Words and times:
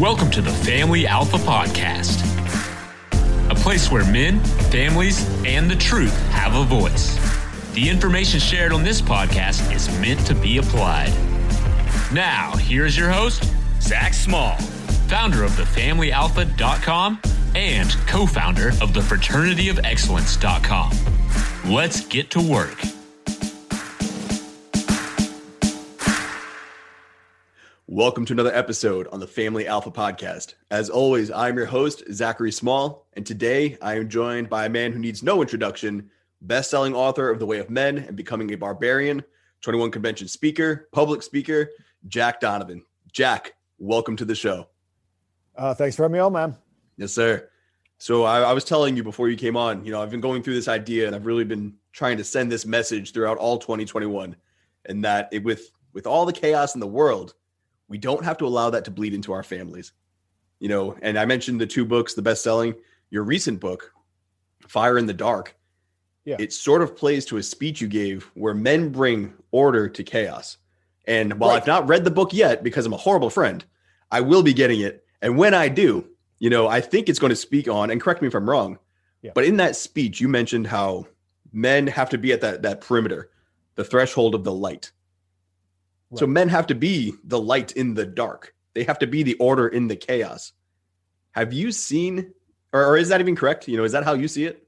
Welcome 0.00 0.30
to 0.32 0.40
the 0.40 0.50
Family 0.50 1.06
Alpha 1.06 1.36
Podcast, 1.36 2.22
a 3.50 3.54
place 3.54 3.90
where 3.90 4.04
men, 4.10 4.40
families, 4.70 5.28
and 5.44 5.70
the 5.70 5.76
truth 5.76 6.16
have 6.30 6.56
a 6.56 6.64
voice. 6.64 7.16
The 7.74 7.88
information 7.88 8.40
shared 8.40 8.72
on 8.72 8.82
this 8.82 9.00
podcast 9.00 9.72
is 9.72 9.88
meant 10.00 10.26
to 10.26 10.34
be 10.34 10.58
applied. 10.58 11.12
Now, 12.12 12.56
here's 12.56 12.96
your 12.96 13.10
host, 13.10 13.44
Zac 13.80 14.14
Small, 14.14 14.56
founder 15.08 15.44
of 15.44 15.52
thefamilyalpha.com 15.52 17.20
and 17.54 17.90
co 18.06 18.26
founder 18.26 18.68
of 18.80 18.94
the 18.94 19.00
fraternityofexcellence.com. 19.00 21.72
Let's 21.72 22.04
get 22.06 22.30
to 22.30 22.40
work. 22.40 22.78
Welcome 27.94 28.24
to 28.24 28.32
another 28.32 28.54
episode 28.54 29.06
on 29.08 29.20
the 29.20 29.26
Family 29.26 29.66
Alpha 29.66 29.90
Podcast. 29.90 30.54
As 30.70 30.88
always, 30.88 31.30
I'm 31.30 31.58
your 31.58 31.66
host, 31.66 32.02
Zachary 32.10 32.50
Small, 32.50 33.06
and 33.12 33.26
today 33.26 33.76
I 33.82 33.96
am 33.96 34.08
joined 34.08 34.48
by 34.48 34.64
a 34.64 34.70
man 34.70 34.92
who 34.92 34.98
needs 34.98 35.22
no 35.22 35.42
introduction, 35.42 36.08
best-selling 36.40 36.94
author 36.94 37.28
of 37.28 37.38
The 37.38 37.44
Way 37.44 37.58
of 37.58 37.68
Men 37.68 37.98
and 37.98 38.16
Becoming 38.16 38.50
a 38.50 38.56
Barbarian, 38.56 39.22
21 39.60 39.90
convention 39.90 40.26
speaker, 40.26 40.88
public 40.92 41.22
speaker, 41.22 41.68
Jack 42.08 42.40
Donovan. 42.40 42.82
Jack, 43.12 43.56
welcome 43.78 44.16
to 44.16 44.24
the 44.24 44.34
show. 44.34 44.68
Uh, 45.54 45.74
thanks 45.74 45.94
for 45.94 46.04
having 46.04 46.14
me 46.14 46.20
on, 46.20 46.32
man. 46.32 46.56
Yes, 46.96 47.12
sir. 47.12 47.46
So 47.98 48.24
I, 48.24 48.40
I 48.40 48.52
was 48.54 48.64
telling 48.64 48.96
you 48.96 49.02
before 49.02 49.28
you 49.28 49.36
came 49.36 49.58
on, 49.58 49.84
you 49.84 49.92
know, 49.92 50.00
I've 50.00 50.10
been 50.10 50.22
going 50.22 50.42
through 50.42 50.54
this 50.54 50.66
idea 50.66 51.08
and 51.08 51.14
I've 51.14 51.26
really 51.26 51.44
been 51.44 51.74
trying 51.92 52.16
to 52.16 52.24
send 52.24 52.50
this 52.50 52.64
message 52.64 53.12
throughout 53.12 53.36
all 53.36 53.58
2021, 53.58 54.34
and 54.86 55.04
that 55.04 55.28
it, 55.30 55.44
with 55.44 55.70
with 55.92 56.06
all 56.06 56.24
the 56.24 56.32
chaos 56.32 56.72
in 56.72 56.80
the 56.80 56.86
world, 56.86 57.34
we 57.92 57.98
don't 57.98 58.24
have 58.24 58.38
to 58.38 58.46
allow 58.46 58.70
that 58.70 58.86
to 58.86 58.90
bleed 58.90 59.12
into 59.12 59.34
our 59.34 59.42
families. 59.42 59.92
You 60.60 60.70
know, 60.70 60.96
and 61.02 61.18
I 61.18 61.26
mentioned 61.26 61.60
the 61.60 61.66
two 61.66 61.84
books, 61.84 62.14
the 62.14 62.22
best 62.22 62.42
selling, 62.42 62.74
your 63.10 63.22
recent 63.22 63.60
book, 63.60 63.92
Fire 64.66 64.96
in 64.96 65.04
the 65.04 65.12
Dark. 65.12 65.54
Yeah. 66.24 66.36
It 66.38 66.54
sort 66.54 66.80
of 66.80 66.96
plays 66.96 67.26
to 67.26 67.36
a 67.36 67.42
speech 67.42 67.82
you 67.82 67.88
gave 67.88 68.30
where 68.32 68.54
men 68.54 68.88
bring 68.88 69.34
order 69.50 69.90
to 69.90 70.02
chaos. 70.02 70.56
And 71.06 71.38
while 71.38 71.50
Right. 71.50 71.60
I've 71.60 71.66
not 71.66 71.86
read 71.86 72.04
the 72.04 72.10
book 72.10 72.32
yet 72.32 72.64
because 72.64 72.86
I'm 72.86 72.94
a 72.94 72.96
horrible 72.96 73.28
friend, 73.28 73.62
I 74.10 74.22
will 74.22 74.42
be 74.42 74.54
getting 74.54 74.80
it. 74.80 75.04
And 75.20 75.36
when 75.36 75.52
I 75.52 75.68
do, 75.68 76.08
you 76.38 76.48
know, 76.48 76.68
I 76.68 76.80
think 76.80 77.10
it's 77.10 77.18
going 77.18 77.28
to 77.30 77.36
speak 77.36 77.68
on, 77.68 77.90
and 77.90 78.00
correct 78.00 78.22
me 78.22 78.28
if 78.28 78.34
I'm 78.34 78.48
wrong, 78.48 78.78
Yeah. 79.20 79.32
but 79.34 79.44
in 79.44 79.58
that 79.58 79.76
speech, 79.76 80.18
you 80.18 80.28
mentioned 80.28 80.66
how 80.68 81.08
men 81.52 81.86
have 81.88 82.08
to 82.10 82.16
be 82.18 82.32
at 82.32 82.40
that, 82.40 82.62
that 82.62 82.80
perimeter, 82.80 83.28
the 83.74 83.84
threshold 83.84 84.34
of 84.34 84.44
the 84.44 84.52
light. 84.52 84.92
So 86.14 86.26
men 86.26 86.48
have 86.48 86.66
to 86.68 86.74
be 86.74 87.14
the 87.24 87.40
light 87.40 87.72
in 87.72 87.94
the 87.94 88.04
dark. 88.06 88.54
They 88.74 88.84
have 88.84 88.98
to 89.00 89.06
be 89.06 89.22
the 89.22 89.34
order 89.34 89.68
in 89.68 89.88
the 89.88 89.96
chaos. 89.96 90.52
Have 91.32 91.52
you 91.52 91.72
seen, 91.72 92.32
or, 92.72 92.84
or 92.84 92.96
is 92.96 93.08
that 93.08 93.20
even 93.20 93.36
correct? 93.36 93.68
You 93.68 93.76
know, 93.76 93.84
is 93.84 93.92
that 93.92 94.04
how 94.04 94.14
you 94.14 94.28
see 94.28 94.44
it? 94.44 94.66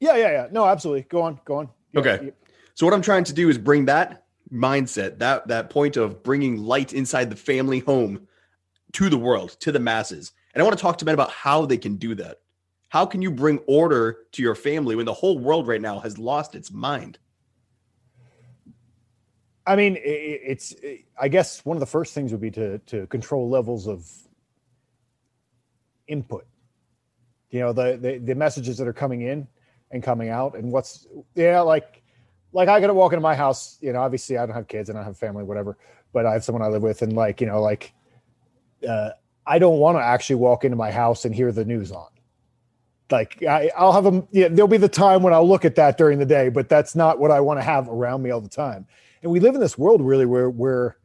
Yeah, 0.00 0.16
yeah, 0.16 0.30
yeah. 0.30 0.48
No, 0.50 0.66
absolutely. 0.66 1.02
Go 1.02 1.22
on, 1.22 1.40
go 1.44 1.56
on. 1.56 1.68
Yeah, 1.92 2.00
Okay. 2.00 2.18
yeah. 2.26 2.30
So 2.74 2.86
what 2.86 2.94
I'm 2.94 3.02
trying 3.02 3.24
to 3.24 3.32
do 3.32 3.48
is 3.48 3.56
bring 3.58 3.86
that 3.86 4.24
mindset, 4.52 5.18
that 5.18 5.48
that 5.48 5.70
point 5.70 5.96
of 5.96 6.22
bringing 6.22 6.58
light 6.58 6.92
inside 6.92 7.30
the 7.30 7.36
family 7.36 7.80
home 7.80 8.26
to 8.92 9.08
the 9.08 9.18
world, 9.18 9.56
to 9.60 9.72
the 9.72 9.80
masses. 9.80 10.32
And 10.54 10.62
I 10.62 10.64
want 10.64 10.76
to 10.76 10.82
talk 10.82 10.98
to 10.98 11.04
men 11.04 11.14
about 11.14 11.30
how 11.30 11.66
they 11.66 11.78
can 11.78 11.96
do 11.96 12.14
that. 12.16 12.40
How 12.88 13.04
can 13.04 13.20
you 13.20 13.30
bring 13.30 13.58
order 13.66 14.18
to 14.32 14.42
your 14.42 14.54
family 14.54 14.94
when 14.94 15.06
the 15.06 15.12
whole 15.12 15.38
world 15.38 15.66
right 15.66 15.80
now 15.80 15.98
has 16.00 16.18
lost 16.18 16.54
its 16.54 16.70
mind? 16.70 17.18
I 19.66 19.76
mean, 19.76 19.98
it's. 20.00 20.74
I 21.20 21.28
guess 21.28 21.64
one 21.64 21.76
of 21.76 21.80
the 21.80 21.86
first 21.86 22.14
things 22.14 22.30
would 22.32 22.40
be 22.40 22.50
to 22.52 22.78
to 22.78 23.06
control 23.08 23.48
levels 23.48 23.88
of 23.88 24.08
input. 26.06 26.46
You 27.50 27.60
know, 27.60 27.72
the 27.72 27.98
the, 28.00 28.18
the 28.18 28.34
messages 28.34 28.78
that 28.78 28.86
are 28.86 28.92
coming 28.92 29.22
in 29.22 29.48
and 29.90 30.02
coming 30.02 30.28
out, 30.28 30.56
and 30.56 30.70
what's 30.70 31.06
yeah, 31.34 31.60
like 31.60 32.02
like 32.52 32.68
I 32.68 32.80
got 32.80 32.88
to 32.88 32.94
walk 32.94 33.12
into 33.12 33.22
my 33.22 33.34
house. 33.34 33.78
You 33.80 33.92
know, 33.92 34.00
obviously 34.00 34.38
I 34.38 34.46
don't 34.46 34.54
have 34.54 34.68
kids 34.68 34.88
and 34.88 34.96
I 34.96 35.00
don't 35.00 35.06
have 35.06 35.18
family, 35.18 35.42
whatever, 35.42 35.76
but 36.12 36.26
I 36.26 36.32
have 36.32 36.44
someone 36.44 36.62
I 36.62 36.68
live 36.68 36.82
with, 36.82 37.02
and 37.02 37.14
like 37.14 37.40
you 37.40 37.46
know, 37.46 37.60
like 37.60 37.92
uh, 38.88 39.10
I 39.46 39.58
don't 39.58 39.78
want 39.78 39.98
to 39.98 40.02
actually 40.02 40.36
walk 40.36 40.64
into 40.64 40.76
my 40.76 40.90
house 40.90 41.24
and 41.24 41.34
hear 41.34 41.52
the 41.52 41.64
news 41.64 41.92
on. 41.92 42.08
Like 43.10 43.42
I, 43.42 43.70
I'll 43.76 43.92
have 43.92 44.04
them. 44.04 44.26
Yeah, 44.32 44.48
there'll 44.48 44.68
be 44.68 44.78
the 44.78 44.88
time 44.88 45.22
when 45.22 45.32
I'll 45.32 45.46
look 45.46 45.64
at 45.64 45.76
that 45.76 45.96
during 45.96 46.18
the 46.18 46.26
day, 46.26 46.48
but 46.48 46.68
that's 46.68 46.96
not 46.96 47.18
what 47.18 47.30
I 47.30 47.40
want 47.40 47.58
to 47.60 47.64
have 47.64 47.88
around 47.88 48.22
me 48.22 48.30
all 48.30 48.40
the 48.40 48.48
time. 48.48 48.86
And 49.26 49.32
we 49.32 49.40
live 49.40 49.56
in 49.56 49.60
this 49.60 49.76
world 49.76 50.02
really 50.02 50.24
where 50.24 50.48
where 50.48 50.96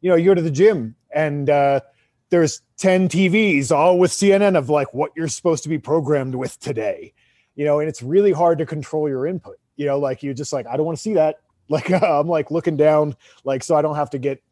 you 0.00 0.10
know 0.10 0.16
you 0.16 0.24
go 0.24 0.34
to 0.34 0.42
the 0.42 0.50
gym 0.50 0.96
and 1.14 1.48
uh, 1.48 1.80
there's 2.28 2.60
ten 2.76 3.08
TVs 3.08 3.70
all 3.70 4.00
with 4.00 4.10
CNN 4.10 4.58
of 4.58 4.68
like 4.68 4.92
what 4.92 5.12
you're 5.14 5.28
supposed 5.28 5.62
to 5.62 5.68
be 5.68 5.78
programmed 5.78 6.34
with 6.34 6.58
today. 6.58 7.14
You 7.54 7.64
know, 7.64 7.78
and 7.78 7.88
it's 7.88 8.02
really 8.02 8.32
hard 8.32 8.58
to 8.58 8.66
control 8.66 9.08
your 9.08 9.28
input. 9.28 9.58
You 9.76 9.86
know, 9.86 9.96
like 9.96 10.24
you're 10.24 10.34
just 10.34 10.52
like 10.52 10.66
I 10.66 10.76
don't 10.76 10.86
want 10.86 10.98
to 10.98 11.02
see 11.02 11.14
that. 11.14 11.36
Like 11.70 11.90
I'm 11.92 12.26
like 12.26 12.50
looking 12.50 12.78
down, 12.78 13.14
like 13.44 13.62
so 13.62 13.76
I 13.76 13.82
don't 13.82 13.96
have 13.96 14.08
to 14.10 14.18
get 14.18 14.42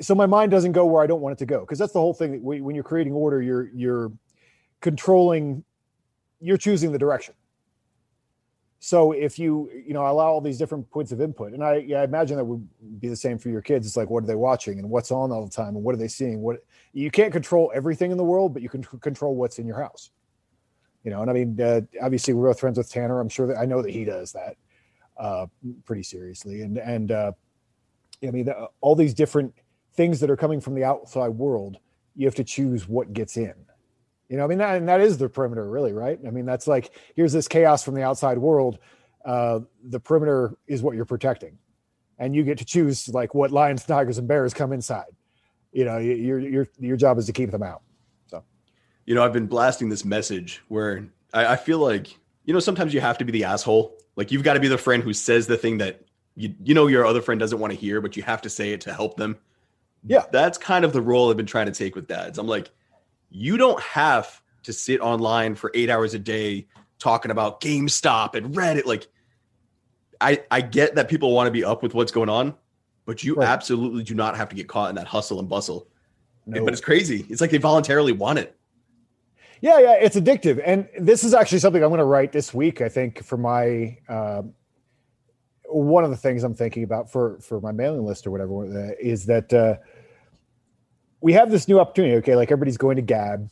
so 0.00 0.14
my 0.14 0.26
mind 0.26 0.52
doesn't 0.52 0.70
go 0.70 0.86
where 0.86 1.02
I 1.02 1.08
don't 1.08 1.20
want 1.20 1.32
it 1.32 1.38
to 1.40 1.46
go 1.46 1.60
because 1.60 1.76
that's 1.76 1.92
the 1.92 1.98
whole 1.98 2.14
thing. 2.14 2.40
When 2.40 2.62
when 2.62 2.76
you're 2.76 2.84
creating 2.84 3.14
order, 3.14 3.42
you're 3.42 3.68
you're 3.74 4.12
controlling, 4.80 5.64
you're 6.40 6.56
choosing 6.56 6.92
the 6.92 7.00
direction. 7.00 7.34
So 8.82 9.12
if 9.12 9.38
you 9.38 9.70
you 9.86 9.92
know 9.92 10.06
allow 10.06 10.28
all 10.28 10.40
these 10.40 10.56
different 10.56 10.90
points 10.90 11.12
of 11.12 11.20
input, 11.20 11.52
and 11.52 11.62
I 11.62 11.76
yeah, 11.86 12.00
I 12.00 12.04
imagine 12.04 12.38
that 12.38 12.44
would 12.44 12.66
be 12.98 13.08
the 13.08 13.16
same 13.16 13.38
for 13.38 13.50
your 13.50 13.60
kids. 13.60 13.86
It's 13.86 13.96
like 13.96 14.08
what 14.08 14.24
are 14.24 14.26
they 14.26 14.34
watching 14.34 14.78
and 14.78 14.88
what's 14.88 15.10
on 15.10 15.30
all 15.30 15.44
the 15.44 15.50
time 15.50 15.76
and 15.76 15.84
what 15.84 15.94
are 15.94 15.98
they 15.98 16.08
seeing? 16.08 16.40
What 16.40 16.64
you 16.94 17.10
can't 17.10 17.30
control 17.30 17.70
everything 17.74 18.10
in 18.10 18.16
the 18.16 18.24
world, 18.24 18.54
but 18.54 18.62
you 18.62 18.70
can 18.70 18.82
control 18.82 19.36
what's 19.36 19.58
in 19.58 19.66
your 19.66 19.78
house. 19.78 20.10
You 21.04 21.10
know, 21.10 21.20
and 21.20 21.30
I 21.30 21.34
mean, 21.34 21.60
uh, 21.60 21.82
obviously 22.02 22.32
we're 22.32 22.48
both 22.48 22.60
friends 22.60 22.78
with 22.78 22.90
Tanner. 22.90 23.20
I'm 23.20 23.28
sure 23.28 23.46
that 23.48 23.58
I 23.58 23.66
know 23.66 23.82
that 23.82 23.90
he 23.90 24.04
does 24.04 24.32
that 24.32 24.56
uh, 25.18 25.46
pretty 25.84 26.02
seriously, 26.02 26.62
and 26.62 26.78
and 26.78 27.12
uh, 27.12 27.32
I 28.26 28.30
mean 28.30 28.46
the, 28.46 28.68
all 28.80 28.94
these 28.94 29.12
different 29.12 29.54
things 29.92 30.20
that 30.20 30.30
are 30.30 30.36
coming 30.38 30.60
from 30.60 30.74
the 30.74 30.84
outside 30.84 31.28
world. 31.28 31.76
You 32.16 32.26
have 32.26 32.34
to 32.36 32.44
choose 32.44 32.88
what 32.88 33.12
gets 33.12 33.36
in. 33.36 33.54
You 34.30 34.36
know, 34.36 34.44
I 34.44 34.46
mean, 34.46 34.58
that, 34.58 34.76
and 34.76 34.88
that 34.88 35.00
is 35.00 35.18
the 35.18 35.28
perimeter, 35.28 35.68
really, 35.68 35.92
right? 35.92 36.16
I 36.24 36.30
mean, 36.30 36.46
that's 36.46 36.68
like 36.68 36.92
here's 37.16 37.32
this 37.32 37.48
chaos 37.48 37.82
from 37.82 37.94
the 37.94 38.04
outside 38.04 38.38
world. 38.38 38.78
Uh, 39.24 39.60
the 39.82 39.98
perimeter 39.98 40.54
is 40.68 40.82
what 40.82 40.94
you're 40.94 41.04
protecting, 41.04 41.58
and 42.16 42.34
you 42.34 42.44
get 42.44 42.58
to 42.58 42.64
choose 42.64 43.08
like 43.08 43.34
what 43.34 43.50
lions, 43.50 43.84
tigers, 43.84 44.18
and 44.18 44.28
bears 44.28 44.54
come 44.54 44.72
inside. 44.72 45.10
You 45.72 45.84
know, 45.84 45.98
your 45.98 46.38
your 46.38 46.68
your 46.78 46.96
job 46.96 47.18
is 47.18 47.26
to 47.26 47.32
keep 47.32 47.50
them 47.50 47.64
out. 47.64 47.82
So, 48.28 48.44
you 49.04 49.16
know, 49.16 49.24
I've 49.24 49.32
been 49.32 49.48
blasting 49.48 49.88
this 49.88 50.04
message 50.04 50.62
where 50.68 51.08
I, 51.34 51.46
I 51.46 51.56
feel 51.56 51.78
like, 51.78 52.16
you 52.44 52.54
know, 52.54 52.60
sometimes 52.60 52.94
you 52.94 53.00
have 53.00 53.18
to 53.18 53.24
be 53.24 53.32
the 53.32 53.42
asshole. 53.42 53.98
Like 54.14 54.30
you've 54.30 54.44
got 54.44 54.54
to 54.54 54.60
be 54.60 54.68
the 54.68 54.78
friend 54.78 55.02
who 55.02 55.12
says 55.12 55.48
the 55.48 55.56
thing 55.56 55.78
that 55.78 56.04
you 56.36 56.54
you 56.62 56.72
know 56.72 56.86
your 56.86 57.04
other 57.04 57.20
friend 57.20 57.40
doesn't 57.40 57.58
want 57.58 57.72
to 57.72 57.78
hear, 57.78 58.00
but 58.00 58.16
you 58.16 58.22
have 58.22 58.42
to 58.42 58.48
say 58.48 58.72
it 58.72 58.80
to 58.82 58.92
help 58.92 59.16
them. 59.16 59.36
Yeah. 60.06 60.26
That's 60.30 60.56
kind 60.56 60.84
of 60.84 60.92
the 60.92 61.02
role 61.02 61.30
I've 61.30 61.36
been 61.36 61.46
trying 61.46 61.66
to 61.66 61.72
take 61.72 61.96
with 61.96 62.06
dads. 62.06 62.38
I'm 62.38 62.46
like, 62.46 62.70
you 63.30 63.56
don't 63.56 63.80
have 63.80 64.42
to 64.64 64.72
sit 64.72 65.00
online 65.00 65.54
for 65.54 65.70
eight 65.74 65.88
hours 65.88 66.14
a 66.14 66.18
day 66.18 66.66
talking 66.98 67.30
about 67.30 67.60
GameStop 67.60 68.34
and 68.34 68.54
Reddit. 68.54 68.84
Like, 68.84 69.08
I 70.20 70.42
I 70.50 70.60
get 70.60 70.94
that 70.96 71.08
people 71.08 71.32
want 71.32 71.46
to 71.46 71.50
be 71.50 71.64
up 71.64 71.82
with 71.82 71.94
what's 71.94 72.12
going 72.12 72.28
on, 72.28 72.54
but 73.06 73.24
you 73.24 73.34
Right. 73.34 73.48
absolutely 73.48 74.02
do 74.02 74.14
not 74.14 74.36
have 74.36 74.48
to 74.50 74.56
get 74.56 74.68
caught 74.68 74.90
in 74.90 74.96
that 74.96 75.06
hustle 75.06 75.38
and 75.38 75.48
bustle. 75.48 75.88
No. 76.46 76.64
But 76.64 76.72
it's 76.72 76.82
crazy. 76.82 77.24
It's 77.28 77.40
like 77.40 77.50
they 77.50 77.58
voluntarily 77.58 78.12
want 78.12 78.38
it. 78.38 78.56
Yeah, 79.62 79.78
yeah, 79.78 79.92
it's 80.00 80.16
addictive, 80.16 80.62
and 80.64 80.88
this 80.98 81.22
is 81.22 81.34
actually 81.34 81.58
something 81.58 81.82
I'm 81.82 81.90
going 81.90 81.98
to 81.98 82.04
write 82.04 82.32
this 82.32 82.54
week. 82.54 82.80
I 82.80 82.88
think 82.88 83.22
for 83.22 83.36
my 83.36 83.98
um 84.08 84.54
one 85.72 86.02
of 86.02 86.10
the 86.10 86.16
things 86.16 86.42
I'm 86.42 86.54
thinking 86.54 86.82
about 86.82 87.10
for 87.10 87.38
for 87.40 87.60
my 87.60 87.72
mailing 87.72 88.04
list 88.04 88.26
or 88.26 88.30
whatever 88.30 88.64
uh, 88.64 88.92
is 88.98 89.26
that 89.26 89.52
uh, 89.52 89.76
we 91.20 91.32
have 91.34 91.50
this 91.50 91.68
new 91.68 91.78
opportunity. 91.78 92.16
Okay, 92.16 92.36
like 92.36 92.50
everybody's 92.50 92.76
going 92.78 92.96
to 92.96 93.02
Gab, 93.02 93.50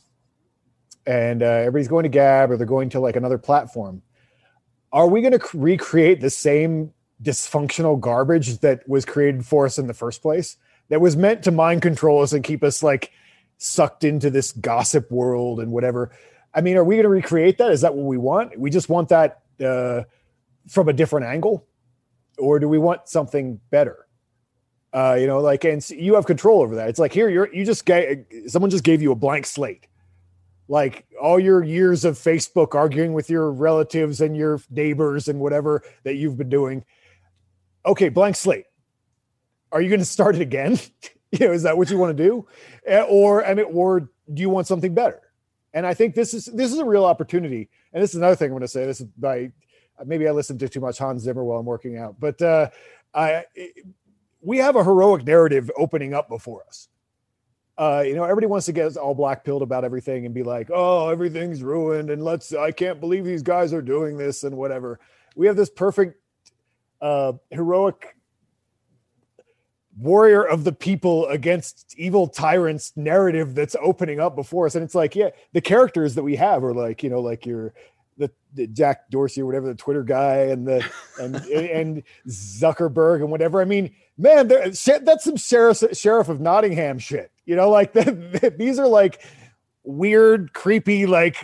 and 1.05 1.43
uh, 1.43 1.45
everybody's 1.45 1.87
going 1.87 2.03
to 2.03 2.09
Gab, 2.09 2.51
or 2.51 2.57
they're 2.57 2.65
going 2.65 2.89
to 2.89 2.99
like 2.99 3.15
another 3.15 3.37
platform. 3.37 4.01
Are 4.91 5.07
we 5.07 5.21
going 5.21 5.37
to 5.37 5.57
recreate 5.57 6.19
the 6.19 6.29
same 6.29 6.93
dysfunctional 7.21 7.99
garbage 7.99 8.59
that 8.59 8.87
was 8.87 9.05
created 9.05 9.45
for 9.45 9.65
us 9.65 9.77
in 9.77 9.87
the 9.87 9.93
first 9.93 10.21
place? 10.21 10.57
That 10.89 11.01
was 11.01 11.15
meant 11.15 11.43
to 11.43 11.51
mind 11.51 11.83
control 11.83 12.23
us 12.23 12.33
and 12.33 12.43
keep 12.43 12.63
us 12.63 12.81
like 12.81 13.11
sucked 13.59 14.03
into 14.03 14.31
this 14.31 14.51
gossip 14.51 15.11
world 15.11 15.59
and 15.59 15.71
whatever. 15.71 16.11
I 16.55 16.61
mean, 16.61 16.77
are 16.77 16.83
we 16.83 16.95
going 16.95 17.03
to 17.03 17.09
recreate 17.09 17.59
that? 17.59 17.71
Is 17.71 17.81
that 17.81 17.93
what 17.93 18.05
we 18.05 18.17
want? 18.17 18.57
We 18.57 18.71
just 18.71 18.89
want 18.89 19.09
that 19.09 19.41
uh, 19.63 20.03
from 20.67 20.89
a 20.89 20.93
different 20.93 21.27
angle, 21.27 21.67
or 22.39 22.57
do 22.57 22.67
we 22.67 22.79
want 22.79 23.07
something 23.07 23.59
better? 23.69 24.07
Uh, 24.91 25.15
you 25.19 25.27
know, 25.27 25.39
like, 25.39 25.63
and 25.65 25.87
you 25.89 26.15
have 26.15 26.25
control 26.25 26.61
over 26.61 26.75
that. 26.75 26.89
It's 26.89 26.99
like 26.99 27.13
here, 27.13 27.29
you're 27.29 27.53
you 27.53 27.65
just 27.65 27.85
gave 27.85 28.25
someone 28.47 28.71
just 28.71 28.83
gave 28.83 29.01
you 29.01 29.11
a 29.11 29.15
blank 29.15 29.45
slate. 29.45 29.85
Like 30.67 31.05
all 31.19 31.39
your 31.39 31.63
years 31.63 32.05
of 32.05 32.15
Facebook 32.15 32.75
arguing 32.75 33.13
with 33.13 33.29
your 33.29 33.51
relatives 33.51 34.21
and 34.21 34.35
your 34.35 34.61
neighbors 34.69 35.27
and 35.27 35.39
whatever 35.39 35.83
that 36.03 36.15
you've 36.15 36.37
been 36.37 36.49
doing. 36.49 36.85
Okay, 37.85 38.09
blank 38.09 38.35
slate. 38.35 38.65
Are 39.71 39.81
you 39.81 39.89
going 39.89 39.99
to 39.99 40.05
start 40.05 40.35
it 40.35 40.41
again? 40.41 40.79
you 41.31 41.47
know, 41.47 41.53
is 41.53 41.63
that 41.63 41.77
what 41.77 41.89
you 41.89 41.97
want 41.97 42.15
to 42.15 42.23
do? 42.23 42.47
Or 43.07 43.45
I 43.45 43.53
mean, 43.53 43.65
or 43.71 44.01
do 44.01 44.41
you 44.41 44.49
want 44.49 44.67
something 44.67 44.93
better? 44.93 45.21
And 45.73 45.85
I 45.85 45.93
think 45.93 46.15
this 46.15 46.33
is 46.33 46.45
this 46.45 46.71
is 46.71 46.79
a 46.79 46.85
real 46.85 47.05
opportunity. 47.05 47.69
And 47.93 48.01
this 48.01 48.11
is 48.11 48.15
another 48.15 48.35
thing 48.35 48.47
I'm 48.47 48.53
going 48.53 48.61
to 48.61 48.67
say. 48.67 48.85
This 48.85 49.01
is 49.01 49.07
by 49.17 49.51
maybe 50.05 50.27
I 50.27 50.31
listened 50.31 50.59
to 50.61 50.69
too 50.69 50.79
much 50.79 50.97
Hans 50.97 51.23
Zimmer 51.23 51.43
while 51.43 51.59
I'm 51.59 51.65
working 51.65 51.97
out, 51.97 52.19
but 52.19 52.41
uh, 52.41 52.69
I 53.13 53.45
we 54.41 54.57
have 54.57 54.75
a 54.75 54.83
heroic 54.83 55.25
narrative 55.25 55.69
opening 55.77 56.13
up 56.13 56.29
before 56.29 56.63
us. 56.67 56.87
Uh, 57.77 58.03
you 58.05 58.13
know, 58.13 58.23
everybody 58.23 58.47
wants 58.47 58.65
to 58.65 58.73
get 58.73 58.97
all 58.97 59.15
black 59.15 59.45
pilled 59.45 59.61
about 59.61 59.85
everything 59.85 60.25
and 60.25 60.35
be 60.35 60.43
like, 60.43 60.69
"Oh, 60.73 61.09
everything's 61.09 61.63
ruined," 61.63 62.09
and 62.09 62.21
let's. 62.23 62.53
I 62.53 62.71
can't 62.71 62.99
believe 62.99 63.23
these 63.23 63.41
guys 63.41 63.71
are 63.73 63.81
doing 63.81 64.17
this 64.17 64.43
and 64.43 64.57
whatever. 64.57 64.99
We 65.35 65.47
have 65.47 65.55
this 65.55 65.69
perfect, 65.69 66.21
uh, 66.99 67.33
heroic 67.49 68.17
warrior 69.97 70.43
of 70.43 70.65
the 70.65 70.73
people 70.73 71.27
against 71.27 71.95
evil 71.97 72.27
tyrants 72.27 72.93
narrative 72.97 73.55
that's 73.55 73.77
opening 73.81 74.19
up 74.19 74.35
before 74.35 74.65
us, 74.65 74.75
and 74.75 74.83
it's 74.83 74.95
like, 74.95 75.15
yeah, 75.15 75.29
the 75.53 75.61
characters 75.61 76.15
that 76.15 76.23
we 76.23 76.35
have 76.35 76.65
are 76.65 76.73
like, 76.73 77.01
you 77.01 77.09
know, 77.09 77.21
like 77.21 77.45
your 77.45 77.73
the, 78.19 78.31
the, 78.53 78.67
Jack 78.67 79.09
Dorsey 79.09 79.41
or 79.41 79.45
whatever 79.45 79.67
the 79.67 79.75
Twitter 79.75 80.03
guy 80.03 80.37
and 80.43 80.67
the 80.67 80.85
and 81.19 81.35
and 81.47 82.03
Zuckerberg 82.27 83.21
and 83.21 83.31
whatever. 83.31 83.61
I 83.61 83.65
mean, 83.65 83.95
man, 84.17 84.47
that's 84.47 85.23
some 85.23 85.37
sheriff 85.37 85.83
sheriff 85.93 86.29
of 86.29 86.39
Nottingham 86.39 86.99
shit. 86.99 87.31
You 87.45 87.55
know, 87.55 87.69
like 87.69 87.93
the, 87.93 88.53
these 88.57 88.77
are 88.77 88.87
like 88.87 89.25
weird, 89.83 90.53
creepy, 90.53 91.05
like 91.07 91.37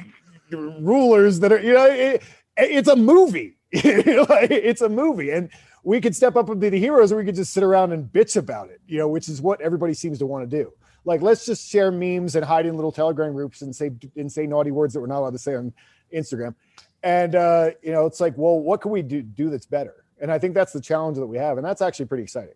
rulers 0.51 1.39
that 1.39 1.51
are. 1.51 1.59
You 1.59 1.73
know, 1.73 1.85
it, 1.85 2.21
it's 2.57 2.89
a 2.89 2.95
movie. 2.95 3.57
it's 3.71 4.81
a 4.81 4.89
movie, 4.89 5.31
and 5.31 5.49
we 5.83 5.99
could 5.99 6.15
step 6.15 6.35
up 6.35 6.49
and 6.49 6.61
be 6.61 6.69
the 6.69 6.79
heroes, 6.79 7.11
or 7.11 7.17
we 7.17 7.25
could 7.25 7.35
just 7.35 7.53
sit 7.53 7.63
around 7.63 7.91
and 7.91 8.05
bitch 8.05 8.37
about 8.37 8.69
it. 8.69 8.81
You 8.87 8.99
know, 8.99 9.07
which 9.07 9.27
is 9.29 9.41
what 9.41 9.61
everybody 9.61 9.93
seems 9.93 10.19
to 10.19 10.25
want 10.25 10.49
to 10.49 10.63
do. 10.63 10.71
Like, 11.05 11.21
let's 11.21 11.45
just 11.45 11.69
share 11.69 11.91
memes 11.91 12.35
and 12.35 12.43
hide 12.43 12.65
in 12.65 12.75
little 12.75 12.91
Telegram 12.91 13.33
groups 13.33 13.61
and 13.61 13.75
say 13.75 13.91
and 14.15 14.31
say 14.31 14.47
naughty 14.47 14.71
words 14.71 14.93
that 14.93 14.99
we're 14.99 15.07
not 15.07 15.19
allowed 15.19 15.33
to 15.33 15.39
say 15.39 15.55
on 15.55 15.73
Instagram. 16.13 16.55
And 17.03 17.35
uh, 17.35 17.71
you 17.83 17.91
know, 17.91 18.05
it's 18.05 18.19
like, 18.19 18.33
well, 18.37 18.59
what 18.59 18.81
can 18.81 18.91
we 18.91 19.01
do 19.01 19.21
do 19.21 19.49
that's 19.49 19.65
better? 19.65 20.05
And 20.19 20.31
I 20.31 20.39
think 20.39 20.53
that's 20.53 20.73
the 20.73 20.81
challenge 20.81 21.17
that 21.17 21.27
we 21.27 21.37
have, 21.37 21.57
and 21.57 21.65
that's 21.65 21.81
actually 21.81 22.05
pretty 22.05 22.23
exciting. 22.23 22.55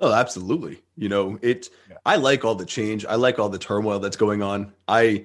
Oh, 0.00 0.12
absolutely. 0.12 0.82
You 0.96 1.08
know, 1.08 1.38
it 1.40 1.70
yeah. 1.88 1.96
I 2.04 2.16
like 2.16 2.44
all 2.44 2.54
the 2.54 2.66
change. 2.66 3.06
I 3.06 3.14
like 3.14 3.38
all 3.38 3.48
the 3.48 3.58
turmoil 3.58 3.98
that's 3.98 4.16
going 4.16 4.42
on. 4.42 4.72
I 4.88 5.24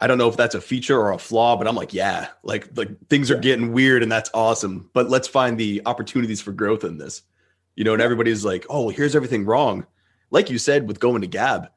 I 0.00 0.06
don't 0.06 0.16
know 0.16 0.28
if 0.28 0.36
that's 0.36 0.54
a 0.54 0.60
feature 0.60 0.98
or 0.98 1.12
a 1.12 1.18
flaw, 1.18 1.56
but 1.56 1.68
I'm 1.68 1.76
like, 1.76 1.92
yeah, 1.92 2.28
like 2.42 2.68
like 2.76 2.88
things 3.08 3.30
are 3.30 3.34
yeah. 3.34 3.40
getting 3.40 3.72
weird 3.72 4.02
and 4.02 4.10
that's 4.10 4.30
awesome. 4.32 4.88
But 4.94 5.10
let's 5.10 5.28
find 5.28 5.58
the 5.58 5.82
opportunities 5.84 6.40
for 6.40 6.52
growth 6.52 6.84
in 6.84 6.96
this. 6.96 7.22
You 7.76 7.84
know, 7.84 7.92
and 7.92 8.02
everybody's 8.02 8.44
like, 8.44 8.66
"Oh, 8.68 8.88
here's 8.88 9.14
everything 9.14 9.44
wrong." 9.44 9.86
Like 10.30 10.50
you 10.50 10.58
said 10.58 10.86
with 10.86 11.00
going 11.00 11.20
to 11.22 11.26
Gab, 11.26 11.68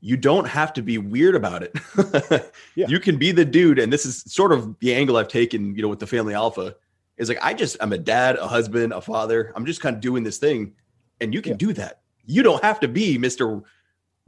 you 0.00 0.16
don't 0.16 0.46
have 0.46 0.72
to 0.74 0.82
be 0.82 0.98
weird 0.98 1.34
about 1.34 1.62
it. 1.62 2.52
yeah. 2.74 2.86
You 2.88 3.00
can 3.00 3.16
be 3.16 3.32
the 3.32 3.44
dude, 3.44 3.78
and 3.78 3.92
this 3.92 4.06
is 4.06 4.22
sort 4.26 4.52
of 4.52 4.78
the 4.78 4.94
angle 4.94 5.16
I've 5.16 5.28
taken, 5.28 5.74
you 5.74 5.82
know, 5.82 5.88
with 5.88 5.98
the 5.98 6.06
family 6.06 6.34
alpha. 6.34 6.76
Is 7.16 7.28
like 7.28 7.38
I 7.42 7.52
just 7.52 7.76
I'm 7.80 7.92
a 7.92 7.98
dad, 7.98 8.36
a 8.36 8.46
husband, 8.46 8.92
a 8.92 9.00
father. 9.00 9.52
I'm 9.56 9.66
just 9.66 9.80
kind 9.80 9.96
of 9.96 10.00
doing 10.00 10.22
this 10.22 10.38
thing, 10.38 10.74
and 11.20 11.34
you 11.34 11.42
can 11.42 11.52
yeah. 11.52 11.58
do 11.58 11.72
that. 11.72 12.00
You 12.26 12.44
don't 12.44 12.62
have 12.62 12.78
to 12.80 12.88
be 12.88 13.18
Mister 13.18 13.60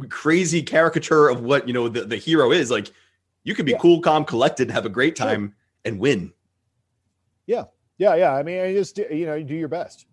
crazy 0.09 0.63
caricature 0.63 1.29
of 1.29 1.43
what 1.43 1.69
you 1.69 1.75
know 1.75 1.89
the, 1.89 2.05
the 2.05 2.17
hero 2.17 2.51
is. 2.51 2.69
Like 2.69 2.91
you 3.45 3.55
can 3.55 3.65
be 3.65 3.73
yeah. 3.73 3.79
cool, 3.79 4.01
calm, 4.01 4.25
collected, 4.25 4.73
have 4.73 4.87
a 4.87 4.91
great 4.91 5.15
time, 5.15 5.55
and 5.85 6.01
win. 6.01 6.33
Yeah, 7.47 7.65
yeah, 7.97 8.17
yeah. 8.17 8.35
I 8.35 8.43
mean, 8.43 8.61
I 8.61 8.73
just 8.73 8.99
you 8.99 9.27
know, 9.27 9.37
you 9.37 9.45
do 9.45 9.55
your 9.55 9.69
best. 9.69 10.07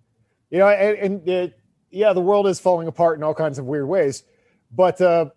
You 0.51 0.59
know, 0.59 0.67
and, 0.67 0.97
and 0.99 1.27
it, 1.27 1.59
yeah, 1.89 2.13
the 2.13 2.21
world 2.21 2.45
is 2.45 2.59
falling 2.59 2.87
apart 2.87 3.17
in 3.17 3.23
all 3.23 3.33
kinds 3.33 3.57
of 3.57 3.65
weird 3.65 3.87
ways 3.87 4.23
but 4.71 4.99
uh, 5.01 5.29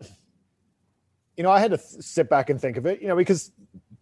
you 1.37 1.43
know, 1.43 1.50
I 1.50 1.61
had 1.61 1.71
to 1.71 1.79
th- 1.79 2.03
sit 2.03 2.29
back 2.29 2.50
and 2.50 2.61
think 2.61 2.77
of 2.77 2.87
it, 2.87 3.00
you 3.00 3.09
know, 3.09 3.17
because 3.17 3.53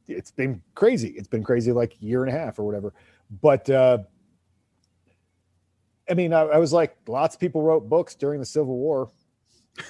it's 0.08 0.30
been 0.30 0.62
crazy. 0.74 1.10
It's 1.10 1.28
been 1.28 1.44
crazy 1.44 1.72
like 1.72 1.94
year 2.00 2.24
and 2.24 2.34
a 2.34 2.38
half 2.38 2.58
or 2.58 2.64
whatever. 2.64 2.92
But 3.42 3.68
uh, 3.70 3.98
I 6.10 6.14
mean, 6.14 6.32
I, 6.32 6.40
I 6.40 6.58
was 6.58 6.72
like, 6.72 6.96
lots 7.06 7.34
of 7.34 7.40
people 7.40 7.62
wrote 7.62 7.88
books 7.88 8.14
during 8.14 8.40
the 8.40 8.46
Civil 8.46 8.76
War. 8.76 9.10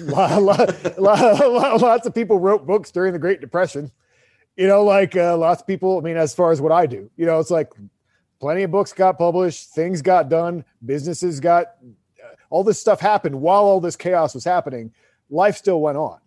lot, 0.01 0.43
lot, 0.43 0.99
lot, 0.99 1.81
lots 1.81 2.07
of 2.07 2.15
people 2.15 2.39
wrote 2.39 2.67
books 2.67 2.91
during 2.91 3.13
the 3.13 3.19
Great 3.19 3.41
Depression. 3.41 3.91
You 4.57 4.67
know, 4.67 4.85
like 4.85 5.17
uh, 5.17 5.37
lots 5.37 5.63
of 5.63 5.67
people. 5.67 5.99
I 5.99 6.01
mean, 6.01 6.17
as 6.17 6.35
far 6.35 6.51
as 6.51 6.61
what 6.61 6.73
I 6.73 6.85
do, 6.85 7.11
you 7.17 7.25
know, 7.25 7.39
it's 7.39 7.51
like 7.51 7.73
plenty 8.41 8.65
of 8.65 8.71
books 8.71 8.93
got 8.93 9.17
published, 9.17 9.71
things 9.71 10.03
got 10.03 10.29
done, 10.29 10.65
businesses 10.85 11.41
got 11.41 11.77
uh, 12.23 12.35
all 12.51 12.65
this 12.65 12.79
stuff 12.79 13.01
happened 13.01 13.41
while 13.41 13.63
all 13.63 13.81
this 13.81 13.97
chaos 13.97 14.35
was 14.35 14.45
happening 14.45 14.93
life 15.31 15.57
still 15.57 15.81
went 15.81 15.99
on. 15.99 16.19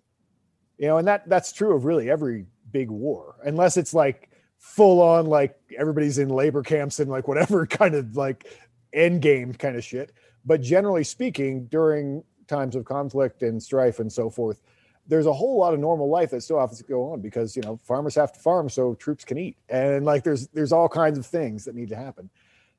You 0.78 0.88
know, 0.88 0.98
and 0.98 1.08
that 1.08 1.30
that's 1.30 1.52
true 1.52 1.76
of 1.76 1.86
really 1.86 2.10
every 2.10 2.48
big 2.72 2.90
war, 2.90 3.36
unless 3.44 3.78
it's 3.78 3.94
like 3.94 4.30
full 4.58 5.02
on 5.02 5.28
like 5.28 5.56
everybody's 5.78 6.18
in 6.18 6.30
labor 6.30 6.64
camps 6.64 7.00
and 7.00 7.10
like 7.10 7.28
whatever 7.28 7.66
kind 7.68 7.96
of 7.96 8.16
like 8.16 8.48
end 8.94 9.22
game 9.22 9.54
kind 9.54 9.76
of 9.76 9.84
shit. 9.84 10.12
But 10.46 10.62
generally 10.62 11.04
speaking, 11.04 11.66
during 11.66 12.24
times 12.48 12.76
of 12.76 12.86
conflict 12.86 13.44
and 13.44 13.62
strife 13.62 14.00
and 14.00 14.12
so 14.12 14.30
forth, 14.30 14.62
there's 15.08 15.28
a 15.28 15.34
whole 15.34 15.60
lot 15.60 15.74
of 15.74 15.80
normal 15.80 16.10
life 16.10 16.32
that 16.32 16.42
still 16.42 16.60
has 16.60 16.78
to 16.78 16.84
go 16.84 17.12
on 17.12 17.22
because 17.22 17.56
you 17.56 17.62
know 17.62 17.78
farmers 17.78 18.16
have 18.16 18.32
to 18.34 18.40
farm 18.40 18.70
so 18.70 18.96
troops 18.96 19.24
can 19.24 19.38
eat, 19.38 19.58
and 19.70 20.06
like 20.06 20.24
there's 20.24 20.48
there's 20.48 20.72
all 20.72 20.90
kinds 20.90 21.18
of 21.18 21.26
things 21.26 21.66
that 21.66 21.76
need 21.76 21.90
to 21.90 21.96
happen. 21.96 22.30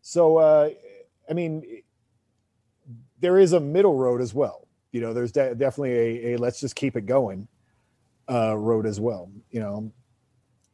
So 0.01 0.39
uh, 0.39 0.71
I 1.31 1.35
mean, 1.35 1.83
there 3.21 3.39
is 3.39 3.53
a 3.53 3.61
middle 3.61 3.95
road 3.95 4.21
as 4.21 4.35
well 4.35 4.62
you 4.93 5.01
know, 5.01 5.13
there's 5.13 5.33
de- 5.33 5.55
definitely 5.55 5.93
a, 5.93 6.35
a, 6.35 6.39
let's 6.39 6.61
just 6.61 6.77
keep 6.77 6.97
it 6.97 7.07
going 7.07 7.49
uh, 8.31 8.57
road 8.57 8.87
as 8.87 9.01
well. 9.01 9.31
You 9.51 9.61
know, 9.61 9.93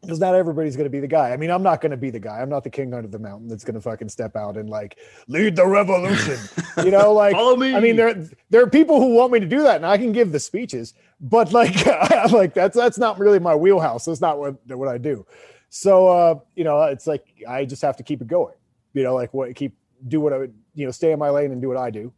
because 0.03 0.21
not 0.21 0.35
everybody's 0.35 0.77
going 0.77 0.85
to 0.85 0.91
be 0.91 1.01
the 1.01 1.09
guy. 1.09 1.31
I 1.31 1.37
mean, 1.37 1.51
I'm 1.51 1.63
not 1.63 1.81
going 1.81 1.91
to 1.91 1.97
be 1.97 2.11
the 2.11 2.21
guy. 2.21 2.41
I'm 2.41 2.49
not 2.49 2.63
the 2.63 2.71
king 2.71 2.95
under 2.95 3.09
the 3.09 3.19
mountain 3.19 3.49
that's 3.49 3.65
going 3.65 3.75
to 3.75 3.81
fucking 3.81 4.09
step 4.09 4.37
out 4.37 4.57
and 4.57 4.69
like 4.69 4.99
lead 5.27 5.57
the 5.57 5.67
revolution. 5.67 6.39
you 6.85 6.91
know, 6.91 7.13
like 7.13 7.33
follow 7.33 7.57
me. 7.57 7.75
I 7.75 7.81
mean, 7.81 7.97
there 7.97 8.29
there 8.51 8.63
are 8.63 8.71
people 8.71 9.01
who 9.01 9.15
want 9.15 9.33
me 9.33 9.41
to 9.41 9.47
do 9.47 9.63
that, 9.63 9.77
and 9.77 9.87
I 9.87 9.99
can 9.99 10.13
give 10.13 10.33
the 10.33 10.41
speeches, 10.41 10.95
but 11.21 11.53
like, 11.53 11.87
like 12.31 12.55
that's 12.55 12.77
that's 12.77 12.99
not 12.99 13.19
really 13.19 13.39
my 13.39 13.55
wheelhouse. 13.55 14.05
That's 14.05 14.21
not 14.21 14.39
what 14.39 14.57
what 14.67 14.89
I 14.89 14.99
do. 14.99 15.27
So, 15.71 16.09
uh, 16.09 16.35
you 16.55 16.65
know, 16.65 16.83
it's 16.85 17.07
like 17.07 17.27
I 17.49 17.65
just 17.65 17.83
have 17.83 17.97
to 17.99 18.03
keep 18.03 18.23
it 18.23 18.29
going. 18.29 18.55
You 18.95 19.03
know, 19.03 19.15
like 19.15 19.35
what 19.35 19.55
keep 19.55 19.77
do 20.07 20.21
what 20.21 20.33
I 20.33 20.39
would, 20.39 20.55
you 20.75 20.87
know, 20.87 20.93
stay 20.93 21.13
in 21.13 21.19
my 21.19 21.31
lane 21.31 21.51
and 21.51 21.61
do 21.61 21.69
what 21.69 21.77
I 21.77 21.91
do, 21.91 22.13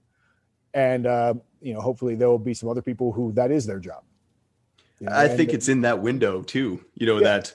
and 0.74 1.06
uh, 1.06 1.34
you 1.60 1.74
know, 1.74 1.80
hopefully 1.80 2.14
there 2.14 2.28
will 2.28 2.38
be 2.38 2.54
some 2.54 2.68
other 2.68 2.82
people 2.82 3.12
who 3.12 3.32
that 3.32 3.50
is 3.50 3.66
their 3.66 3.78
job. 3.78 4.02
You 5.00 5.06
know, 5.06 5.16
I 5.16 5.28
think 5.28 5.52
it's 5.52 5.68
in 5.68 5.80
that 5.82 6.00
window 6.00 6.42
too, 6.42 6.84
you 6.94 7.06
know, 7.06 7.18
yeah. 7.18 7.24
that 7.24 7.54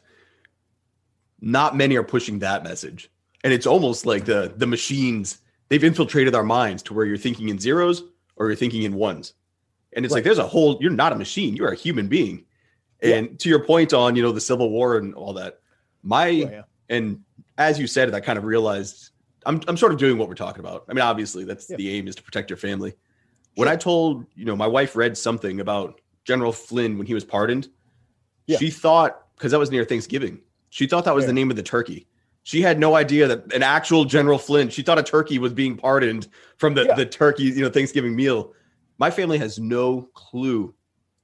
not 1.42 1.76
many 1.76 1.96
are 1.96 2.04
pushing 2.04 2.40
that 2.40 2.64
message. 2.64 3.10
And 3.44 3.54
it's 3.54 3.68
almost 3.68 4.06
like 4.06 4.26
the 4.26 4.54
the 4.56 4.68
machines, 4.68 5.40
they've 5.70 5.84
infiltrated 5.84 6.34
our 6.34 6.44
minds 6.44 6.82
to 6.84 6.94
where 6.94 7.06
you're 7.06 7.18
thinking 7.18 7.50
in 7.50 7.60
zeros 7.60 8.04
or 8.36 8.48
you're 8.48 8.56
thinking 8.56 8.84
in 8.84 8.96
ones. 8.96 9.34
And 9.94 10.04
it's 10.04 10.12
right. 10.12 10.18
like 10.18 10.24
there's 10.24 10.40
a 10.40 10.48
whole 10.48 10.78
you're 10.82 10.92
not 10.92 11.12
a 11.12 11.16
machine, 11.16 11.56
you're 11.56 11.72
a 11.72 11.76
human 11.76 12.08
being. 12.08 12.46
And 13.02 13.28
yeah. 13.28 13.38
to 13.40 13.50
your 13.50 13.64
point 13.64 13.94
on, 13.94 14.16
you 14.16 14.24
know, 14.24 14.32
the 14.32 14.42
Civil 14.42 14.72
War 14.72 14.98
and 14.98 15.14
all 15.14 15.34
that, 15.34 15.60
my 16.02 16.28
oh, 16.28 16.32
yeah. 16.32 16.62
and 16.90 17.22
as 17.58 17.80
you 17.80 17.88
said 17.88 18.08
it, 18.08 18.16
I 18.16 18.20
kind 18.20 18.38
of 18.38 18.46
realized 18.46 19.12
I'm 19.46 19.62
I'm 19.68 19.78
sort 19.78 19.92
of 19.92 20.00
doing 20.00 20.18
what 20.18 20.28
we're 20.28 20.36
talking 20.36 20.60
about. 20.60 20.86
I 20.90 20.94
mean, 20.94 21.02
obviously 21.02 21.44
that's 21.44 21.68
the 21.68 21.90
aim 21.90 22.08
is 22.08 22.16
to 22.16 22.24
protect 22.24 22.50
your 22.50 22.58
family. 22.58 22.94
When 23.56 23.68
I 23.68 23.76
told, 23.76 24.26
you 24.36 24.44
know, 24.44 24.56
my 24.56 24.68
wife 24.68 24.96
read 24.96 25.18
something 25.18 25.62
about 25.62 26.02
General 26.26 26.52
Flynn 26.52 26.98
when 26.98 27.08
he 27.08 27.14
was 27.14 27.24
pardoned, 27.24 27.70
yeah. 28.48 28.58
she 28.58 28.70
thought, 28.70 29.28
because 29.36 29.52
that 29.52 29.60
was 29.60 29.72
near 29.72 29.86
Thanksgiving, 29.86 30.42
she 30.70 30.88
thought 30.88 31.06
that 31.06 31.16
was 31.16 31.24
yeah. 31.24 31.28
the 31.28 31.34
name 31.34 31.50
of 31.50 31.56
the 31.56 31.64
turkey. 31.64 32.08
She 32.44 32.62
had 32.62 32.80
no 32.80 32.96
idea 32.96 33.28
that 33.28 33.54
an 33.54 33.64
actual 33.64 34.04
General 34.06 34.38
Flynn, 34.38 34.70
she 34.70 34.82
thought 34.82 35.00
a 35.00 35.04
turkey 35.04 35.40
was 35.40 35.54
being 35.54 35.78
pardoned 35.78 36.28
from 36.58 36.74
the, 36.74 36.86
yeah. 36.86 36.96
the 36.96 37.06
turkey, 37.06 37.44
you 37.44 37.62
know, 37.62 37.70
Thanksgiving 37.70 38.16
meal. 38.16 38.54
My 38.98 39.10
family 39.10 39.38
has 39.38 39.58
no 39.58 40.10
clue. 40.14 40.76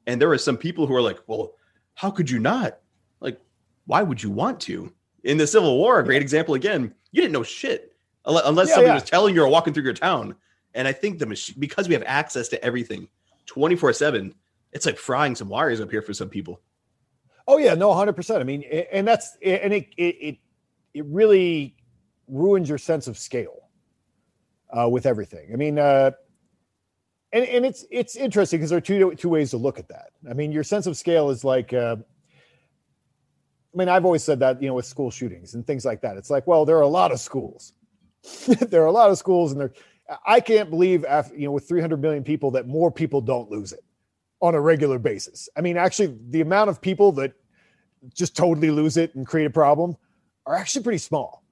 And 0.08 0.20
there 0.20 0.32
are 0.32 0.38
some 0.38 0.58
people 0.58 0.88
who 0.88 0.96
are 0.96 1.01
like, 1.01 1.20
well, 1.28 1.54
how 1.96 2.10
could 2.10 2.30
you 2.30 2.40
not? 2.40 2.80
Like, 3.20 3.40
why 3.86 4.01
would 4.01 4.24
you 4.24 4.32
want 4.32 4.60
to? 4.62 4.92
In 5.24 5.38
the 5.38 5.46
Civil 5.46 5.78
War, 5.78 6.00
a 6.00 6.04
great 6.04 6.22
example 6.22 6.56
again, 6.56 6.96
you 7.12 7.22
didn't 7.22 7.34
know 7.34 7.44
shit 7.44 7.90
unless 8.25 8.70
yeah, 8.70 8.75
somebody 8.75 8.90
yeah. 8.90 8.94
was 8.96 9.04
telling 9.04 9.36
you 9.36 9.44
or 9.44 9.48
walking 9.48 9.74
through 9.74 9.84
your 9.84 9.94
town. 9.94 10.36
And 10.74 10.88
I 10.88 10.94
think 10.94 11.20
the 11.20 11.25
machine, 11.25 11.56
because 11.60 11.88
we 11.88 11.94
have 11.94 12.04
access 12.06 12.48
to 12.50 12.63
everything 12.63 13.08
24 13.48 13.94
7, 13.94 14.34
it's 14.72 14.86
like 14.86 14.98
frying 14.98 15.36
some 15.36 15.50
wires 15.50 15.82
up 15.82 15.92
here 15.92 16.01
for 16.01 16.13
some 16.13 16.30
people. 16.30 16.62
Oh, 17.48 17.58
yeah, 17.58 17.74
no, 17.74 17.90
100%. 17.90 18.40
I 18.40 18.44
mean, 18.44 18.63
and 18.63 19.06
that's, 19.08 19.36
and 19.44 19.74
it, 19.74 19.88
it, 19.98 20.38
it 20.94 21.06
really 21.06 21.75
ruins 22.28 22.70
your 22.70 22.78
sense 22.78 23.08
of 23.08 23.18
scale 23.18 23.70
uh, 24.78 24.88
with 24.88 25.06
everything. 25.06 25.50
I 25.51 25.56
mean, 25.56 25.78
uh, 25.78 26.12
and, 27.34 27.46
and 27.46 27.66
it's 27.66 27.86
it's 27.90 28.16
interesting 28.16 28.60
because 28.60 28.70
there 28.70 28.78
are 28.78 28.82
two 28.82 29.16
two 29.16 29.30
ways 29.30 29.51
to 29.51 29.58
look 29.58 29.80
at 29.80 29.88
that. 29.90 30.10
I 30.30 30.34
mean, 30.34 30.51
your 30.51 30.63
sense 30.63 30.86
of 30.86 30.98
scale 30.98 31.30
is 31.30 31.44
like, 31.44 31.74
uh, 31.74 31.96
I 33.74 33.78
mean, 33.78 33.88
I've 33.88 34.06
always 34.06 34.24
said 34.24 34.40
that 34.40 34.62
you 34.62 34.68
know 34.68 34.74
with 34.74 34.86
school 34.86 35.12
shootings 35.12 35.54
and 35.54 35.66
things 35.66 35.86
like 35.86 36.01
that. 36.01 36.18
It's 36.18 36.30
like, 36.30 36.46
well, 36.46 36.66
there 36.66 36.78
are 36.78 36.82
a 36.82 36.88
lot 36.88 37.12
of 37.12 37.20
schools. 37.20 37.74
there 38.70 38.84
are 38.84 38.88
a 38.88 38.92
lot 38.92 39.10
of 39.10 39.18
schools, 39.18 39.51
and 39.51 39.62
they're 39.62 39.74
I 40.25 40.40
can't 40.42 40.70
believe 40.70 41.06
after 41.06 41.36
you 41.36 41.46
know 41.46 41.51
with 41.51 41.68
300 41.68 42.01
million 42.01 42.24
people 42.24 42.51
that 42.51 42.68
more 42.68 42.92
people 42.92 43.22
don't 43.22 43.50
lose 43.50 43.72
it. 43.74 43.84
on 44.42 44.56
a 44.56 44.62
regular 44.62 45.00
basis. 45.00 45.48
I 45.56 45.62
mean, 45.62 45.78
actually, 45.78 46.18
the 46.30 46.42
amount 46.42 46.70
of 46.70 46.82
people 46.82 47.12
that 47.13 47.34
just 48.13 48.36
totally 48.36 48.72
lose 48.72 48.98
it 48.98 49.13
and 49.16 49.25
create 49.25 49.46
a 49.46 49.51
problem 49.51 49.96
are 50.46 50.56
actually 50.56 50.84
pretty 50.84 50.98
small. 50.98 51.44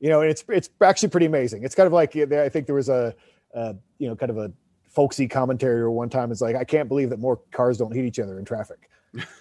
You 0.00 0.10
know, 0.10 0.20
it's 0.20 0.44
it's 0.48 0.68
actually 0.82 1.10
pretty 1.10 1.26
amazing. 1.26 1.64
It's 1.64 1.74
kind 1.74 1.86
of 1.86 1.92
like 1.92 2.16
I 2.16 2.48
think 2.48 2.66
there 2.66 2.74
was 2.74 2.88
a, 2.88 3.14
a 3.54 3.74
you 3.98 4.08
know 4.08 4.16
kind 4.16 4.30
of 4.30 4.38
a 4.38 4.52
folksy 4.84 5.26
commentary 5.28 5.80
or 5.80 5.90
one 5.90 6.10
time. 6.10 6.30
It's 6.30 6.40
like 6.40 6.56
I 6.56 6.64
can't 6.64 6.88
believe 6.88 7.10
that 7.10 7.20
more 7.20 7.40
cars 7.52 7.78
don't 7.78 7.94
hit 7.94 8.04
each 8.04 8.18
other 8.18 8.38
in 8.38 8.44
traffic. 8.44 8.90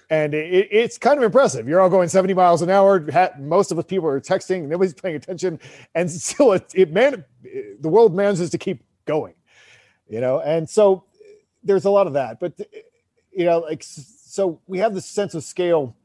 And 0.09 0.33
it, 0.33 0.67
it's 0.71 0.97
kind 0.97 1.17
of 1.17 1.23
impressive. 1.23 1.67
You're 1.67 1.81
all 1.81 1.89
going 1.89 2.09
70 2.09 2.33
miles 2.33 2.61
an 2.61 2.69
hour. 2.69 3.05
Most 3.39 3.71
of 3.71 3.79
us 3.79 3.85
people 3.85 4.07
are 4.07 4.21
texting. 4.21 4.67
Nobody's 4.67 4.93
paying 4.93 5.15
attention, 5.15 5.59
and 5.95 6.09
still, 6.11 6.53
it, 6.53 6.71
it 6.73 6.91
man, 6.91 7.25
the 7.79 7.89
world 7.89 8.15
manages 8.15 8.49
to 8.51 8.57
keep 8.57 8.83
going. 9.05 9.33
You 10.07 10.21
know, 10.21 10.39
and 10.39 10.69
so 10.69 11.05
there's 11.63 11.85
a 11.85 11.89
lot 11.89 12.07
of 12.07 12.13
that. 12.13 12.39
But 12.39 12.59
you 13.31 13.45
know, 13.45 13.59
like 13.59 13.83
so, 13.83 14.59
we 14.67 14.79
have 14.79 14.93
this 14.93 15.05
sense 15.05 15.33
of 15.33 15.43
scale 15.43 15.95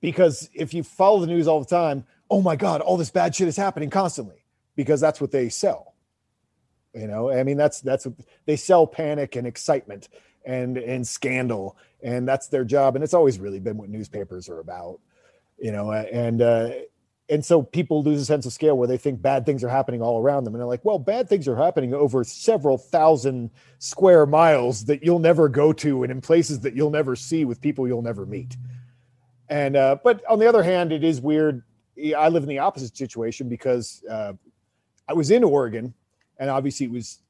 because 0.00 0.48
if 0.52 0.74
you 0.74 0.82
follow 0.82 1.20
the 1.20 1.26
news 1.26 1.48
all 1.48 1.60
the 1.60 1.66
time, 1.66 2.04
oh 2.30 2.42
my 2.42 2.56
god, 2.56 2.80
all 2.80 2.96
this 2.96 3.10
bad 3.10 3.34
shit 3.34 3.48
is 3.48 3.56
happening 3.56 3.90
constantly 3.90 4.44
because 4.76 5.00
that's 5.00 5.20
what 5.20 5.30
they 5.30 5.48
sell. 5.48 5.94
You 6.94 7.06
know, 7.06 7.30
I 7.30 7.42
mean, 7.42 7.56
that's 7.56 7.80
that's 7.80 8.06
what 8.06 8.16
they 8.44 8.56
sell 8.56 8.86
panic 8.86 9.36
and 9.36 9.46
excitement 9.46 10.08
and 10.44 10.78
and 10.78 11.06
scandal. 11.06 11.76
And 12.02 12.26
that's 12.26 12.48
their 12.48 12.64
job. 12.64 12.96
And 12.96 13.04
it's 13.04 13.14
always 13.14 13.38
really 13.38 13.60
been 13.60 13.76
what 13.76 13.88
newspapers 13.88 14.48
are 14.48 14.60
about 14.60 15.00
you 15.62 15.72
know 15.72 15.92
and 15.92 16.42
uh 16.42 16.70
and 17.30 17.42
so 17.42 17.62
people 17.62 18.02
lose 18.02 18.20
a 18.20 18.24
sense 18.26 18.44
of 18.44 18.52
scale 18.52 18.76
where 18.76 18.88
they 18.88 18.98
think 18.98 19.22
bad 19.22 19.46
things 19.46 19.64
are 19.64 19.68
happening 19.68 20.02
all 20.02 20.20
around 20.20 20.44
them. 20.44 20.54
And 20.54 20.60
they're 20.60 20.68
like 20.68 20.84
well 20.84 20.98
bad 20.98 21.28
things 21.28 21.48
are 21.48 21.56
happening 21.56 21.94
over 21.94 22.24
several 22.24 22.76
thousand 22.76 23.50
square 23.78 24.26
miles 24.26 24.84
that 24.86 25.02
you'll 25.02 25.20
never 25.20 25.48
go 25.48 25.72
to 25.74 26.02
and 26.02 26.12
in 26.12 26.20
places 26.20 26.60
that 26.60 26.74
you'll 26.74 26.90
never 26.90 27.16
see 27.16 27.44
with 27.44 27.60
people 27.60 27.86
you'll 27.86 28.02
never 28.02 28.26
meet. 28.26 28.56
And 29.48 29.76
uh 29.76 29.96
but 30.02 30.22
on 30.28 30.40
the 30.40 30.48
other 30.48 30.62
hand 30.62 30.92
it 30.92 31.04
is 31.04 31.20
weird. 31.20 31.62
I 32.16 32.28
live 32.28 32.42
in 32.42 32.48
the 32.48 32.58
opposite 32.58 32.96
situation 32.96 33.48
because 33.48 34.02
uh 34.10 34.32
i 35.08 35.12
was 35.12 35.30
in 35.30 35.44
oregon 35.44 35.94
and 36.38 36.50
obviously 36.50 36.86
it 36.86 36.92
was 36.92 37.20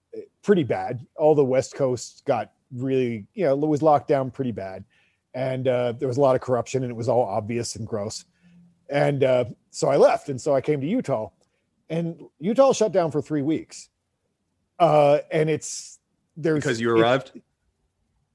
pretty 0.43 0.65
bad. 0.65 1.07
All 1.17 1.35
the 1.35 1.45
west 1.45 1.75
coast 1.75 2.23
got 2.25 2.53
really, 2.75 3.27
you 3.35 3.45
know, 3.45 3.53
it 3.53 3.67
was 3.67 3.83
locked 3.83 4.09
down 4.09 4.31
pretty 4.31 4.53
bad. 4.53 4.85
And 5.35 5.67
uh, 5.67 5.93
there 5.93 6.09
was 6.09 6.17
a 6.17 6.21
lot 6.21 6.35
of 6.35 6.43
corruption 6.43 6.83
and 6.83 6.91
it 6.91 6.95
was 6.95 7.09
all 7.09 7.25
obvious 7.25 7.77
and 7.77 7.87
gross. 7.87 8.25
And 8.91 9.25
uh, 9.25 9.45
so 9.71 9.89
I 9.89 9.97
left. 9.97 10.29
And 10.29 10.41
so 10.41 10.55
I 10.55 10.61
came 10.61 10.81
to 10.81 10.87
Utah. 10.87 11.31
And 11.89 12.21
Utah 12.39 12.73
shut 12.73 12.93
down 12.93 13.11
for 13.11 13.23
three 13.23 13.43
weeks. 13.43 13.89
Uh, 14.79 15.19
and 15.31 15.49
it's 15.49 15.99
there's 16.37 16.61
because 16.61 16.81
you 16.81 16.91
arrived. 16.91 17.33
It, 17.35 17.43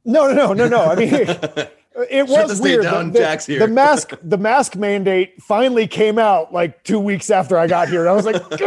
no, 0.05 0.31
no, 0.31 0.53
no, 0.53 0.53
no, 0.53 0.67
no. 0.67 0.85
I 0.85 0.95
mean, 0.95 1.13
it 2.09 2.27
was 2.27 2.61
weird. 2.61 2.83
Down, 2.83 3.11
the, 3.11 3.43
the, 3.47 3.57
the, 3.57 3.67
mask, 3.67 4.13
the 4.23 4.37
mask 4.37 4.75
mandate 4.75 5.41
finally 5.41 5.87
came 5.87 6.17
out 6.17 6.53
like 6.53 6.83
two 6.83 6.99
weeks 6.99 7.29
after 7.29 7.57
I 7.57 7.67
got 7.67 7.89
here, 7.89 8.01
and 8.01 8.09
I 8.09 8.13
was 8.13 8.25
like, 8.25 8.35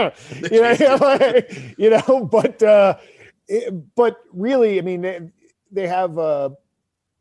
you 0.50 0.60
know, 0.60 0.96
like, 1.00 1.74
you 1.78 1.90
know, 1.90 2.28
but 2.30 2.62
uh, 2.62 2.96
it, 3.50 3.94
but 3.96 4.18
really, 4.32 4.78
I 4.78 4.82
mean, 4.82 5.02
they, 5.02 5.20
they 5.70 5.86
have. 5.86 6.18
Uh, 6.18 6.50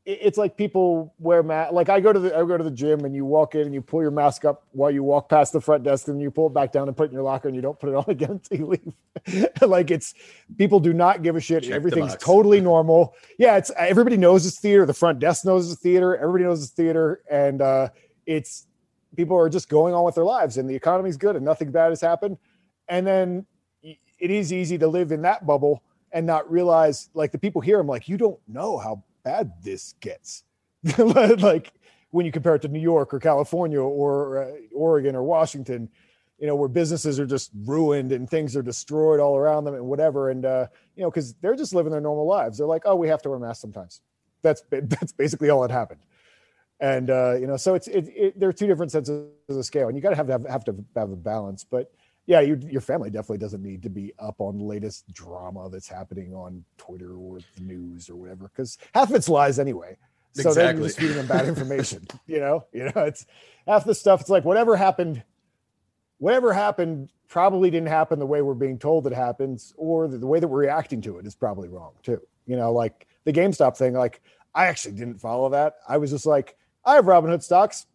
it's 0.05 0.39
like 0.39 0.57
people 0.57 1.13
wear 1.19 1.43
mask. 1.43 1.71
Like 1.71 1.89
I 1.89 1.99
go 1.99 2.11
to 2.11 2.19
the 2.19 2.35
I 2.35 2.43
go 2.43 2.57
to 2.57 2.63
the 2.63 2.71
gym 2.71 3.05
and 3.05 3.13
you 3.13 3.25
walk 3.25 3.53
in 3.53 3.61
and 3.61 3.73
you 3.73 3.81
pull 3.81 4.01
your 4.01 4.09
mask 4.09 4.43
up 4.43 4.63
while 4.71 4.89
you 4.89 5.03
walk 5.03 5.29
past 5.29 5.53
the 5.53 5.61
front 5.61 5.83
desk 5.83 6.07
and 6.07 6.19
you 6.19 6.31
pull 6.31 6.47
it 6.47 6.53
back 6.53 6.71
down 6.71 6.87
and 6.87 6.97
put 6.97 7.03
it 7.03 7.07
in 7.07 7.13
your 7.13 7.21
locker 7.21 7.47
and 7.47 7.55
you 7.55 7.61
don't 7.61 7.79
put 7.79 7.89
it 7.89 7.95
on 7.95 8.05
again 8.07 8.31
until 8.31 8.57
you 8.57 8.65
leave. 8.65 9.47
like 9.61 9.91
it's 9.91 10.15
people 10.57 10.79
do 10.79 10.93
not 10.93 11.21
give 11.21 11.35
a 11.35 11.39
shit. 11.39 11.63
Check 11.63 11.73
Everything's 11.73 12.15
totally 12.15 12.59
normal. 12.59 13.13
Yeah, 13.37 13.57
it's 13.57 13.71
everybody 13.77 14.17
knows 14.17 14.47
it's 14.47 14.59
theater. 14.59 14.85
The 14.87 14.95
front 14.95 15.19
desk 15.19 15.45
knows 15.45 15.71
it's 15.71 15.81
theater. 15.81 16.15
Everybody 16.15 16.45
knows 16.45 16.63
it's 16.63 16.71
theater, 16.71 17.21
and 17.29 17.61
uh, 17.61 17.89
it's 18.25 18.65
people 19.15 19.37
are 19.37 19.49
just 19.49 19.69
going 19.69 19.93
on 19.93 20.03
with 20.05 20.15
their 20.15 20.23
lives 20.23 20.57
and 20.57 20.69
the 20.69 20.75
economy's 20.75 21.17
good 21.17 21.35
and 21.35 21.45
nothing 21.45 21.71
bad 21.71 21.89
has 21.89 22.01
happened. 22.01 22.37
And 22.87 23.05
then 23.05 23.45
it 23.81 24.31
is 24.31 24.51
easy 24.51 24.77
to 24.77 24.87
live 24.87 25.11
in 25.11 25.21
that 25.23 25.45
bubble 25.45 25.83
and 26.11 26.25
not 26.25 26.49
realize 26.49 27.09
like 27.13 27.31
the 27.31 27.37
people 27.37 27.61
here 27.61 27.79
i'm 27.79 27.87
like 27.87 28.07
you 28.07 28.17
don't 28.17 28.39
know 28.47 28.77
how 28.77 29.03
bad 29.23 29.51
this 29.63 29.95
gets. 29.99 30.43
Like 30.97 31.73
when 32.11 32.25
you 32.25 32.31
compare 32.31 32.55
it 32.55 32.61
to 32.63 32.67
new 32.67 32.79
york 32.79 33.13
or 33.13 33.19
california 33.19 33.79
or 33.79 34.43
uh, 34.43 34.51
oregon 34.73 35.15
or 35.15 35.23
washington 35.23 35.89
you 36.39 36.47
know 36.47 36.55
where 36.55 36.69
businesses 36.69 37.19
are 37.19 37.25
just 37.25 37.51
ruined 37.65 38.11
and 38.11 38.29
things 38.29 38.55
are 38.55 38.61
destroyed 38.61 39.19
all 39.19 39.35
around 39.35 39.65
them 39.65 39.75
and 39.75 39.85
whatever 39.85 40.29
and 40.29 40.45
uh 40.45 40.67
you 40.95 41.03
know 41.03 41.09
because 41.09 41.33
they're 41.35 41.55
just 41.55 41.73
living 41.73 41.91
their 41.91 42.01
normal 42.01 42.25
lives. 42.25 42.57
They're 42.57 42.67
like 42.67 42.83
oh 42.85 42.95
we 42.95 43.07
have 43.09 43.21
to 43.23 43.29
wear 43.29 43.39
masks 43.39 43.61
sometimes. 43.61 44.01
That's 44.41 44.63
that's 44.71 45.11
basically 45.11 45.49
all 45.49 45.61
that 45.61 45.71
happened. 45.71 46.01
And 46.79 47.09
uh 47.09 47.35
you 47.35 47.47
know 47.47 47.57
so 47.57 47.75
it's 47.75 47.87
it, 47.87 48.07
it 48.15 48.39
there 48.39 48.49
are 48.49 48.53
two 48.53 48.67
different 48.67 48.91
senses 48.91 49.29
of 49.49 49.65
scale 49.65 49.87
and 49.87 49.97
you 49.97 50.01
got 50.01 50.11
to 50.11 50.15
have 50.15 50.27
to 50.27 50.31
have, 50.31 50.45
have 50.47 50.63
to 50.65 50.75
have 50.95 51.11
a 51.11 51.15
balance 51.15 51.63
but 51.63 51.91
yeah, 52.29 52.41
you, 52.41 52.59
your 52.69 52.81
family 52.81 53.09
definitely 53.09 53.39
doesn't 53.39 53.63
need 53.63 53.81
to 53.81 53.89
be 53.89 54.13
up 54.19 54.35
on 54.37 54.59
the 54.59 54.63
latest 54.63 55.11
drama 55.11 55.67
that's 55.67 55.87
happening 55.87 56.31
on 56.31 56.63
Twitter 56.77 57.15
or 57.15 57.39
the 57.55 57.61
news 57.63 58.07
or 58.07 58.17
whatever, 58.17 58.43
because 58.43 58.77
half 58.93 59.09
of 59.09 59.15
it's 59.15 59.27
lies 59.27 59.57
anyway. 59.57 59.97
So 60.33 60.49
exactly. 60.49 60.63
they're 60.63 60.87
just 60.89 60.99
feeding 60.99 61.15
them 61.15 61.25
bad 61.25 61.47
information. 61.47 62.05
you 62.27 62.39
know, 62.39 62.65
you 62.71 62.83
know, 62.83 63.01
it's 63.01 63.25
half 63.67 63.83
the 63.83 63.95
stuff. 63.95 64.21
It's 64.21 64.29
like 64.29 64.45
whatever 64.45 64.77
happened, 64.77 65.23
whatever 66.19 66.53
happened 66.53 67.09
probably 67.27 67.71
didn't 67.71 67.89
happen 67.89 68.19
the 68.19 68.27
way 68.27 68.43
we're 68.43 68.53
being 68.53 68.77
told 68.77 69.07
it 69.07 69.13
happens, 69.13 69.73
or 69.75 70.07
the, 70.07 70.19
the 70.19 70.27
way 70.27 70.39
that 70.39 70.47
we're 70.47 70.59
reacting 70.59 71.01
to 71.01 71.17
it 71.17 71.25
is 71.25 71.33
probably 71.33 71.67
wrong 71.67 71.93
too. 72.03 72.21
You 72.45 72.57
know, 72.57 72.71
like 72.71 73.07
the 73.23 73.33
GameStop 73.33 73.75
thing. 73.75 73.93
Like 73.93 74.21
I 74.53 74.67
actually 74.67 74.93
didn't 74.93 75.17
follow 75.17 75.49
that. 75.49 75.77
I 75.87 75.97
was 75.97 76.11
just 76.11 76.27
like, 76.27 76.55
I 76.85 76.93
have 76.93 77.05
Robinhood 77.05 77.41
stocks. 77.41 77.87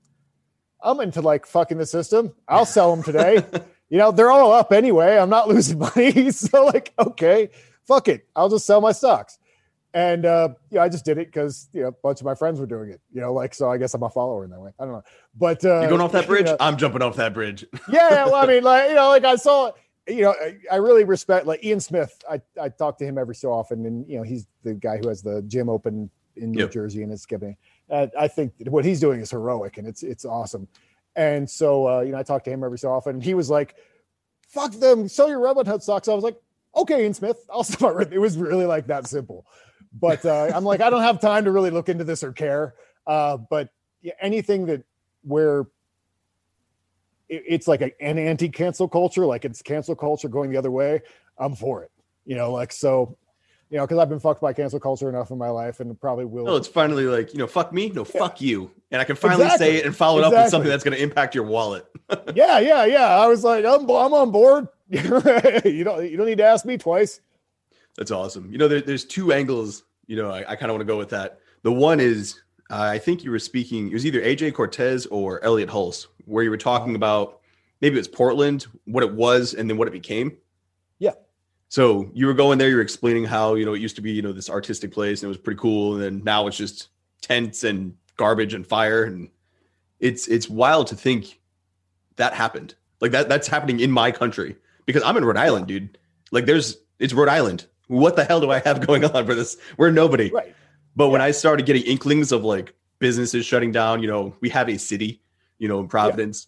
I'm 0.82 0.98
into 0.98 1.20
like 1.20 1.46
fucking 1.46 1.78
the 1.78 1.86
system. 1.86 2.34
I'll 2.48 2.66
sell 2.66 2.90
them 2.96 3.04
today. 3.04 3.44
you 3.88 3.98
know, 3.98 4.10
they're 4.10 4.30
all 4.30 4.52
up 4.52 4.72
anyway. 4.72 5.16
I'm 5.16 5.30
not 5.30 5.48
losing 5.54 5.78
money. 5.78 6.30
so 6.32 6.64
like, 6.64 6.92
okay, 6.98 7.50
fuck 7.86 8.08
it. 8.08 8.26
I'll 8.34 8.48
just 8.48 8.66
sell 8.66 8.80
my 8.80 8.92
stocks. 8.92 9.38
And 9.92 10.26
uh, 10.26 10.48
yeah, 10.70 10.82
I 10.82 10.88
just 10.88 11.04
did 11.04 11.18
it 11.18 11.28
because 11.28 11.68
you 11.72 11.82
know 11.82 11.88
a 11.88 11.92
bunch 11.92 12.20
of 12.20 12.24
my 12.24 12.34
friends 12.34 12.58
were 12.58 12.66
doing 12.66 12.90
it. 12.90 13.00
You 13.12 13.20
know, 13.20 13.32
like 13.32 13.54
so. 13.54 13.70
I 13.70 13.78
guess 13.78 13.94
I'm 13.94 14.02
a 14.02 14.10
follower 14.10 14.42
in 14.42 14.50
that 14.50 14.58
way. 14.58 14.72
I 14.80 14.84
don't 14.84 14.92
know, 14.94 15.04
but 15.36 15.64
uh, 15.64 15.82
you 15.82 15.88
going 15.88 16.00
off 16.00 16.10
that 16.12 16.26
bridge? 16.26 16.46
You 16.46 16.52
know, 16.52 16.56
I'm 16.58 16.76
jumping 16.76 17.00
off 17.00 17.14
that 17.14 17.32
bridge. 17.32 17.64
yeah, 17.88 18.24
well, 18.24 18.34
I 18.34 18.46
mean, 18.46 18.64
like 18.64 18.88
you 18.88 18.96
know, 18.96 19.06
like 19.06 19.24
I 19.24 19.36
saw, 19.36 19.70
you 20.08 20.22
know, 20.22 20.32
I, 20.32 20.56
I 20.72 20.76
really 20.76 21.04
respect 21.04 21.46
like 21.46 21.64
Ian 21.64 21.78
Smith. 21.78 22.20
I 22.28 22.40
I 22.60 22.70
talk 22.70 22.98
to 22.98 23.04
him 23.04 23.18
every 23.18 23.36
so 23.36 23.52
often, 23.52 23.86
and 23.86 24.04
you 24.08 24.16
know, 24.16 24.24
he's 24.24 24.48
the 24.64 24.74
guy 24.74 24.96
who 24.96 25.06
has 25.06 25.22
the 25.22 25.42
gym 25.42 25.68
open 25.68 26.10
in 26.34 26.50
New 26.50 26.62
yep. 26.62 26.72
Jersey 26.72 27.04
and 27.04 27.12
it's 27.12 27.22
skipping. 27.22 27.56
Uh, 27.88 28.08
I 28.18 28.28
think 28.28 28.52
what 28.66 28.84
he's 28.84 28.98
doing 28.98 29.20
is 29.20 29.30
heroic, 29.30 29.78
and 29.78 29.86
it's 29.86 30.02
it's 30.02 30.24
awesome. 30.24 30.66
And 31.16 31.48
so, 31.48 31.88
uh, 31.88 32.00
you 32.00 32.12
know, 32.12 32.18
I 32.18 32.22
talked 32.22 32.44
to 32.46 32.50
him 32.50 32.64
every 32.64 32.78
so 32.78 32.90
often. 32.90 33.16
And 33.16 33.22
he 33.24 33.34
was 33.34 33.50
like, 33.50 33.76
fuck 34.48 34.72
them, 34.72 35.08
sell 35.08 35.28
your 35.28 35.40
Robinhood 35.40 35.82
stocks. 35.82 36.08
I 36.08 36.14
was 36.14 36.24
like, 36.24 36.40
okay, 36.76 37.02
Ian 37.02 37.14
Smith, 37.14 37.44
I'll 37.52 37.64
sell 37.64 37.98
It 37.98 38.18
was 38.18 38.36
really 38.36 38.66
like 38.66 38.86
that 38.88 39.06
simple. 39.06 39.46
But 39.92 40.24
uh, 40.24 40.50
I'm 40.54 40.64
like, 40.64 40.80
I 40.80 40.90
don't 40.90 41.02
have 41.02 41.20
time 41.20 41.44
to 41.44 41.52
really 41.52 41.70
look 41.70 41.88
into 41.88 42.04
this 42.04 42.24
or 42.24 42.32
care. 42.32 42.74
Uh, 43.06 43.36
but 43.36 43.68
anything 44.20 44.66
that 44.66 44.82
where 45.22 45.66
it's 47.28 47.66
like 47.66 47.80
a, 47.80 48.02
an 48.02 48.18
anti-cancel 48.18 48.88
culture, 48.88 49.24
like 49.24 49.44
it's 49.44 49.62
cancel 49.62 49.94
culture 49.96 50.28
going 50.28 50.50
the 50.50 50.56
other 50.56 50.70
way, 50.70 51.00
I'm 51.38 51.54
for 51.54 51.82
it. 51.82 51.90
You 52.26 52.36
know, 52.36 52.52
like 52.52 52.72
so 52.72 53.16
you 53.74 53.80
know, 53.80 53.86
because 53.88 53.98
I've 53.98 54.08
been 54.08 54.20
fucked 54.20 54.40
by 54.40 54.52
cancel 54.52 54.78
culture 54.78 55.08
enough 55.08 55.32
in 55.32 55.38
my 55.38 55.50
life, 55.50 55.80
and 55.80 56.00
probably 56.00 56.24
will. 56.26 56.44
No, 56.44 56.54
it's 56.54 56.68
finally 56.68 57.06
like 57.06 57.32
you 57.32 57.40
know, 57.40 57.48
fuck 57.48 57.72
me, 57.72 57.88
no, 57.88 58.06
yeah. 58.14 58.20
fuck 58.20 58.40
you, 58.40 58.70
and 58.92 59.00
I 59.00 59.04
can 59.04 59.16
finally 59.16 59.42
exactly. 59.42 59.66
say 59.66 59.76
it 59.78 59.84
and 59.84 59.96
follow 59.96 60.18
it 60.18 60.20
exactly. 60.20 60.38
up 60.38 60.44
with 60.44 60.50
something 60.52 60.70
that's 60.70 60.84
going 60.84 60.96
to 60.96 61.02
impact 61.02 61.34
your 61.34 61.42
wallet. 61.42 61.84
yeah, 62.36 62.60
yeah, 62.60 62.84
yeah. 62.84 63.08
I 63.08 63.26
was 63.26 63.42
like, 63.42 63.64
I'm, 63.64 63.80
I'm 63.90 64.14
on 64.14 64.30
board. 64.30 64.68
you 64.88 65.02
don't, 65.02 66.08
you 66.08 66.16
don't 66.16 66.26
need 66.26 66.38
to 66.38 66.44
ask 66.44 66.64
me 66.64 66.78
twice. 66.78 67.20
That's 67.96 68.12
awesome. 68.12 68.52
You 68.52 68.58
know, 68.58 68.68
there, 68.68 68.80
there's 68.80 69.04
two 69.04 69.32
angles. 69.32 69.82
You 70.06 70.18
know, 70.18 70.30
I, 70.30 70.52
I 70.52 70.54
kind 70.54 70.70
of 70.70 70.74
want 70.74 70.82
to 70.82 70.92
go 70.92 70.96
with 70.96 71.10
that. 71.10 71.40
The 71.62 71.72
one 71.72 71.98
is, 71.98 72.40
uh, 72.70 72.80
I 72.80 72.98
think 72.98 73.24
you 73.24 73.32
were 73.32 73.40
speaking. 73.40 73.88
It 73.88 73.94
was 73.94 74.06
either 74.06 74.20
AJ 74.20 74.54
Cortez 74.54 75.06
or 75.06 75.42
Elliott 75.42 75.68
Hulse, 75.68 76.06
where 76.26 76.44
you 76.44 76.50
were 76.50 76.56
talking 76.56 76.94
about 76.94 77.40
maybe 77.80 77.98
it's 77.98 78.06
Portland, 78.06 78.68
what 78.84 79.02
it 79.02 79.12
was, 79.12 79.54
and 79.54 79.68
then 79.68 79.78
what 79.78 79.88
it 79.88 79.92
became. 79.92 80.36
So 81.74 82.08
you 82.14 82.28
were 82.28 82.34
going 82.34 82.58
there, 82.58 82.68
you 82.68 82.76
were 82.76 82.82
explaining 82.82 83.24
how, 83.24 83.56
you 83.56 83.64
know, 83.64 83.74
it 83.74 83.80
used 83.80 83.96
to 83.96 84.00
be, 84.00 84.12
you 84.12 84.22
know, 84.22 84.30
this 84.30 84.48
artistic 84.48 84.92
place 84.92 85.22
and 85.22 85.26
it 85.26 85.28
was 85.28 85.38
pretty 85.38 85.58
cool. 85.58 85.94
And 85.94 86.02
then 86.04 86.22
now 86.22 86.46
it's 86.46 86.56
just 86.56 86.90
tents 87.20 87.64
and 87.64 87.96
garbage 88.16 88.54
and 88.54 88.64
fire. 88.64 89.02
And 89.02 89.28
it's 89.98 90.28
it's 90.28 90.48
wild 90.48 90.86
to 90.86 90.94
think 90.94 91.40
that 92.14 92.32
happened. 92.32 92.76
Like 93.00 93.10
that 93.10 93.28
that's 93.28 93.48
happening 93.48 93.80
in 93.80 93.90
my 93.90 94.12
country. 94.12 94.54
Because 94.86 95.02
I'm 95.02 95.16
in 95.16 95.24
Rhode 95.24 95.36
Island, 95.36 95.66
dude. 95.66 95.98
Like 96.30 96.46
there's 96.46 96.76
it's 97.00 97.12
Rhode 97.12 97.28
Island. 97.28 97.66
What 97.88 98.14
the 98.14 98.22
hell 98.22 98.40
do 98.40 98.52
I 98.52 98.60
have 98.60 98.86
going 98.86 99.04
on 99.04 99.26
for 99.26 99.34
this? 99.34 99.56
We're 99.76 99.90
nobody. 99.90 100.30
Right. 100.30 100.54
But 100.94 101.06
yeah. 101.06 101.10
when 101.10 101.22
I 101.22 101.32
started 101.32 101.66
getting 101.66 101.82
inklings 101.82 102.30
of 102.30 102.44
like 102.44 102.72
businesses 103.00 103.46
shutting 103.46 103.72
down, 103.72 104.00
you 104.00 104.06
know, 104.06 104.32
we 104.40 104.48
have 104.50 104.68
a 104.68 104.78
city, 104.78 105.20
you 105.58 105.66
know, 105.66 105.80
in 105.80 105.88
Providence 105.88 106.46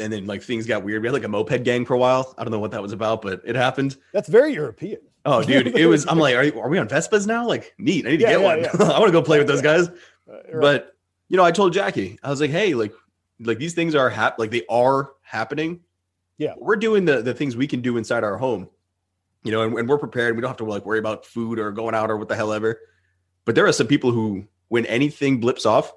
and 0.00 0.12
then 0.12 0.26
like 0.26 0.42
things 0.42 0.66
got 0.66 0.82
weird. 0.82 1.02
We 1.02 1.08
had 1.08 1.12
like 1.14 1.24
a 1.24 1.28
moped 1.28 1.62
gang 1.64 1.84
for 1.84 1.94
a 1.94 1.98
while. 1.98 2.34
I 2.38 2.44
don't 2.44 2.50
know 2.50 2.58
what 2.58 2.70
that 2.72 2.82
was 2.82 2.92
about, 2.92 3.22
but 3.22 3.42
it 3.44 3.54
happened. 3.56 3.96
That's 4.12 4.28
very 4.28 4.52
European. 4.54 4.98
Oh, 5.24 5.42
dude, 5.44 5.68
it 5.78 5.86
was. 5.86 6.06
I'm 6.08 6.18
like, 6.18 6.34
are, 6.34 6.44
you, 6.44 6.58
are 6.60 6.68
we 6.68 6.78
on 6.78 6.88
Vespas 6.88 7.26
now? 7.26 7.46
Like, 7.46 7.74
neat. 7.78 8.06
I 8.06 8.10
need 8.10 8.16
to 8.18 8.22
Yeah, 8.22 8.30
get 8.32 8.40
yeah, 8.40 8.46
one. 8.46 8.60
yeah. 8.60 8.70
I 8.94 8.98
want 8.98 9.06
to 9.08 9.12
go 9.12 9.22
play 9.22 9.38
with 9.38 9.46
those 9.48 9.62
guys. 9.62 9.88
Uh, 10.30 10.34
right. 10.52 10.60
But 10.60 10.96
you 11.28 11.36
know, 11.36 11.42
I 11.44 11.50
told 11.50 11.72
Jackie, 11.72 12.16
I 12.22 12.30
was 12.30 12.40
like, 12.40 12.50
hey, 12.50 12.74
like, 12.74 12.92
like 13.40 13.58
these 13.58 13.74
things 13.74 13.96
are 13.96 14.08
hap- 14.08 14.38
like 14.38 14.52
they 14.52 14.64
are 14.70 15.10
happening. 15.22 15.80
Yeah. 16.38 16.54
we're 16.56 16.76
doing 16.76 17.04
the 17.04 17.20
the 17.20 17.34
things 17.34 17.56
we 17.56 17.66
can 17.66 17.80
do 17.80 17.96
inside 17.96 18.22
our 18.22 18.36
home. 18.36 18.68
You 19.42 19.50
know, 19.50 19.62
and, 19.62 19.76
and 19.76 19.88
we're 19.88 19.98
prepared. 19.98 20.36
We 20.36 20.40
don't 20.42 20.50
have 20.50 20.56
to 20.58 20.64
like 20.64 20.86
worry 20.86 21.00
about 21.00 21.26
food 21.26 21.58
or 21.58 21.72
going 21.72 21.96
out 21.96 22.12
or 22.12 22.16
what 22.16 22.28
the 22.28 22.36
hell 22.36 22.52
ever. 22.52 22.78
But 23.44 23.56
there 23.56 23.66
are 23.66 23.72
some 23.72 23.88
people 23.88 24.12
who, 24.12 24.46
when 24.68 24.86
anything 24.86 25.40
blips 25.40 25.66
off, 25.66 25.92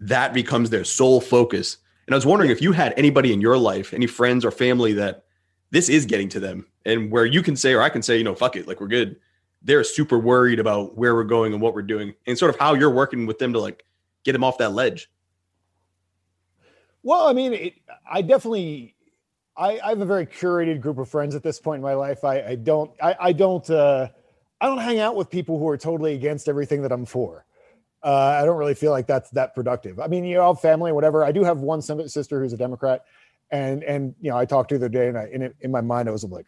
that 0.00 0.32
becomes 0.34 0.70
their 0.70 0.84
sole 0.84 1.20
focus. 1.20 1.78
And 2.06 2.14
I 2.14 2.16
was 2.16 2.26
wondering 2.26 2.50
if 2.50 2.60
you 2.60 2.72
had 2.72 2.94
anybody 2.96 3.32
in 3.32 3.40
your 3.40 3.56
life, 3.56 3.94
any 3.94 4.06
friends 4.06 4.44
or 4.44 4.50
family 4.50 4.92
that 4.94 5.24
this 5.70 5.88
is 5.88 6.06
getting 6.06 6.28
to 6.30 6.40
them, 6.40 6.66
and 6.84 7.10
where 7.10 7.26
you 7.26 7.42
can 7.42 7.56
say, 7.56 7.72
or 7.72 7.82
I 7.82 7.88
can 7.88 8.02
say, 8.02 8.18
you 8.18 8.24
know, 8.24 8.34
fuck 8.34 8.56
it, 8.56 8.68
like 8.68 8.80
we're 8.80 8.86
good. 8.86 9.16
They're 9.62 9.82
super 9.82 10.18
worried 10.18 10.60
about 10.60 10.96
where 10.96 11.14
we're 11.14 11.24
going 11.24 11.52
and 11.52 11.62
what 11.62 11.74
we're 11.74 11.82
doing, 11.82 12.14
and 12.26 12.38
sort 12.38 12.54
of 12.54 12.60
how 12.60 12.74
you're 12.74 12.90
working 12.90 13.26
with 13.26 13.38
them 13.38 13.52
to 13.54 13.60
like 13.60 13.84
get 14.24 14.32
them 14.32 14.44
off 14.44 14.58
that 14.58 14.72
ledge. 14.72 15.10
Well, 17.02 17.26
I 17.26 17.32
mean, 17.32 17.52
it, 17.52 17.74
I 18.10 18.22
definitely, 18.22 18.94
I, 19.56 19.78
I 19.84 19.88
have 19.90 20.00
a 20.00 20.06
very 20.06 20.26
curated 20.26 20.80
group 20.80 20.98
of 20.98 21.08
friends 21.08 21.34
at 21.34 21.42
this 21.42 21.58
point 21.58 21.78
in 21.78 21.82
my 21.82 21.94
life. 21.94 22.24
I, 22.24 22.42
I 22.42 22.54
don't, 22.54 22.90
I, 23.02 23.16
I 23.20 23.32
don't, 23.32 23.68
uh, 23.68 24.08
I 24.60 24.66
don't 24.66 24.78
hang 24.78 25.00
out 25.00 25.16
with 25.16 25.28
people 25.28 25.58
who 25.58 25.68
are 25.68 25.76
totally 25.76 26.14
against 26.14 26.48
everything 26.48 26.80
that 26.82 26.92
I'm 26.92 27.04
for. 27.04 27.44
Uh, 28.04 28.38
I 28.40 28.44
don't 28.44 28.58
really 28.58 28.74
feel 28.74 28.90
like 28.90 29.06
that's 29.06 29.30
that 29.30 29.54
productive. 29.54 29.98
I 29.98 30.08
mean, 30.08 30.24
you 30.24 30.36
know, 30.36 30.54
family, 30.54 30.92
whatever. 30.92 31.24
I 31.24 31.32
do 31.32 31.42
have 31.42 31.60
one 31.60 31.80
sister 31.80 32.40
who's 32.40 32.52
a 32.52 32.56
Democrat, 32.56 33.04
and 33.50 33.82
and 33.82 34.14
you 34.20 34.30
know, 34.30 34.36
I 34.36 34.44
talked 34.44 34.68
to 34.68 34.78
the 34.78 34.86
other 34.86 34.92
day, 34.92 35.08
and 35.08 35.16
I 35.16 35.28
in 35.32 35.42
it, 35.42 35.56
in 35.62 35.70
my 35.70 35.80
mind, 35.80 36.08
I 36.08 36.12
was 36.12 36.22
like, 36.24 36.46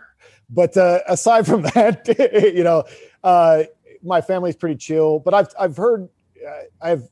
but 0.50 0.76
uh, 0.76 1.00
aside 1.08 1.46
from 1.46 1.62
that, 1.74 2.06
you 2.54 2.62
know, 2.62 2.84
uh, 3.24 3.62
my 4.02 4.20
family's 4.20 4.56
pretty 4.56 4.76
chill. 4.76 5.18
But 5.18 5.32
I've 5.32 5.48
I've 5.58 5.76
heard, 5.78 6.10
uh, 6.46 6.62
I've 6.82 7.08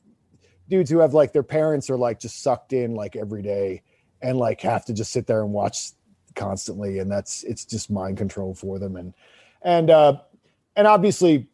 dudes 0.69 0.91
who 0.91 0.99
have 0.99 1.15
like 1.15 1.33
their 1.33 1.43
parents 1.43 1.89
are 1.91 1.97
like 1.97 2.21
just 2.21 2.43
sucked 2.43 2.73
in 2.73 2.95
like 2.95 3.17
every 3.17 3.43
day 3.43 3.83
and 4.21 4.39
like 4.39 4.61
have 4.61 4.85
to 4.87 4.93
just 4.93 5.13
sit 5.13 5.27
there 5.27 5.43
and 5.43 5.53
watch 5.53 5.93
constantly 6.35 6.99
and 6.99 7.11
that's 7.11 7.45
it's 7.45 7.65
just 7.65 7.91
mind 7.91 8.19
control 8.19 8.53
for 8.55 8.79
them 8.79 8.97
and 8.97 9.15
and 9.63 9.91
uh 9.91 10.17
and 10.75 10.87
obviously 10.87 11.47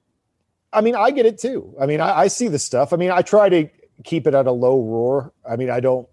i 0.73 0.81
mean 0.81 0.95
i 0.95 1.11
get 1.11 1.27
it 1.27 1.39
too. 1.39 1.75
I 1.81 1.87
mean 1.87 2.01
i, 2.01 2.21
I 2.21 2.29
see 2.29 2.49
the 2.49 2.59
stuff. 2.59 2.93
I 2.93 2.97
mean 2.97 3.11
i 3.11 3.23
try 3.23 3.49
to 3.49 3.69
keep 4.05 4.27
it 4.27 4.35
at 4.35 4.47
a 4.47 4.53
low 4.53 4.83
roar. 4.83 5.33
I 5.49 5.57
mean 5.57 5.71
i 5.71 5.81
don't 5.81 6.09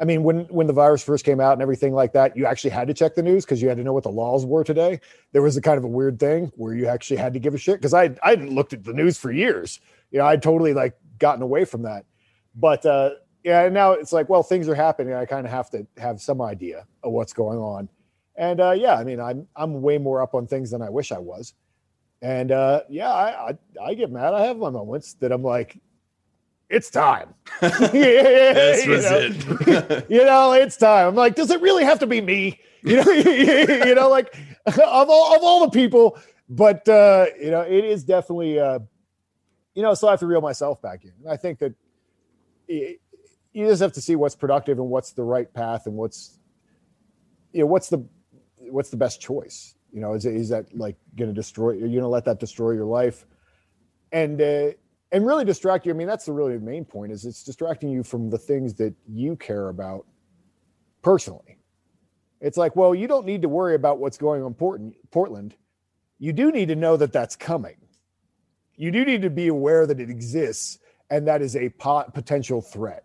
i 0.00 0.04
mean 0.04 0.22
when 0.22 0.40
when 0.46 0.66
the 0.66 0.72
virus 0.72 1.02
first 1.02 1.24
came 1.24 1.40
out 1.40 1.54
and 1.54 1.62
everything 1.62 1.94
like 1.94 2.12
that 2.12 2.36
you 2.36 2.46
actually 2.46 2.70
had 2.70 2.86
to 2.88 2.94
check 2.94 3.14
the 3.14 3.22
news 3.22 3.44
because 3.44 3.62
you 3.62 3.68
had 3.68 3.78
to 3.78 3.84
know 3.84 3.92
what 3.92 4.04
the 4.04 4.10
laws 4.10 4.44
were 4.44 4.64
today. 4.64 5.00
There 5.32 5.42
was 5.42 5.56
a 5.56 5.60
kind 5.62 5.78
of 5.78 5.84
a 5.84 5.88
weird 5.88 6.18
thing 6.18 6.52
where 6.56 6.74
you 6.74 6.86
actually 6.86 7.16
had 7.16 7.32
to 7.34 7.38
give 7.38 7.54
a 7.54 7.58
shit 7.58 7.76
because 7.76 7.94
i 7.94 8.04
i 8.22 8.30
hadn't 8.30 8.54
looked 8.54 8.72
at 8.72 8.84
the 8.84 8.92
news 8.92 9.18
for 9.18 9.30
years. 9.32 9.80
You 10.10 10.18
know 10.18 10.26
i'd 10.26 10.42
totally 10.42 10.74
like 10.74 10.96
gotten 11.18 11.42
away 11.42 11.64
from 11.64 11.82
that. 11.82 12.04
But 12.54 12.84
uh 12.86 13.10
yeah 13.42 13.68
now 13.68 13.92
it's 13.92 14.12
like 14.12 14.28
well 14.28 14.42
things 14.42 14.68
are 14.68 14.74
happening. 14.74 15.14
I 15.14 15.24
kind 15.24 15.46
of 15.46 15.52
have 15.52 15.70
to 15.70 15.86
have 15.98 16.20
some 16.20 16.40
idea 16.40 16.86
of 17.02 17.12
what's 17.12 17.32
going 17.32 17.58
on. 17.58 17.88
And 18.36 18.60
uh 18.60 18.72
yeah 18.72 18.94
i 18.94 19.04
mean 19.04 19.18
i'm 19.18 19.48
i'm 19.56 19.80
way 19.80 19.98
more 19.98 20.20
up 20.20 20.34
on 20.34 20.46
things 20.46 20.70
than 20.70 20.82
i 20.82 20.90
wish 20.90 21.10
i 21.10 21.18
was 21.18 21.54
and 22.22 22.50
uh 22.52 22.82
yeah 22.88 23.12
i 23.12 23.50
i, 23.50 23.58
I 23.90 23.94
get 23.94 24.10
mad. 24.10 24.34
I 24.34 24.46
have 24.46 24.56
my 24.58 24.70
moments 24.70 25.14
that 25.14 25.32
i'm 25.32 25.42
like 25.42 25.78
it's 26.68 26.90
time. 26.90 27.32
This 27.60 28.84
You 28.84 28.90
was 28.90 29.04
know? 29.04 29.18
it. 29.20 30.06
you 30.10 30.24
know 30.24 30.52
it's 30.52 30.76
time. 30.76 31.08
I'm 31.08 31.14
like 31.14 31.36
does 31.36 31.50
it 31.52 31.60
really 31.60 31.84
have 31.84 32.00
to 32.00 32.08
be 32.08 32.20
me? 32.20 32.58
You 32.82 32.96
know 33.04 33.12
you 33.12 33.94
know 33.94 34.08
like 34.08 34.36
of 34.66 34.78
all 34.80 35.36
of 35.36 35.42
all 35.44 35.60
the 35.60 35.70
people. 35.70 36.18
But 36.48 36.88
uh 36.88 37.26
you 37.40 37.52
know 37.52 37.60
it 37.60 37.84
is 37.84 38.02
definitely 38.02 38.58
uh 38.58 38.80
you 39.76 39.82
know 39.82 39.94
so 39.94 40.08
i 40.08 40.12
have 40.12 40.20
to 40.20 40.26
reel 40.26 40.40
myself 40.40 40.82
back 40.82 41.04
in. 41.04 41.12
I 41.30 41.36
think 41.36 41.60
that 41.60 41.74
it, 42.66 43.00
you 43.52 43.66
just 43.68 43.80
have 43.80 43.92
to 43.92 44.00
see 44.00 44.16
what's 44.16 44.34
productive 44.34 44.78
and 44.80 44.88
what's 44.88 45.12
the 45.12 45.22
right 45.22 45.52
path 45.54 45.86
and 45.86 45.94
what's 45.94 46.40
you 47.52 47.60
know 47.60 47.66
what's 47.66 47.88
the 47.90 48.04
what's 48.58 48.90
the 48.90 48.96
best 48.96 49.20
choice 49.20 49.75
you 49.96 50.02
know 50.02 50.12
is, 50.12 50.26
is 50.26 50.50
that 50.50 50.66
like 50.76 50.96
going 51.16 51.30
to 51.30 51.34
destroy 51.34 51.72
you're 51.72 51.88
going 51.88 52.00
to 52.00 52.06
let 52.06 52.26
that 52.26 52.38
destroy 52.38 52.72
your 52.72 52.84
life? 52.84 53.24
And 54.12 54.40
uh 54.40 54.72
and 55.10 55.26
really 55.26 55.44
distract 55.44 55.86
you 55.86 55.92
i 55.92 55.96
mean 55.96 56.06
that's 56.06 56.26
the 56.26 56.32
really 56.32 56.58
main 56.58 56.84
point 56.84 57.12
is 57.12 57.24
it's 57.24 57.44
distracting 57.44 57.88
you 57.88 58.02
from 58.02 58.28
the 58.28 58.36
things 58.36 58.74
that 58.74 58.94
you 59.08 59.36
care 59.36 59.68
about 59.70 60.06
personally. 61.02 61.56
It's 62.40 62.58
like 62.58 62.76
well 62.76 62.94
you 62.94 63.08
don't 63.08 63.24
need 63.24 63.42
to 63.42 63.48
worry 63.48 63.74
about 63.74 63.98
what's 63.98 64.18
going 64.18 64.42
on 64.42 64.52
Portland, 64.52 64.94
portland. 65.10 65.56
You 66.18 66.32
do 66.32 66.52
need 66.52 66.68
to 66.68 66.76
know 66.76 66.96
that 66.98 67.12
that's 67.12 67.34
coming. 67.34 67.76
You 68.76 68.90
do 68.90 69.04
need 69.04 69.22
to 69.22 69.30
be 69.30 69.48
aware 69.48 69.86
that 69.86 69.98
it 69.98 70.10
exists 70.10 70.78
and 71.08 71.26
that 71.26 71.40
is 71.40 71.56
a 71.56 71.70
pot, 71.70 72.12
potential 72.12 72.60
threat. 72.60 73.04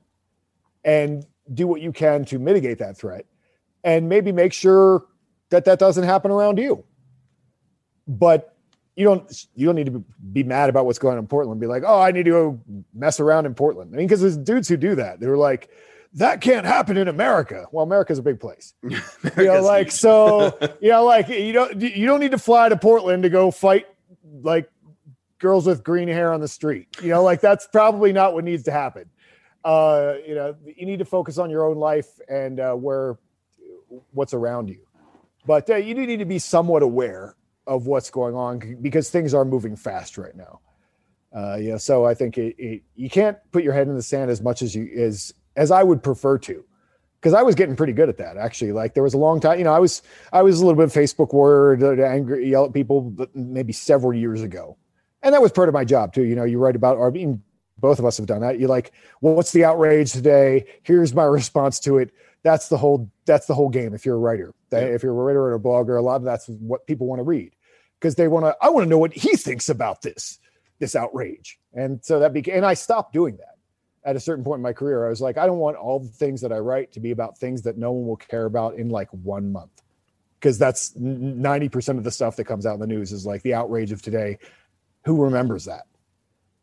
And 0.83 1.25
do 1.53 1.67
what 1.67 1.81
you 1.81 1.91
can 1.91 2.25
to 2.25 2.39
mitigate 2.39 2.79
that 2.79 2.97
threat. 2.97 3.25
And 3.83 4.09
maybe 4.09 4.31
make 4.31 4.53
sure 4.53 5.05
that 5.51 5.65
that 5.65 5.79
doesn't 5.79 6.03
happen 6.03 6.31
around 6.31 6.57
you. 6.57 6.83
But 8.07 8.51
you 8.95 9.05
don't 9.05 9.47
you 9.55 9.65
don't 9.65 9.75
need 9.75 9.85
to 9.87 10.03
be 10.31 10.43
mad 10.43 10.69
about 10.69 10.85
what's 10.85 10.99
going 10.99 11.13
on 11.13 11.19
in 11.19 11.27
portland. 11.27 11.61
Be 11.61 11.67
like 11.67 11.83
oh 11.85 11.99
i 11.99 12.11
need 12.11 12.25
to 12.25 12.31
go 12.31 12.59
mess 12.93 13.19
around 13.19 13.45
in 13.45 13.53
portland. 13.53 13.91
I 13.93 13.97
mean 13.97 14.07
because 14.07 14.21
there's 14.21 14.37
dudes 14.37 14.67
who 14.67 14.77
do 14.77 14.95
that. 14.95 15.19
They're 15.19 15.37
like 15.37 15.69
that 16.15 16.41
can't 16.41 16.65
happen 16.65 16.97
in 16.97 17.07
america. 17.07 17.67
Well 17.71 17.83
america's 17.83 18.19
a 18.19 18.23
big 18.23 18.39
place. 18.39 18.73
You 19.37 19.45
know 19.45 19.61
like 19.61 19.87
huge. 19.87 19.93
so 19.93 20.57
you 20.81 20.89
know 20.89 21.05
like 21.05 21.29
you 21.29 21.53
don't 21.53 21.81
you 21.81 22.05
don't 22.05 22.19
need 22.19 22.31
to 22.31 22.39
fly 22.39 22.69
to 22.69 22.77
portland 22.77 23.23
to 23.23 23.29
go 23.29 23.51
fight 23.51 23.87
like 24.41 24.69
girls 25.39 25.65
with 25.65 25.83
green 25.83 26.07
hair 26.07 26.33
on 26.33 26.41
the 26.41 26.47
street. 26.47 26.87
You 27.01 27.09
know 27.09 27.23
like 27.23 27.39
that's 27.39 27.67
probably 27.67 28.11
not 28.11 28.33
what 28.33 28.43
needs 28.43 28.63
to 28.63 28.71
happen. 28.71 29.09
Uh 29.63 30.15
you 30.27 30.35
know 30.35 30.55
you 30.65 30.85
need 30.85 30.99
to 30.99 31.05
focus 31.05 31.37
on 31.37 31.49
your 31.49 31.65
own 31.65 31.77
life 31.77 32.19
and 32.27 32.59
uh 32.59 32.73
where 32.73 33.17
what's 34.11 34.33
around 34.33 34.69
you 34.69 34.79
but 35.45 35.69
uh, 35.69 35.75
you 35.75 35.93
do 35.93 36.05
need 36.05 36.19
to 36.19 36.25
be 36.25 36.39
somewhat 36.39 36.83
aware 36.83 37.35
of 37.67 37.87
what's 37.87 38.09
going 38.09 38.35
on 38.35 38.77
because 38.81 39.09
things 39.09 39.33
are 39.33 39.45
moving 39.45 39.75
fast 39.75 40.17
right 40.17 40.35
now 40.35 40.59
uh 41.35 41.57
know 41.59 41.77
so 41.77 42.05
i 42.05 42.13
think 42.13 42.37
it, 42.37 42.55
it 42.57 42.81
you 42.95 43.09
can't 43.09 43.37
put 43.51 43.63
your 43.63 43.73
head 43.73 43.87
in 43.87 43.95
the 43.95 44.01
sand 44.01 44.29
as 44.31 44.41
much 44.41 44.61
as 44.61 44.75
you 44.75 44.89
as 44.97 45.33
as 45.55 45.71
i 45.71 45.83
would 45.83 46.01
prefer 46.03 46.37
to 46.37 46.65
because 47.21 47.33
I 47.33 47.43
was 47.43 47.55
getting 47.55 47.75
pretty 47.75 47.93
good 47.93 48.09
at 48.09 48.17
that 48.17 48.37
actually. 48.37 48.71
Like 48.71 48.93
there 48.93 49.03
was 49.03 49.13
a 49.13 49.17
long 49.17 49.39
time, 49.39 49.59
you 49.59 49.63
know, 49.63 49.73
I 49.73 49.79
was 49.79 50.01
I 50.33 50.41
was 50.41 50.59
a 50.59 50.65
little 50.65 50.83
bit 50.83 50.89
Facebook 50.89 51.33
word, 51.33 51.83
uh, 51.83 52.01
angry, 52.03 52.49
yell 52.49 52.65
at 52.65 52.73
people, 52.73 53.15
maybe 53.33 53.73
several 53.73 54.13
years 54.13 54.41
ago, 54.41 54.77
and 55.21 55.33
that 55.33 55.41
was 55.41 55.51
part 55.51 55.69
of 55.69 55.73
my 55.73 55.85
job 55.85 56.13
too. 56.13 56.23
You 56.23 56.35
know, 56.35 56.43
you 56.43 56.57
write 56.57 56.75
about, 56.75 56.97
or 56.97 57.07
I 57.07 57.11
mean, 57.11 57.41
both 57.77 57.99
of 57.99 58.05
us 58.05 58.17
have 58.17 58.25
done 58.25 58.41
that. 58.41 58.59
You're 58.59 58.69
like, 58.69 58.91
well, 59.21 59.35
what's 59.35 59.51
the 59.51 59.63
outrage 59.63 60.11
today? 60.11 60.65
Here's 60.83 61.13
my 61.13 61.23
response 61.39 61.79
to 61.81 61.99
it. 61.99 62.11
That's 62.43 62.69
the 62.69 62.77
whole 62.77 63.09
that's 63.25 63.45
the 63.45 63.53
whole 63.53 63.69
game. 63.69 63.93
If 63.93 64.05
you're 64.05 64.15
a 64.15 64.19
writer, 64.19 64.53
Yeah. 64.71 64.95
if 64.95 65.03
you're 65.03 65.11
a 65.11 65.15
writer 65.15 65.41
or 65.41 65.55
a 65.55 65.59
blogger, 65.59 65.97
a 65.97 66.01
lot 66.01 66.15
of 66.17 66.23
that's 66.23 66.47
what 66.47 66.85
people 66.87 67.07
want 67.07 67.19
to 67.19 67.23
read 67.23 67.55
because 67.99 68.15
they 68.15 68.27
want 68.27 68.45
to. 68.45 68.55
I 68.61 68.69
want 68.69 68.85
to 68.85 68.89
know 68.89 68.97
what 68.97 69.13
he 69.13 69.35
thinks 69.35 69.69
about 69.69 70.01
this 70.01 70.39
this 70.79 70.95
outrage, 70.95 71.59
and 71.73 72.03
so 72.03 72.19
that 72.19 72.33
became. 72.33 72.55
And 72.55 72.65
I 72.65 72.73
stopped 72.73 73.13
doing 73.13 73.37
that 73.37 73.51
at 74.03 74.15
a 74.15 74.19
certain 74.19 74.43
point 74.43 74.59
in 74.59 74.63
my 74.63 74.73
career, 74.73 75.05
I 75.05 75.09
was 75.09 75.21
like, 75.21 75.37
I 75.37 75.45
don't 75.45 75.59
want 75.59 75.77
all 75.77 75.99
the 75.99 76.07
things 76.07 76.41
that 76.41 76.51
I 76.51 76.57
write 76.57 76.91
to 76.93 76.99
be 76.99 77.11
about 77.11 77.37
things 77.37 77.61
that 77.63 77.77
no 77.77 77.91
one 77.91 78.07
will 78.07 78.17
care 78.17 78.45
about 78.45 78.75
in 78.75 78.89
like 78.89 79.09
one 79.11 79.51
month. 79.51 79.81
Because 80.39 80.57
that's 80.57 80.93
90% 80.97 81.99
of 81.99 82.03
the 82.03 82.09
stuff 82.09 82.35
that 82.37 82.45
comes 82.45 82.65
out 82.65 82.73
in 82.73 82.79
the 82.79 82.87
news 82.87 83.11
is 83.11 83.27
like 83.27 83.43
the 83.43 83.53
outrage 83.53 83.91
of 83.91 84.01
today. 84.01 84.39
Who 85.05 85.23
remembers 85.23 85.65
that? 85.65 85.85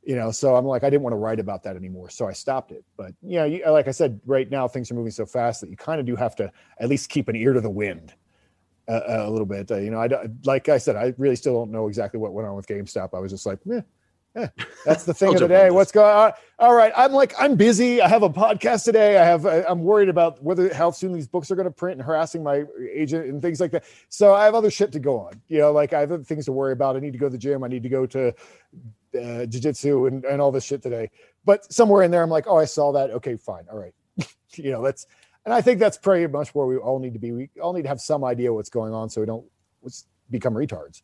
You 0.08 0.16
know, 0.16 0.30
so 0.30 0.56
I'm 0.56 0.64
like, 0.64 0.84
I 0.84 0.88
didn't 0.88 1.02
want 1.02 1.12
to 1.12 1.18
write 1.18 1.38
about 1.38 1.62
that 1.64 1.76
anymore. 1.76 2.08
So 2.08 2.26
I 2.26 2.32
stopped 2.32 2.72
it. 2.72 2.82
But, 2.96 3.12
you 3.22 3.40
know, 3.40 3.44
you, 3.44 3.62
like 3.70 3.88
I 3.88 3.90
said, 3.90 4.18
right 4.24 4.50
now 4.50 4.66
things 4.66 4.90
are 4.90 4.94
moving 4.94 5.12
so 5.12 5.26
fast 5.26 5.60
that 5.60 5.68
you 5.68 5.76
kind 5.76 6.00
of 6.00 6.06
do 6.06 6.16
have 6.16 6.34
to 6.36 6.50
at 6.80 6.88
least 6.88 7.10
keep 7.10 7.28
an 7.28 7.36
ear 7.36 7.52
to 7.52 7.60
the 7.60 7.68
wind 7.68 8.14
uh, 8.88 9.02
a 9.06 9.30
little 9.30 9.44
bit. 9.44 9.70
Uh, 9.70 9.76
you 9.76 9.90
know, 9.90 10.00
I 10.00 10.08
like 10.44 10.70
I 10.70 10.78
said, 10.78 10.96
I 10.96 11.12
really 11.18 11.36
still 11.36 11.52
don't 11.52 11.70
know 11.70 11.88
exactly 11.88 12.18
what 12.18 12.32
went 12.32 12.48
on 12.48 12.56
with 12.56 12.66
GameStop. 12.66 13.10
I 13.12 13.18
was 13.18 13.32
just 13.32 13.44
like, 13.44 13.58
eh, 13.70 13.82
eh, 14.34 14.48
that's 14.86 15.04
the 15.04 15.12
thing 15.20 15.34
of 15.34 15.40
the 15.40 15.48
day. 15.48 15.70
What's 15.70 15.92
going 15.92 16.16
on? 16.16 16.32
All 16.58 16.74
right, 16.74 16.92
I'm 16.96 17.12
like 17.12 17.34
I'm 17.38 17.54
busy. 17.54 18.00
I 18.00 18.08
have 18.08 18.22
a 18.22 18.30
podcast 18.30 18.84
today. 18.84 19.18
I 19.18 19.26
have 19.26 19.44
I- 19.44 19.64
I'm 19.68 19.82
worried 19.82 20.08
about 20.08 20.42
whether 20.42 20.72
how 20.72 20.90
soon 20.90 21.12
these 21.12 21.28
books 21.28 21.50
are 21.50 21.54
going 21.54 21.68
to 21.68 21.70
print 21.70 21.98
and 21.98 22.06
harassing 22.06 22.42
my 22.42 22.64
agent 22.90 23.26
and 23.26 23.42
things 23.42 23.60
like 23.60 23.72
that. 23.72 23.84
So 24.08 24.32
I 24.32 24.46
have 24.46 24.54
other 24.54 24.70
shit 24.70 24.90
to 24.92 24.98
go 25.00 25.20
on. 25.20 25.34
You 25.48 25.58
know, 25.58 25.72
like 25.72 25.92
I 25.92 26.00
have 26.00 26.12
other 26.12 26.24
things 26.24 26.46
to 26.46 26.52
worry 26.52 26.72
about. 26.72 26.96
I 26.96 27.00
need 27.00 27.12
to 27.12 27.18
go 27.18 27.26
to 27.26 27.32
the 27.32 27.36
gym. 27.36 27.62
I 27.62 27.68
need 27.68 27.82
to 27.82 27.90
go 27.90 28.06
to 28.06 28.34
uh, 29.14 29.46
jiu-jitsu 29.46 30.06
and, 30.06 30.24
and 30.24 30.40
all 30.40 30.52
this 30.52 30.64
shit 30.64 30.82
today. 30.82 31.10
But 31.44 31.70
somewhere 31.72 32.02
in 32.02 32.10
there, 32.10 32.22
I'm 32.22 32.30
like, 32.30 32.46
oh, 32.46 32.56
I 32.56 32.64
saw 32.64 32.92
that. 32.92 33.10
Okay, 33.10 33.36
fine. 33.36 33.64
All 33.70 33.78
right. 33.78 33.94
you 34.54 34.70
know, 34.70 34.82
that's 34.82 35.06
and 35.44 35.54
I 35.54 35.62
think 35.62 35.78
that's 35.78 35.96
pretty 35.96 36.26
much 36.26 36.54
where 36.54 36.66
we 36.66 36.76
all 36.76 36.98
need 36.98 37.14
to 37.14 37.18
be. 37.18 37.32
We 37.32 37.50
all 37.62 37.72
need 37.72 37.82
to 37.82 37.88
have 37.88 38.00
some 38.00 38.24
idea 38.24 38.52
what's 38.52 38.68
going 38.68 38.92
on 38.92 39.08
so 39.08 39.20
we 39.20 39.26
don't 39.26 39.46
become 40.30 40.54
retards. 40.54 41.02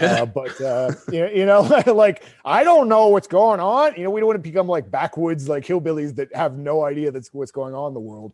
Uh, 0.00 0.26
but 0.26 0.60
uh, 0.60 0.92
you 1.12 1.20
know, 1.20 1.28
you 1.30 1.46
know, 1.46 1.82
like 1.92 2.24
I 2.44 2.64
don't 2.64 2.88
know 2.88 3.08
what's 3.08 3.28
going 3.28 3.60
on. 3.60 3.94
You 3.96 4.04
know, 4.04 4.10
we 4.10 4.20
don't 4.20 4.26
want 4.26 4.38
to 4.38 4.42
become 4.42 4.66
like 4.66 4.90
backwoods, 4.90 5.48
like 5.48 5.64
hillbillies 5.64 6.16
that 6.16 6.34
have 6.34 6.56
no 6.56 6.84
idea 6.84 7.10
that's 7.10 7.32
what's 7.32 7.52
going 7.52 7.74
on 7.74 7.88
in 7.88 7.94
the 7.94 8.00
world, 8.00 8.32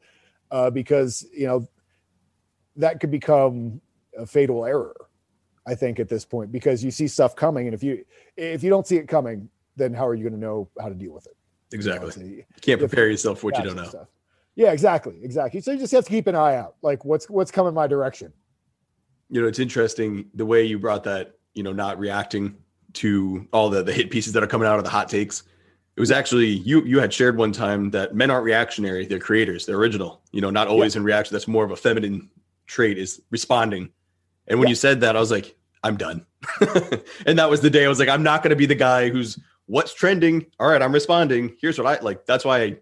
uh, 0.50 0.70
because 0.70 1.26
you 1.36 1.46
know 1.46 1.68
that 2.76 3.00
could 3.00 3.10
become 3.10 3.80
a 4.16 4.26
fatal 4.26 4.64
error. 4.64 4.94
I 5.70 5.76
think 5.76 6.00
at 6.00 6.08
this 6.08 6.24
point 6.24 6.50
because 6.50 6.82
you 6.82 6.90
see 6.90 7.06
stuff 7.06 7.36
coming, 7.36 7.68
and 7.68 7.74
if 7.74 7.82
you 7.82 8.04
if 8.36 8.64
you 8.64 8.70
don't 8.70 8.86
see 8.86 8.96
it 8.96 9.06
coming, 9.06 9.48
then 9.76 9.94
how 9.94 10.06
are 10.06 10.14
you 10.14 10.24
going 10.24 10.34
to 10.34 10.40
know 10.40 10.68
how 10.80 10.88
to 10.88 10.94
deal 10.94 11.12
with 11.12 11.26
it? 11.26 11.36
Exactly. 11.72 12.10
You, 12.16 12.30
know, 12.30 12.36
you 12.36 12.44
can't 12.60 12.80
prepare 12.80 13.08
yourself 13.08 13.38
for 13.38 13.46
what 13.46 13.58
you 13.58 13.62
don't 13.62 13.76
know. 13.76 13.84
Stuff. 13.84 14.08
Yeah, 14.56 14.72
exactly, 14.72 15.20
exactly. 15.22 15.60
So 15.60 15.70
you 15.70 15.78
just 15.78 15.92
have 15.92 16.04
to 16.04 16.10
keep 16.10 16.26
an 16.26 16.34
eye 16.34 16.56
out, 16.56 16.74
like 16.82 17.04
what's 17.04 17.30
what's 17.30 17.52
coming 17.52 17.72
my 17.72 17.86
direction. 17.86 18.32
You 19.28 19.40
know, 19.40 19.46
it's 19.46 19.60
interesting 19.60 20.28
the 20.34 20.44
way 20.44 20.64
you 20.64 20.78
brought 20.78 21.04
that. 21.04 21.36
You 21.54 21.62
know, 21.62 21.72
not 21.72 21.98
reacting 21.98 22.56
to 22.94 23.46
all 23.52 23.70
the 23.70 23.84
the 23.84 23.92
hit 23.92 24.10
pieces 24.10 24.32
that 24.32 24.42
are 24.42 24.48
coming 24.48 24.66
out 24.66 24.78
of 24.78 24.84
the 24.84 24.90
hot 24.90 25.08
takes. 25.08 25.44
It 25.96 26.00
was 26.00 26.10
actually 26.10 26.48
you 26.48 26.84
you 26.84 26.98
had 26.98 27.12
shared 27.12 27.36
one 27.36 27.52
time 27.52 27.90
that 27.90 28.14
men 28.14 28.30
aren't 28.30 28.44
reactionary; 28.44 29.06
they're 29.06 29.20
creators, 29.20 29.66
they're 29.66 29.76
original. 29.76 30.22
You 30.32 30.40
know, 30.40 30.50
not 30.50 30.66
always 30.66 30.96
yeah. 30.96 31.00
in 31.00 31.04
reaction. 31.04 31.32
That's 31.32 31.46
more 31.46 31.64
of 31.64 31.70
a 31.70 31.76
feminine 31.76 32.28
trait 32.66 32.98
is 32.98 33.22
responding. 33.30 33.90
And 34.46 34.58
when 34.58 34.66
yeah. 34.66 34.70
you 34.70 34.76
said 34.76 35.00
that, 35.02 35.16
I 35.16 35.20
was 35.20 35.30
like, 35.30 35.56
I'm 35.82 35.96
done. 35.96 36.26
and 37.26 37.38
that 37.38 37.50
was 37.50 37.60
the 37.60 37.70
day 37.70 37.84
I 37.84 37.88
was 37.88 37.98
like, 37.98 38.08
I'm 38.08 38.22
not 38.22 38.42
going 38.42 38.50
to 38.50 38.56
be 38.56 38.66
the 38.66 38.74
guy 38.74 39.08
who's 39.08 39.38
what's 39.66 39.94
trending. 39.94 40.46
All 40.58 40.68
right, 40.68 40.82
I'm 40.82 40.92
responding. 40.92 41.56
Here's 41.60 41.78
what 41.78 41.86
I 41.86 42.02
like. 42.02 42.26
That's 42.26 42.44
why 42.44 42.62
I, 42.62 42.76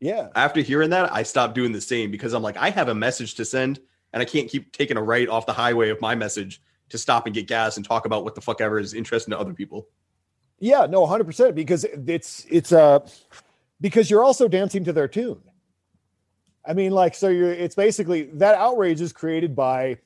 yeah. 0.00 0.28
After 0.34 0.60
hearing 0.60 0.90
that, 0.90 1.12
I 1.12 1.22
stopped 1.22 1.54
doing 1.54 1.72
the 1.72 1.80
same 1.80 2.10
because 2.10 2.32
I'm 2.32 2.42
like, 2.42 2.56
I 2.56 2.70
have 2.70 2.88
a 2.88 2.94
message 2.94 3.36
to 3.36 3.44
send 3.44 3.80
and 4.12 4.20
I 4.20 4.24
can't 4.24 4.50
keep 4.50 4.72
taking 4.72 4.96
a 4.96 5.02
right 5.02 5.28
off 5.28 5.46
the 5.46 5.52
highway 5.52 5.88
of 5.88 6.00
my 6.00 6.14
message 6.14 6.60
to 6.90 6.98
stop 6.98 7.26
and 7.26 7.34
get 7.34 7.46
gas 7.46 7.76
and 7.76 7.86
talk 7.86 8.04
about 8.04 8.24
what 8.24 8.34
the 8.34 8.40
fuck 8.40 8.60
ever 8.60 8.78
is 8.78 8.92
interesting 8.92 9.32
to 9.32 9.38
other 9.38 9.54
people. 9.54 9.88
Yeah, 10.58 10.86
no, 10.86 11.06
100% 11.06 11.54
because 11.54 11.84
it's, 11.84 12.46
it's, 12.50 12.72
uh, 12.72 13.00
because 13.80 14.10
you're 14.10 14.22
also 14.22 14.46
dancing 14.48 14.84
to 14.84 14.92
their 14.92 15.08
tune. 15.08 15.40
I 16.64 16.74
mean, 16.74 16.92
like, 16.92 17.14
so 17.14 17.28
you're, 17.28 17.52
it's 17.52 17.74
basically 17.74 18.24
that 18.34 18.54
outrage 18.56 19.00
is 19.00 19.12
created 19.12 19.56
by, 19.56 19.98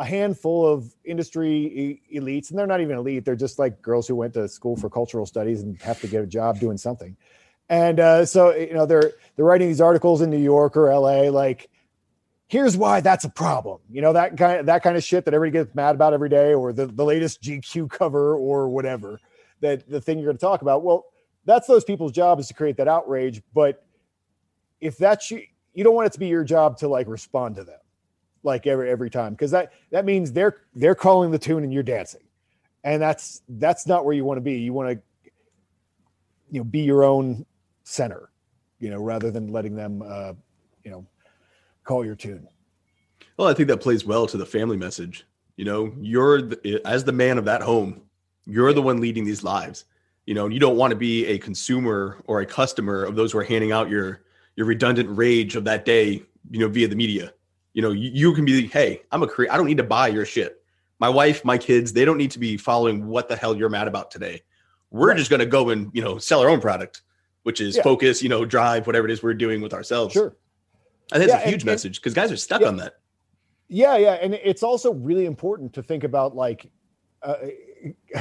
a 0.00 0.04
handful 0.04 0.66
of 0.66 0.94
industry 1.04 2.00
elites, 2.10 2.48
and 2.48 2.58
they're 2.58 2.66
not 2.66 2.80
even 2.80 2.96
elite. 2.96 3.26
They're 3.26 3.36
just 3.36 3.58
like 3.58 3.82
girls 3.82 4.08
who 4.08 4.16
went 4.16 4.32
to 4.32 4.48
school 4.48 4.74
for 4.74 4.88
cultural 4.88 5.26
studies 5.26 5.60
and 5.60 5.80
have 5.82 6.00
to 6.00 6.08
get 6.08 6.22
a 6.22 6.26
job 6.26 6.58
doing 6.58 6.78
something. 6.78 7.18
And 7.68 8.00
uh, 8.00 8.24
so, 8.24 8.56
you 8.56 8.72
know, 8.72 8.86
they're 8.86 9.12
they're 9.36 9.44
writing 9.44 9.68
these 9.68 9.82
articles 9.82 10.22
in 10.22 10.30
New 10.30 10.38
York 10.38 10.74
or 10.74 10.92
LA, 10.92 11.28
like, 11.28 11.68
here's 12.48 12.78
why 12.78 13.02
that's 13.02 13.26
a 13.26 13.28
problem. 13.28 13.80
You 13.90 14.00
know, 14.00 14.14
that 14.14 14.38
kind 14.38 14.60
of 14.60 14.66
that 14.66 14.82
kind 14.82 14.96
of 14.96 15.04
shit 15.04 15.26
that 15.26 15.34
everybody 15.34 15.64
gets 15.64 15.74
mad 15.74 15.96
about 15.96 16.14
every 16.14 16.30
day, 16.30 16.54
or 16.54 16.72
the, 16.72 16.86
the 16.86 17.04
latest 17.04 17.42
GQ 17.42 17.90
cover 17.90 18.34
or 18.34 18.70
whatever. 18.70 19.20
That 19.60 19.86
the 19.86 20.00
thing 20.00 20.18
you're 20.18 20.28
going 20.28 20.38
to 20.38 20.40
talk 20.40 20.62
about. 20.62 20.82
Well, 20.82 21.04
that's 21.44 21.66
those 21.66 21.84
people's 21.84 22.12
job 22.12 22.40
is 22.40 22.48
to 22.48 22.54
create 22.54 22.78
that 22.78 22.88
outrage. 22.88 23.42
But 23.52 23.84
if 24.80 24.96
that's 24.96 25.30
you, 25.30 25.42
you 25.74 25.84
don't 25.84 25.94
want 25.94 26.06
it 26.06 26.12
to 26.14 26.18
be 26.18 26.28
your 26.28 26.42
job 26.42 26.78
to 26.78 26.88
like 26.88 27.06
respond 27.06 27.56
to 27.56 27.64
them 27.64 27.80
like 28.42 28.66
every 28.66 28.90
every 28.90 29.10
time 29.10 29.32
because 29.32 29.50
that 29.50 29.72
that 29.90 30.04
means 30.04 30.32
they're 30.32 30.56
they're 30.74 30.94
calling 30.94 31.30
the 31.30 31.38
tune 31.38 31.64
and 31.64 31.72
you're 31.72 31.82
dancing. 31.82 32.22
And 32.82 33.00
that's 33.00 33.42
that's 33.48 33.86
not 33.86 34.04
where 34.04 34.14
you 34.14 34.24
want 34.24 34.38
to 34.38 34.42
be. 34.42 34.54
You 34.54 34.72
want 34.72 34.90
to 34.90 35.30
you 36.50 36.60
know 36.60 36.64
be 36.64 36.80
your 36.80 37.04
own 37.04 37.46
center 37.84 38.30
you 38.78 38.90
know 38.90 39.00
rather 39.00 39.30
than 39.30 39.48
letting 39.48 39.74
them 39.74 40.02
uh 40.02 40.32
you 40.84 40.90
know 40.90 41.06
call 41.84 42.04
your 42.04 42.16
tune. 42.16 42.46
Well 43.36 43.48
i 43.48 43.54
think 43.54 43.68
that 43.68 43.78
plays 43.78 44.04
well 44.04 44.26
to 44.26 44.36
the 44.36 44.46
family 44.46 44.76
message. 44.76 45.26
You 45.56 45.64
know 45.64 45.92
you're 46.00 46.42
the, 46.42 46.80
as 46.84 47.04
the 47.04 47.12
man 47.12 47.38
of 47.38 47.44
that 47.44 47.62
home 47.62 48.02
you're 48.46 48.72
the 48.72 48.82
one 48.82 49.00
leading 49.00 49.24
these 49.24 49.44
lives. 49.44 49.84
You 50.26 50.34
know 50.34 50.48
you 50.48 50.58
don't 50.58 50.76
want 50.76 50.90
to 50.90 50.96
be 50.96 51.26
a 51.26 51.38
consumer 51.38 52.22
or 52.26 52.40
a 52.40 52.46
customer 52.46 53.04
of 53.04 53.14
those 53.14 53.32
who 53.32 53.38
are 53.38 53.44
handing 53.44 53.72
out 53.72 53.90
your 53.90 54.22
your 54.56 54.66
redundant 54.66 55.16
rage 55.16 55.56
of 55.56 55.64
that 55.64 55.84
day 55.84 56.22
you 56.50 56.60
know 56.60 56.68
via 56.68 56.88
the 56.88 56.96
media 56.96 57.32
you 57.72 57.82
know, 57.82 57.90
you, 57.90 58.10
you 58.12 58.34
can 58.34 58.44
be, 58.44 58.66
hey, 58.66 59.02
I'm 59.12 59.22
a 59.22 59.26
creator. 59.26 59.52
I 59.52 59.56
don't 59.56 59.66
need 59.66 59.76
to 59.76 59.84
buy 59.84 60.08
your 60.08 60.24
shit. 60.24 60.62
My 60.98 61.08
wife, 61.08 61.44
my 61.44 61.56
kids, 61.56 61.92
they 61.92 62.04
don't 62.04 62.18
need 62.18 62.30
to 62.32 62.38
be 62.38 62.56
following 62.56 63.06
what 63.06 63.28
the 63.28 63.36
hell 63.36 63.56
you're 63.56 63.68
mad 63.68 63.88
about 63.88 64.10
today. 64.10 64.42
We're 64.90 65.08
right. 65.08 65.16
just 65.16 65.30
going 65.30 65.40
to 65.40 65.46
go 65.46 65.70
and, 65.70 65.90
you 65.94 66.02
know, 66.02 66.18
sell 66.18 66.40
our 66.40 66.50
own 66.50 66.60
product, 66.60 67.02
which 67.44 67.60
is 67.60 67.76
yeah. 67.76 67.82
focus, 67.82 68.22
you 68.22 68.28
know, 68.28 68.44
drive, 68.44 68.86
whatever 68.86 69.06
it 69.06 69.12
is 69.12 69.22
we're 69.22 69.34
doing 69.34 69.60
with 69.60 69.72
ourselves. 69.72 70.12
Sure. 70.12 70.36
I 71.12 71.18
think 71.18 71.30
yeah, 71.30 71.40
a 71.40 71.48
huge 71.48 71.62
and, 71.62 71.66
message 71.66 72.00
because 72.00 72.12
guys 72.12 72.30
are 72.30 72.36
stuck 72.36 72.60
yeah. 72.60 72.68
on 72.68 72.76
that. 72.76 72.98
Yeah. 73.68 73.96
Yeah. 73.96 74.14
And 74.14 74.34
it's 74.34 74.62
also 74.62 74.92
really 74.92 75.26
important 75.26 75.72
to 75.74 75.82
think 75.82 76.04
about 76.04 76.34
like, 76.34 76.70
uh, 77.22 77.36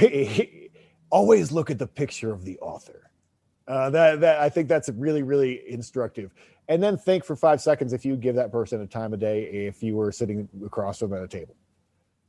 always 1.10 1.52
look 1.52 1.72
at 1.72 1.80
the 1.80 1.88
picture 1.88 2.32
of 2.32 2.46
the 2.46 2.58
author. 2.60 3.10
Uh, 3.68 3.90
that, 3.90 4.22
that 4.22 4.40
I 4.40 4.50
think 4.50 4.68
that's 4.68 4.90
really, 4.90 5.22
really 5.22 5.70
instructive 5.70 6.34
and 6.70 6.82
then 6.82 6.98
think 6.98 7.26
for 7.26 7.36
five 7.36 7.60
seconds 7.60 7.92
if 7.92 8.06
you 8.06 8.16
give 8.16 8.36
that 8.36 8.52
person 8.52 8.80
a 8.82 8.88
time 8.88 9.12
of 9.12 9.20
day 9.20 9.44
if 9.46 9.84
you 9.84 9.96
were 9.96 10.12
sitting 10.12 10.48
across 10.64 11.00
from 11.00 11.10
them 11.10 11.20
at 11.20 11.26
a 11.26 11.28
table. 11.28 11.56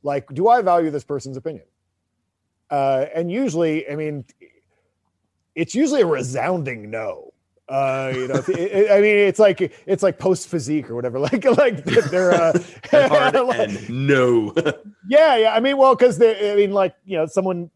Like, 0.03 0.27
do 0.33 0.47
I 0.47 0.63
value 0.63 0.89
this 0.89 1.03
person's 1.03 1.37
opinion? 1.37 1.63
Uh, 2.71 3.05
and 3.13 3.31
usually, 3.31 3.87
I 3.87 3.95
mean, 3.95 4.25
it's 5.53 5.75
usually 5.75 6.01
a 6.01 6.07
resounding 6.07 6.89
no. 6.89 7.33
Uh, 7.69 8.11
you 8.15 8.27
know, 8.27 8.35
it, 8.35 8.49
it, 8.49 8.91
I 8.91 8.99
mean, 8.99 9.15
it's 9.15 9.39
like 9.39 9.61
it's 9.85 10.01
like 10.01 10.17
post 10.17 10.49
physique 10.49 10.89
or 10.89 10.95
whatever. 10.95 11.19
Like, 11.19 11.45
like 11.45 11.83
they're 11.85 12.33
uh, 12.33 12.53
like, 12.91 13.89
no. 13.89 14.53
yeah, 15.07 15.37
yeah. 15.37 15.53
I 15.53 15.59
mean, 15.59 15.77
well, 15.77 15.95
because 15.95 16.17
they, 16.17 16.51
I 16.51 16.55
mean, 16.55 16.71
like 16.71 16.95
you 17.05 17.17
know, 17.17 17.27
someone. 17.27 17.69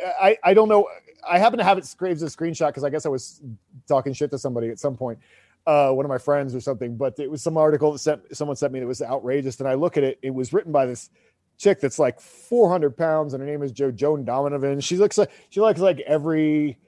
I 0.00 0.38
I 0.44 0.54
don't 0.54 0.68
know. 0.68 0.88
I 1.28 1.38
happen 1.38 1.58
to 1.58 1.64
have 1.64 1.76
it 1.76 1.84
scraped 1.84 2.16
as 2.16 2.22
a 2.22 2.26
screenshot 2.36 2.68
because 2.68 2.84
I 2.84 2.90
guess 2.90 3.04
I 3.04 3.08
was 3.08 3.42
talking 3.88 4.12
shit 4.12 4.30
to 4.30 4.38
somebody 4.38 4.68
at 4.68 4.78
some 4.78 4.96
point 4.96 5.18
uh, 5.66 5.90
one 5.90 6.04
of 6.04 6.08
my 6.08 6.18
friends 6.18 6.54
or 6.54 6.60
something, 6.60 6.96
but 6.96 7.18
it 7.18 7.30
was 7.30 7.42
some 7.42 7.56
article 7.56 7.92
that 7.92 7.98
sent, 7.98 8.36
someone 8.36 8.56
sent 8.56 8.72
me 8.72 8.80
that 8.80 8.86
was 8.86 9.00
outrageous. 9.00 9.58
And 9.60 9.68
I 9.68 9.74
look 9.74 9.96
at 9.96 10.04
it, 10.04 10.18
it 10.22 10.30
was 10.30 10.52
written 10.52 10.72
by 10.72 10.86
this 10.86 11.10
chick 11.58 11.80
that's 11.80 11.98
like 11.98 12.20
400 12.20 12.96
pounds, 12.96 13.34
and 13.34 13.42
her 13.42 13.48
name 13.48 13.62
is 13.62 13.72
Joe 13.72 13.90
Joan 13.90 14.24
Donovan. 14.24 14.80
She 14.80 14.96
looks 14.96 15.16
like 15.16 15.30
she 15.50 15.60
looks 15.60 15.80
like 15.80 16.00
every 16.00 16.78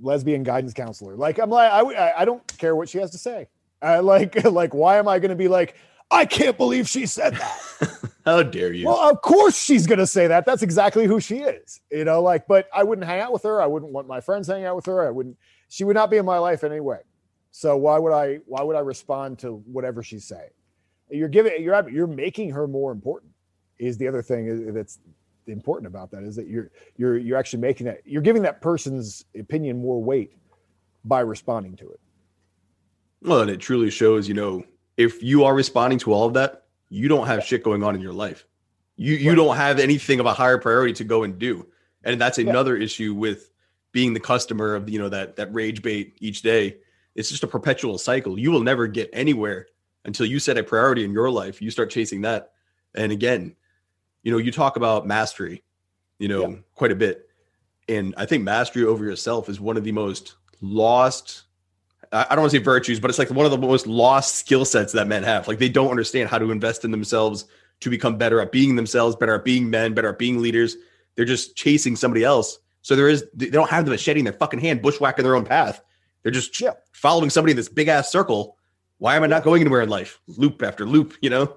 lesbian 0.00 0.42
guidance 0.42 0.72
counselor. 0.72 1.16
Like 1.16 1.38
I'm 1.38 1.50
like 1.50 1.70
I 1.70 2.12
I 2.18 2.24
don't 2.24 2.44
care 2.58 2.74
what 2.74 2.88
she 2.88 2.98
has 2.98 3.10
to 3.12 3.18
say. 3.18 3.48
I 3.82 4.00
like 4.00 4.44
like 4.50 4.74
why 4.74 4.98
am 4.98 5.08
I 5.08 5.18
going 5.18 5.30
to 5.30 5.36
be 5.36 5.48
like 5.48 5.76
I 6.10 6.24
can't 6.24 6.56
believe 6.56 6.88
she 6.88 7.06
said 7.06 7.36
that. 7.36 8.10
How 8.24 8.42
dare 8.42 8.72
you? 8.72 8.86
Well, 8.86 9.10
of 9.10 9.22
course 9.22 9.56
she's 9.56 9.86
going 9.86 10.00
to 10.00 10.06
say 10.06 10.26
that. 10.26 10.44
That's 10.44 10.62
exactly 10.62 11.06
who 11.06 11.20
she 11.20 11.38
is. 11.38 11.80
You 11.90 12.04
know, 12.04 12.20
like, 12.20 12.46
but 12.48 12.68
I 12.74 12.82
wouldn't 12.82 13.06
hang 13.06 13.20
out 13.20 13.32
with 13.32 13.44
her. 13.44 13.62
I 13.62 13.66
wouldn't 13.66 13.92
want 13.92 14.08
my 14.08 14.20
friends 14.20 14.48
hanging 14.48 14.66
out 14.66 14.76
with 14.76 14.86
her. 14.86 15.06
I 15.06 15.10
wouldn't, 15.10 15.36
she 15.68 15.84
would 15.84 15.94
not 15.94 16.10
be 16.10 16.16
in 16.16 16.26
my 16.26 16.38
life 16.38 16.64
anyway. 16.64 16.98
So 17.50 17.76
why 17.76 17.98
would 17.98 18.12
I 18.12 18.40
why 18.46 18.62
would 18.62 18.76
I 18.76 18.80
respond 18.80 19.38
to 19.40 19.62
whatever 19.66 20.02
she's 20.02 20.24
saying? 20.24 20.50
You're 21.10 21.28
giving 21.28 21.62
you're 21.62 21.88
you're 21.88 22.06
making 22.06 22.50
her 22.50 22.66
more 22.66 22.92
important. 22.92 23.32
Is 23.78 23.96
the 23.96 24.06
other 24.06 24.22
thing 24.22 24.72
that's 24.72 24.98
important 25.46 25.86
about 25.86 26.10
that 26.12 26.22
is 26.22 26.36
that 26.36 26.46
you're 26.46 26.70
you're 26.96 27.16
you're 27.18 27.38
actually 27.38 27.60
making 27.60 27.86
that 27.86 28.02
you're 28.04 28.22
giving 28.22 28.42
that 28.42 28.60
person's 28.60 29.24
opinion 29.38 29.80
more 29.80 30.02
weight 30.02 30.32
by 31.04 31.20
responding 31.20 31.76
to 31.76 31.90
it. 31.90 32.00
Well, 33.22 33.40
and 33.40 33.50
it 33.50 33.60
truly 33.60 33.90
shows, 33.90 34.28
you 34.28 34.34
know, 34.34 34.64
if 34.96 35.22
you 35.22 35.44
are 35.44 35.54
responding 35.54 35.98
to 36.00 36.12
all 36.12 36.26
of 36.26 36.34
that, 36.34 36.64
you 36.88 37.08
don't 37.08 37.26
have 37.26 37.44
shit 37.44 37.62
going 37.62 37.82
on 37.82 37.94
in 37.94 38.00
your 38.00 38.12
life. 38.12 38.46
You 38.96 39.14
you 39.14 39.30
right. 39.30 39.36
don't 39.36 39.56
have 39.56 39.78
anything 39.78 40.20
of 40.20 40.26
a 40.26 40.32
higher 40.32 40.58
priority 40.58 40.92
to 40.94 41.04
go 41.04 41.24
and 41.24 41.38
do. 41.38 41.66
And 42.04 42.20
that's 42.20 42.38
another 42.38 42.76
yeah. 42.76 42.84
issue 42.84 43.14
with 43.14 43.50
being 43.92 44.14
the 44.14 44.20
customer 44.20 44.74
of 44.74 44.88
you 44.88 44.98
know 44.98 45.08
that 45.08 45.36
that 45.36 45.52
rage 45.52 45.82
bait 45.82 46.16
each 46.20 46.42
day 46.42 46.76
it's 47.14 47.28
just 47.28 47.44
a 47.44 47.48
perpetual 47.48 47.98
cycle. 47.98 48.38
You 48.38 48.50
will 48.50 48.62
never 48.62 48.86
get 48.86 49.10
anywhere 49.12 49.66
until 50.04 50.26
you 50.26 50.38
set 50.38 50.58
a 50.58 50.62
priority 50.62 51.04
in 51.04 51.12
your 51.12 51.30
life. 51.30 51.60
You 51.60 51.70
start 51.70 51.90
chasing 51.90 52.22
that. 52.22 52.52
And 52.94 53.12
again, 53.12 53.54
you 54.22 54.32
know, 54.32 54.38
you 54.38 54.52
talk 54.52 54.76
about 54.76 55.06
mastery, 55.06 55.62
you 56.18 56.28
know, 56.28 56.48
yeah. 56.48 56.56
quite 56.74 56.92
a 56.92 56.96
bit. 56.96 57.28
And 57.88 58.14
I 58.16 58.26
think 58.26 58.44
mastery 58.44 58.84
over 58.84 59.04
yourself 59.04 59.48
is 59.48 59.60
one 59.60 59.76
of 59.76 59.84
the 59.84 59.92
most 59.92 60.36
lost 60.60 61.44
I 62.12 62.24
don't 62.30 62.40
want 62.40 62.50
to 62.50 62.58
say 62.58 62.62
virtues, 62.62 62.98
but 62.98 63.08
it's 63.08 63.18
like 63.18 63.30
one 63.30 63.46
of 63.46 63.52
the 63.52 63.58
most 63.58 63.86
lost 63.86 64.34
skill 64.34 64.64
sets 64.64 64.92
that 64.94 65.06
men 65.06 65.22
have. 65.22 65.46
Like 65.46 65.58
they 65.58 65.68
don't 65.68 65.90
understand 65.90 66.28
how 66.28 66.38
to 66.38 66.50
invest 66.50 66.84
in 66.84 66.90
themselves 66.90 67.44
to 67.80 67.90
become 67.90 68.16
better 68.16 68.40
at 68.40 68.50
being 68.50 68.74
themselves, 68.74 69.14
better 69.14 69.34
at 69.34 69.44
being 69.44 69.70
men, 69.70 69.94
better 69.94 70.08
at 70.08 70.18
being 70.18 70.42
leaders. 70.42 70.76
They're 71.14 71.24
just 71.24 71.54
chasing 71.54 71.94
somebody 71.94 72.24
else. 72.24 72.58
So 72.82 72.96
there 72.96 73.08
is 73.08 73.24
they 73.34 73.48
don't 73.50 73.70
have 73.70 73.84
the 73.84 73.92
machete 73.92 74.20
in 74.20 74.24
their 74.24 74.34
fucking 74.34 74.58
hand, 74.58 74.82
bushwhacking 74.82 75.22
their 75.22 75.36
own 75.36 75.44
path. 75.44 75.82
They're 76.22 76.32
just 76.32 76.60
yeah. 76.60 76.72
Following 77.00 77.30
somebody 77.30 77.52
in 77.52 77.56
this 77.56 77.68
big 77.68 77.88
ass 77.88 78.12
circle. 78.12 78.56
Why 78.98 79.16
am 79.16 79.22
I 79.22 79.26
not 79.26 79.42
going 79.42 79.62
anywhere 79.62 79.80
in 79.80 79.88
life? 79.88 80.20
Loop 80.28 80.62
after 80.62 80.84
loop, 80.84 81.14
you 81.22 81.30
know? 81.30 81.56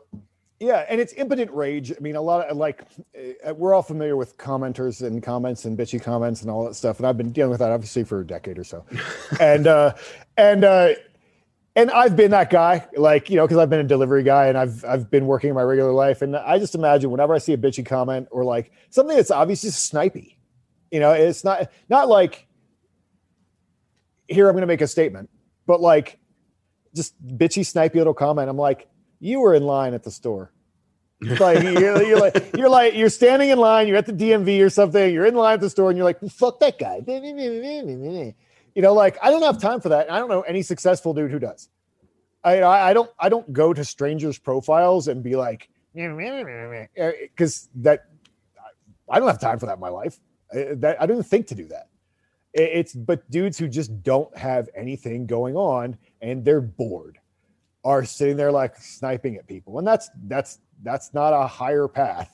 Yeah, 0.62 0.86
and 0.88 1.01
it's 1.01 1.12
impotent 1.13 1.51
rage. 1.51 1.91
I 1.91 1.99
mean, 1.99 2.15
a 2.15 2.21
lot 2.21 2.47
of 2.47 2.56
like 2.56 2.84
uh, 3.45 3.53
we're 3.53 3.73
all 3.73 3.82
familiar 3.82 4.15
with 4.15 4.38
commenters 4.38 5.06
and 5.06 5.21
comments 5.21 5.65
and 5.65 5.77
bitchy 5.77 6.01
comments 6.01 6.41
and 6.41 6.49
all 6.49 6.63
that 6.63 6.75
stuff, 6.75 6.99
and 6.99 7.08
I've 7.08 7.17
been 7.17 7.34
dealing 7.34 7.51
with 7.51 7.60
that 7.60 7.71
obviously 7.71 8.06
for 8.06 8.21
a 8.21 8.25
decade 8.25 8.58
or 8.58 8.63
so. 8.63 8.86
and 9.41 9.67
uh, 9.67 9.93
and 10.38 10.63
uh, 10.63 10.93
and 11.75 11.91
I've 11.91 12.15
been 12.15 12.32
that 12.32 12.49
guy, 12.49 12.88
like 12.95 13.29
you 13.29 13.36
know, 13.36 13.45
because 13.45 13.58
I've 13.58 13.69
been 13.69 13.82
a 13.82 13.84
delivery 13.84 14.23
guy 14.23 14.47
and 14.47 14.58
I've 14.58 14.86
I've 14.86 15.12
been 15.12 15.25
working 15.25 15.49
in 15.49 15.56
my 15.56 15.63
regular 15.63 15.91
life, 15.91 16.21
and 16.21 16.38
I 16.38 16.60
just 16.60 16.75
imagine 16.75 17.12
whenever 17.12 17.34
I 17.34 17.39
see 17.39 17.51
a 17.51 17.58
bitchy 17.58 17.86
comment 17.86 18.29
or 18.32 18.45
like 18.45 18.71
something 18.89 19.17
that's 19.17 19.32
obviously 19.32 19.71
snipey, 19.71 20.38
you 20.91 21.01
know, 21.01 21.12
it's 21.12 21.43
not 21.43 21.69
not 21.89 22.08
like 22.08 22.47
here 24.27 24.47
I'm 24.47 24.53
going 24.53 24.62
to 24.62 24.67
make 24.67 24.81
a 24.81 24.88
statement, 24.88 25.29
but 25.65 25.81
like 25.81 26.19
just 26.95 27.15
bitchy, 27.25 27.62
snipey 27.62 27.95
little 27.95 28.13
comment. 28.13 28.49
I'm 28.49 28.57
like, 28.57 28.88
you 29.19 29.39
were 29.39 29.53
in 29.53 29.63
line 29.63 29.93
at 29.93 30.03
the 30.03 30.12
store. 30.12 30.51
It's 31.21 31.39
like 31.39 31.63
you're, 31.63 32.03
you're 32.03 32.19
like 32.19 32.55
you're 32.55 32.69
like 32.69 32.95
you're 32.95 33.09
standing 33.09 33.49
in 33.49 33.57
line. 33.57 33.88
You're 33.88 33.97
at 33.97 34.05
the 34.05 34.13
DMV 34.13 34.63
or 34.63 34.69
something. 34.69 35.13
You're 35.13 35.25
in 35.25 35.36
line 35.36 35.55
at 35.55 35.62
the 35.62 35.69
store, 35.69 35.89
and 35.89 35.97
you're 35.97 36.03
like, 36.03 36.19
"Fuck 36.29 36.59
that 36.59 36.77
guy." 36.77 37.01
You 38.75 38.81
know, 38.81 38.93
like 38.93 39.17
I 39.21 39.29
don't 39.29 39.43
have 39.43 39.59
time 39.62 39.79
for 39.79 39.89
that. 39.89 40.12
I 40.12 40.19
don't 40.19 40.29
know 40.29 40.41
any 40.41 40.62
successful 40.62 41.13
dude 41.13 41.31
who 41.31 41.39
does. 41.39 41.69
I 42.43 42.62
I 42.63 42.93
don't 42.93 43.09
I 43.19 43.29
don't 43.29 43.51
go 43.53 43.73
to 43.73 43.86
strangers' 43.86 44.38
profiles 44.38 45.07
and 45.07 45.23
be 45.23 45.36
like, 45.36 45.69
eh, 46.97 47.12
because 47.21 47.69
that 47.75 48.05
I 49.09 49.19
don't 49.19 49.27
have 49.27 49.39
time 49.39 49.59
for 49.59 49.67
that 49.67 49.75
in 49.75 49.79
my 49.79 49.89
life. 49.89 50.19
I, 50.51 50.73
that 50.75 51.01
I 51.01 51.05
don't 51.05 51.25
think 51.25 51.47
to 51.47 51.55
do 51.55 51.67
that. 51.67 51.88
It's 52.54 52.94
but 52.94 53.30
dudes 53.32 53.58
who 53.58 53.68
just 53.68 54.04
don't 54.04 54.36
have 54.38 54.70
anything 54.76 55.26
going 55.26 55.56
on 55.56 55.98
and 56.22 56.46
they're 56.46 56.62
bored 56.62 57.18
are 57.84 58.06
sitting 58.06 58.38
there 58.38 58.52
like 58.52 58.78
sniping 58.78 59.36
at 59.38 59.48
people, 59.48 59.80
and 59.80 59.88
that's 59.88 60.10
that's 60.28 60.60
that's 60.84 61.13
not 61.13 61.34
a 61.34 61.48
higher 61.48 61.88
path. 61.88 62.30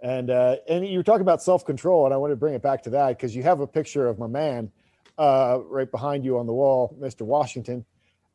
And 0.00 0.30
uh, 0.30 0.56
and 0.68 0.86
you 0.86 0.98
were 0.98 1.04
talking 1.04 1.22
about 1.22 1.42
self 1.42 1.64
control, 1.64 2.04
and 2.04 2.14
I 2.14 2.16
want 2.16 2.32
to 2.32 2.36
bring 2.36 2.54
it 2.54 2.62
back 2.62 2.82
to 2.84 2.90
that 2.90 3.08
because 3.08 3.34
you 3.34 3.42
have 3.42 3.60
a 3.60 3.66
picture 3.66 4.06
of 4.06 4.18
my 4.18 4.26
man 4.26 4.70
uh, 5.18 5.58
right 5.64 5.90
behind 5.90 6.24
you 6.24 6.38
on 6.38 6.46
the 6.46 6.52
wall, 6.52 6.96
Mr. 7.00 7.22
Washington, 7.22 7.84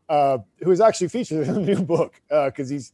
uh, 0.10 0.40
who 0.64 0.72
is 0.72 0.82
actually 0.82 1.08
featured 1.08 1.48
in 1.48 1.56
a 1.56 1.60
new 1.60 1.82
book 1.82 2.20
Uh, 2.30 2.46
because 2.46 2.70
uh, 2.70 2.74
he's. 2.74 2.94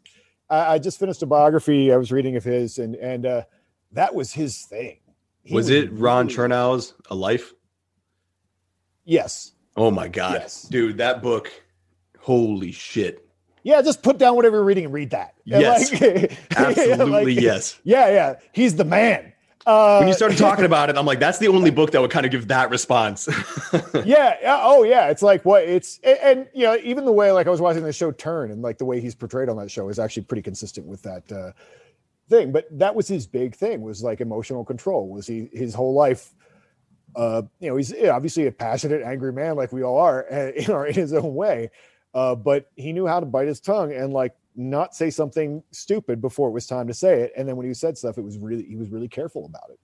I, 0.50 0.74
I, 0.74 0.80
just 0.80 1.00
finished 1.00 1.22
a 1.22 1.28
biography 1.28 1.92
I 1.94 1.98
was 1.98 2.12
reading 2.12 2.36
of 2.36 2.44
his, 2.44 2.80
and 2.80 2.96
and 2.96 3.26
uh, 3.26 3.44
that 3.92 4.14
was 4.14 4.34
his 4.34 4.64
thing. 4.64 5.00
Was, 5.46 5.54
was, 5.54 5.70
it 5.70 5.92
Ron 5.92 6.28
really, 6.28 6.38
Chernow's 6.38 6.94
A 7.10 7.16
Life? 7.16 7.54
Yes. 9.10 9.54
Oh 9.76 9.90
my 9.90 10.08
god, 10.08 10.34
yes. 10.36 10.64
dude, 10.64 10.98
that 10.98 11.24
book! 11.24 11.52
Holy 12.20 12.72
shit! 12.72 13.28
Yeah, 13.64 13.82
just 13.82 14.04
put 14.04 14.20
down 14.20 14.36
whatever 14.36 14.58
you're 14.58 14.64
reading 14.64 14.86
and 14.86 14.94
read 14.94 15.10
that. 15.10 15.34
Yes, 15.46 15.92
like, 15.92 16.38
absolutely 16.56 17.36
like, 17.36 17.44
yes. 17.44 17.80
Yeah, 17.84 18.10
yeah, 18.10 18.36
he's 18.52 18.76
the 18.76 18.86
man. 18.86 19.34
Uh, 19.66 19.98
when 19.98 20.08
you 20.08 20.14
started 20.14 20.38
talking 20.38 20.66
about 20.72 20.90
it, 20.90 20.98
I'm 20.98 21.08
like, 21.08 21.20
that's 21.20 21.40
the 21.40 21.48
only 21.48 21.72
book 21.72 21.92
that 21.92 22.02
would 22.02 22.12
kind 22.12 22.26
of 22.26 22.32
give 22.32 22.48
that 22.50 22.70
response. 22.70 23.28
yeah. 24.06 24.38
Oh, 24.44 24.84
yeah. 24.84 25.10
It's 25.10 25.22
like 25.22 25.44
what 25.44 25.64
it's, 25.64 26.00
and, 26.04 26.20
and, 26.20 26.48
you 26.54 26.64
know, 26.64 26.78
even 26.82 27.06
the 27.06 27.12
way 27.12 27.32
like 27.32 27.46
I 27.46 27.50
was 27.50 27.62
watching 27.62 27.84
the 27.84 27.94
show 27.94 28.12
Turn 28.12 28.52
and 28.52 28.62
like 28.62 28.78
the 28.78 28.86
way 28.86 29.02
he's 29.02 29.14
portrayed 29.14 29.50
on 29.50 29.58
that 29.58 29.70
show 29.70 29.90
is 29.90 30.00
actually 30.00 30.24
pretty 30.24 30.42
consistent 30.42 30.88
with 30.88 31.02
that 31.04 31.32
uh, 31.32 31.52
thing. 32.30 32.52
But 32.52 32.68
that 32.80 32.96
was 32.96 33.08
his 33.08 33.28
big 33.28 33.56
thing 33.56 33.82
was 33.82 34.02
like 34.02 34.22
emotional 34.22 34.64
control. 34.64 35.10
Was 35.10 35.28
he 35.28 35.50
his 35.52 35.74
whole 35.74 35.94
life? 35.94 36.34
Uh, 37.16 37.44
you 37.60 37.70
know, 37.70 37.76
he's 37.76 37.94
obviously 38.06 38.48
a 38.48 38.52
passionate, 38.52 39.02
angry 39.02 39.34
man 39.34 39.56
like 39.56 39.72
we 39.72 39.84
all 39.84 39.98
are, 39.98 40.26
uh, 40.32 40.52
in, 40.56 40.72
our, 40.72 40.88
in 40.88 40.94
his 40.94 41.14
own 41.14 41.34
way. 41.34 41.70
Uh, 42.14 42.36
but 42.36 42.72
he 42.76 42.92
knew 42.92 43.06
how 43.06 43.20
to 43.20 43.26
bite 43.26 43.48
his 43.48 43.60
tongue 43.60 43.94
and 43.94 44.14
like 44.14 44.36
not 44.56 44.96
say 44.96 45.10
something 45.10 45.64
stupid 45.72 46.22
before 46.22 46.50
it 46.50 46.52
was 46.52 46.66
time 46.66 46.88
to 46.88 46.94
say 46.94 47.22
it. 47.22 47.32
And 47.38 47.48
then 47.48 47.56
when 47.56 47.68
he 47.68 47.74
said 47.74 47.98
stuff, 47.98 48.18
it 48.18 48.24
was 48.24 48.38
really 48.38 48.64
he 48.64 48.76
was 48.76 48.90
really 48.90 49.08
careful 49.08 49.46
about 49.46 49.70
it. 49.70 49.80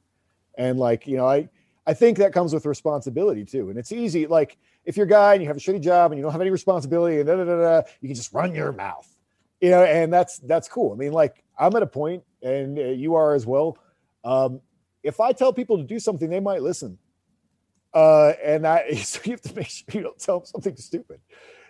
And 0.57 0.79
like, 0.79 1.07
you 1.07 1.17
know, 1.17 1.27
I 1.27 1.49
I 1.85 1.93
think 1.93 2.17
that 2.17 2.33
comes 2.33 2.53
with 2.53 2.65
responsibility 2.65 3.45
too. 3.45 3.69
And 3.69 3.77
it's 3.77 3.91
easy, 3.91 4.25
like 4.25 4.57
if 4.85 4.97
you're 4.97 5.05
a 5.05 5.09
guy 5.09 5.33
and 5.33 5.41
you 5.41 5.47
have 5.47 5.57
a 5.57 5.59
shitty 5.59 5.81
job 5.81 6.11
and 6.11 6.17
you 6.17 6.23
don't 6.23 6.31
have 6.31 6.41
any 6.41 6.49
responsibility 6.49 7.19
and 7.19 7.27
da, 7.27 7.35
da, 7.35 7.43
da, 7.43 7.57
da, 7.57 7.87
you 8.01 8.09
can 8.09 8.15
just 8.15 8.33
run 8.33 8.55
your 8.55 8.71
mouth. 8.71 9.07
You 9.61 9.69
know, 9.71 9.83
and 9.83 10.11
that's 10.11 10.39
that's 10.39 10.67
cool. 10.67 10.93
I 10.93 10.95
mean, 10.95 11.13
like 11.13 11.43
I'm 11.57 11.75
at 11.75 11.83
a 11.83 11.87
point, 11.87 12.23
and 12.41 12.77
uh, 12.77 12.83
you 12.83 13.15
are 13.15 13.33
as 13.33 13.45
well. 13.45 13.77
Um, 14.23 14.61
if 15.03 15.19
I 15.19 15.31
tell 15.31 15.53
people 15.53 15.77
to 15.77 15.83
do 15.83 15.99
something, 15.99 16.29
they 16.29 16.39
might 16.39 16.61
listen. 16.61 16.97
Uh, 17.95 18.33
and 18.43 18.67
I, 18.67 18.93
so 18.95 19.21
you 19.23 19.31
have 19.31 19.41
to 19.41 19.55
make 19.55 19.69
sure 19.69 19.85
you 19.93 20.01
don't 20.01 20.19
tell 20.19 20.39
them 20.39 20.45
something 20.45 20.75
stupid. 20.75 21.21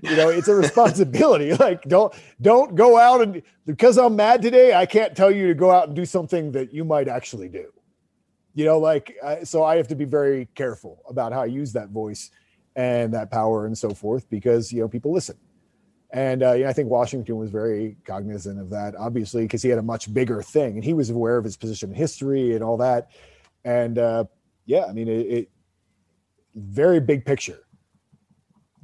You 0.02 0.18
know, 0.18 0.30
it's 0.30 0.48
a 0.48 0.56
responsibility. 0.56 1.54
like, 1.60 1.84
don't 1.84 2.14
don't 2.42 2.76
go 2.76 2.98
out 2.98 3.22
and 3.22 3.42
because 3.66 3.98
I'm 3.98 4.16
mad 4.16 4.42
today, 4.42 4.74
I 4.74 4.86
can't 4.86 5.16
tell 5.16 5.32
you 5.32 5.48
to 5.48 5.54
go 5.54 5.72
out 5.72 5.88
and 5.88 5.96
do 5.96 6.06
something 6.06 6.52
that 6.52 6.74
you 6.74 6.84
might 6.84 7.08
actually 7.08 7.48
do. 7.48 7.72
You 8.56 8.66
know, 8.66 8.80
like 8.80 9.16
so, 9.44 9.64
I 9.64 9.78
have 9.78 9.88
to 9.90 9.96
be 9.96 10.06
very 10.06 10.48
careful 10.56 11.02
about 11.08 11.32
how 11.32 11.42
I 11.42 11.46
use 11.46 11.74
that 11.74 11.90
voice 11.90 12.32
and 12.76 13.14
that 13.14 13.32
power 13.32 13.66
and 13.66 13.78
so 13.78 13.92
forth 13.92 14.30
because 14.30 14.72
you 14.72 14.82
know 14.82 14.88
people 14.88 15.14
listen. 15.14 15.38
And 16.12 16.44
uh, 16.44 16.54
you 16.54 16.64
know, 16.64 16.70
I 16.70 16.74
think 16.74 16.90
Washington 16.90 17.38
was 17.38 17.50
very 17.50 17.98
cognizant 18.06 18.60
of 18.60 18.70
that, 18.72 18.96
obviously, 18.96 19.44
because 19.44 19.62
he 19.62 19.70
had 19.70 19.80
a 19.80 19.84
much 19.84 20.14
bigger 20.14 20.42
thing 20.42 20.76
and 20.76 20.84
he 20.84 20.94
was 20.94 21.10
aware 21.10 21.38
of 21.38 21.44
his 21.44 21.58
position 21.58 21.90
in 21.90 21.96
history 21.96 22.54
and 22.54 22.64
all 22.64 22.78
that. 22.78 23.10
And 23.64 23.98
uh, 23.98 24.26
yeah, 24.66 24.86
I 24.86 24.94
mean, 24.94 25.08
it, 25.08 25.28
it 25.28 25.50
very 26.56 27.00
big 27.00 27.26
picture 27.26 27.65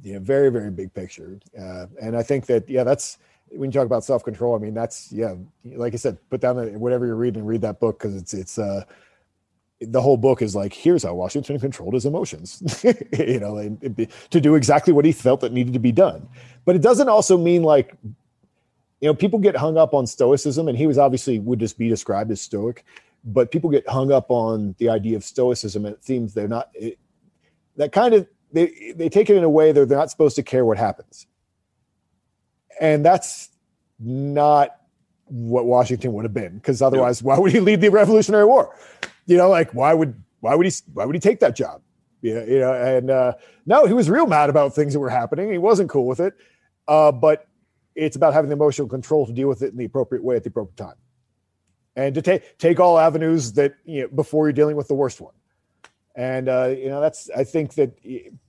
yeah, 0.02 0.18
very, 0.18 0.50
very 0.50 0.70
big 0.70 0.92
picture. 0.92 1.38
Uh, 1.58 1.86
and 2.00 2.16
I 2.16 2.22
think 2.22 2.46
that, 2.46 2.68
yeah, 2.68 2.84
that's 2.84 3.18
when 3.50 3.70
you 3.70 3.72
talk 3.72 3.86
about 3.86 4.04
self 4.04 4.24
control. 4.24 4.54
I 4.54 4.58
mean, 4.58 4.74
that's, 4.74 5.12
yeah, 5.12 5.34
like 5.64 5.94
I 5.94 5.96
said, 5.96 6.18
put 6.28 6.40
down 6.40 6.56
the, 6.56 6.78
whatever 6.78 7.06
you're 7.06 7.16
reading, 7.16 7.44
read 7.44 7.60
that 7.62 7.80
book 7.80 7.98
because 7.98 8.16
it's, 8.16 8.34
it's, 8.34 8.58
uh, 8.58 8.84
the 9.80 10.00
whole 10.00 10.16
book 10.16 10.42
is 10.42 10.54
like, 10.54 10.72
here's 10.72 11.02
how 11.02 11.14
Washington 11.14 11.58
controlled 11.58 11.94
his 11.94 12.06
emotions, 12.06 12.84
you 13.18 13.40
know, 13.40 13.56
and, 13.56 14.08
to 14.30 14.40
do 14.40 14.54
exactly 14.54 14.92
what 14.92 15.04
he 15.04 15.12
felt 15.12 15.40
that 15.40 15.52
needed 15.52 15.72
to 15.72 15.80
be 15.80 15.92
done. 15.92 16.28
But 16.64 16.76
it 16.76 16.82
doesn't 16.82 17.08
also 17.08 17.36
mean 17.36 17.62
like, 17.62 17.96
you 19.00 19.08
know, 19.08 19.14
people 19.14 19.40
get 19.40 19.56
hung 19.56 19.76
up 19.76 19.94
on 19.94 20.06
stoicism, 20.06 20.68
and 20.68 20.78
he 20.78 20.86
was 20.86 20.98
obviously 20.98 21.40
would 21.40 21.58
just 21.58 21.76
be 21.78 21.88
described 21.88 22.30
as 22.30 22.40
stoic, 22.40 22.84
but 23.24 23.50
people 23.50 23.70
get 23.70 23.88
hung 23.88 24.12
up 24.12 24.30
on 24.30 24.76
the 24.78 24.88
idea 24.88 25.16
of 25.16 25.24
stoicism, 25.24 25.84
and 25.84 25.96
it 25.96 26.04
seems 26.04 26.32
they're 26.32 26.46
not. 26.46 26.70
It, 26.74 26.98
that 27.76 27.92
kind 27.92 28.14
of 28.14 28.26
they 28.52 28.92
they 28.96 29.08
take 29.08 29.30
it 29.30 29.36
in 29.36 29.44
a 29.44 29.50
way 29.50 29.72
that 29.72 29.88
they're 29.88 29.98
not 29.98 30.10
supposed 30.10 30.36
to 30.36 30.42
care 30.42 30.64
what 30.64 30.78
happens, 30.78 31.26
and 32.80 33.04
that's 33.04 33.50
not 33.98 34.76
what 35.26 35.64
Washington 35.64 36.12
would 36.12 36.24
have 36.24 36.34
been. 36.34 36.56
Because 36.56 36.82
otherwise, 36.82 37.22
why 37.22 37.38
would 37.38 37.52
he 37.52 37.60
lead 37.60 37.80
the 37.80 37.90
Revolutionary 37.90 38.44
War? 38.44 38.76
You 39.26 39.36
know, 39.36 39.48
like 39.48 39.72
why 39.72 39.94
would 39.94 40.22
why 40.40 40.54
would 40.54 40.66
he 40.66 40.72
why 40.92 41.04
would 41.04 41.14
he 41.14 41.20
take 41.20 41.40
that 41.40 41.56
job? 41.56 41.80
Yeah, 42.20 42.44
you 42.44 42.60
know, 42.60 42.72
and 42.72 43.10
uh, 43.10 43.32
no, 43.66 43.86
he 43.86 43.94
was 43.94 44.08
real 44.08 44.26
mad 44.26 44.50
about 44.50 44.74
things 44.74 44.92
that 44.92 45.00
were 45.00 45.10
happening. 45.10 45.50
He 45.50 45.58
wasn't 45.58 45.90
cool 45.90 46.06
with 46.06 46.20
it, 46.20 46.34
uh, 46.86 47.10
but 47.10 47.48
it's 47.94 48.16
about 48.16 48.32
having 48.32 48.48
the 48.48 48.54
emotional 48.54 48.88
control 48.88 49.26
to 49.26 49.32
deal 49.32 49.48
with 49.48 49.62
it 49.62 49.72
in 49.72 49.76
the 49.76 49.84
appropriate 49.84 50.22
way 50.22 50.36
at 50.36 50.44
the 50.44 50.48
appropriate 50.48 50.76
time, 50.76 50.96
and 51.96 52.14
to 52.14 52.22
take 52.22 52.58
take 52.58 52.78
all 52.78 52.98
avenues 52.98 53.52
that 53.54 53.74
you 53.84 54.02
know, 54.02 54.08
before 54.08 54.46
you're 54.46 54.52
dealing 54.52 54.76
with 54.76 54.88
the 54.88 54.94
worst 54.94 55.20
one. 55.20 55.34
And 56.14 56.48
uh, 56.48 56.74
you 56.76 56.88
know, 56.88 57.00
that's 57.00 57.30
I 57.30 57.44
think 57.44 57.74
that 57.74 57.96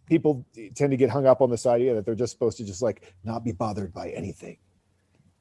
people 0.06 0.45
tend 0.76 0.91
to 0.91 0.97
get 0.97 1.10
hung 1.10 1.26
up 1.26 1.41
on 1.41 1.49
this 1.49 1.65
idea 1.65 1.95
that 1.95 2.06
they're 2.06 2.15
just 2.15 2.34
supposed 2.34 2.58
to 2.58 2.65
just 2.65 2.82
like 2.82 3.13
not 3.23 3.43
be 3.43 3.52
bothered 3.52 3.93
by 3.93 4.10
anything. 4.10 4.58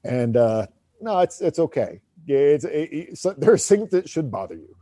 And 0.04 0.36
uh, 0.36 0.66
no, 1.00 1.18
it's 1.20 1.40
it's 1.40 1.58
okay. 1.58 2.00
It's, 2.26 2.64
it, 2.64 2.88
it's 2.92 3.22
there 3.38 3.52
are 3.52 3.58
things 3.58 3.90
that 3.90 4.08
should 4.08 4.30
bother 4.30 4.54
you. 4.54 4.76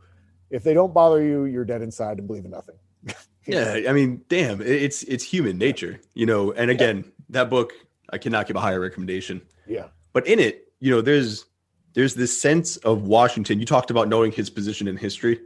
If 0.49 0.63
they 0.63 0.73
don't 0.73 0.93
bother 0.93 1.23
you, 1.23 1.45
you're 1.45 1.65
dead 1.65 1.81
inside 1.81 2.19
and 2.19 2.27
believe 2.27 2.45
in 2.45 2.51
nothing. 2.51 2.75
yeah, 3.45 3.81
I 3.87 3.93
mean, 3.93 4.21
damn, 4.29 4.61
it's 4.61 5.03
it's 5.03 5.23
human 5.23 5.57
nature, 5.57 5.99
you 6.13 6.25
know. 6.25 6.51
And 6.51 6.69
again, 6.69 6.97
yeah. 6.97 7.11
that 7.31 7.49
book 7.49 7.73
I 8.11 8.17
cannot 8.17 8.47
give 8.47 8.55
a 8.55 8.59
higher 8.59 8.79
recommendation. 8.79 9.41
Yeah, 9.67 9.87
but 10.13 10.27
in 10.27 10.39
it, 10.39 10.67
you 10.79 10.91
know, 10.91 11.01
there's 11.01 11.45
there's 11.93 12.15
this 12.15 12.39
sense 12.39 12.77
of 12.77 13.03
Washington. 13.03 13.59
You 13.59 13.65
talked 13.65 13.89
about 13.89 14.07
knowing 14.07 14.31
his 14.31 14.49
position 14.49 14.87
in 14.87 14.97
history. 14.97 15.39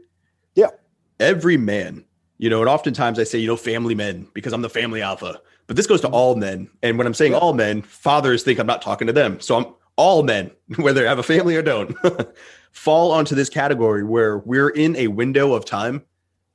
Yeah, 0.56 0.72
every 1.19 1.58
man 1.58 2.06
you 2.38 2.49
know, 2.49 2.60
and 2.60 2.69
oftentimes 2.69 3.17
I 3.17 3.23
say, 3.23 3.39
you 3.39 3.47
know, 3.47 3.56
family 3.56 3.95
men 3.95 4.28
because 4.34 4.54
I'm 4.54 4.62
the 4.62 4.69
family 4.69 5.01
alpha. 5.01 5.39
But 5.67 5.78
this 5.78 5.88
goes 5.88 6.01
to 6.01 6.08
mm-hmm. 6.08 6.15
all 6.15 6.36
men. 6.36 6.69
And 6.84 6.97
when 6.97 7.08
I'm 7.08 7.13
saying 7.13 7.34
all 7.34 7.54
men, 7.54 7.82
fathers 7.82 8.43
think 8.43 8.60
I'm 8.60 8.67
not 8.67 8.82
talking 8.82 9.08
to 9.08 9.13
them. 9.13 9.39
So 9.39 9.56
I'm 9.56 9.65
all 9.95 10.23
men, 10.23 10.51
whether 10.78 11.06
I 11.06 11.10
have 11.10 11.19
a 11.19 11.23
family 11.23 11.56
or 11.56 11.62
don't, 11.62 11.95
fall 12.71 13.12
onto 13.12 13.36
this 13.36 13.49
category 13.49 14.04
where 14.04 14.39
we're 14.39 14.69
in 14.69 14.95
a 14.97 15.08
window 15.08 15.54
of 15.54 15.65
time 15.65 16.04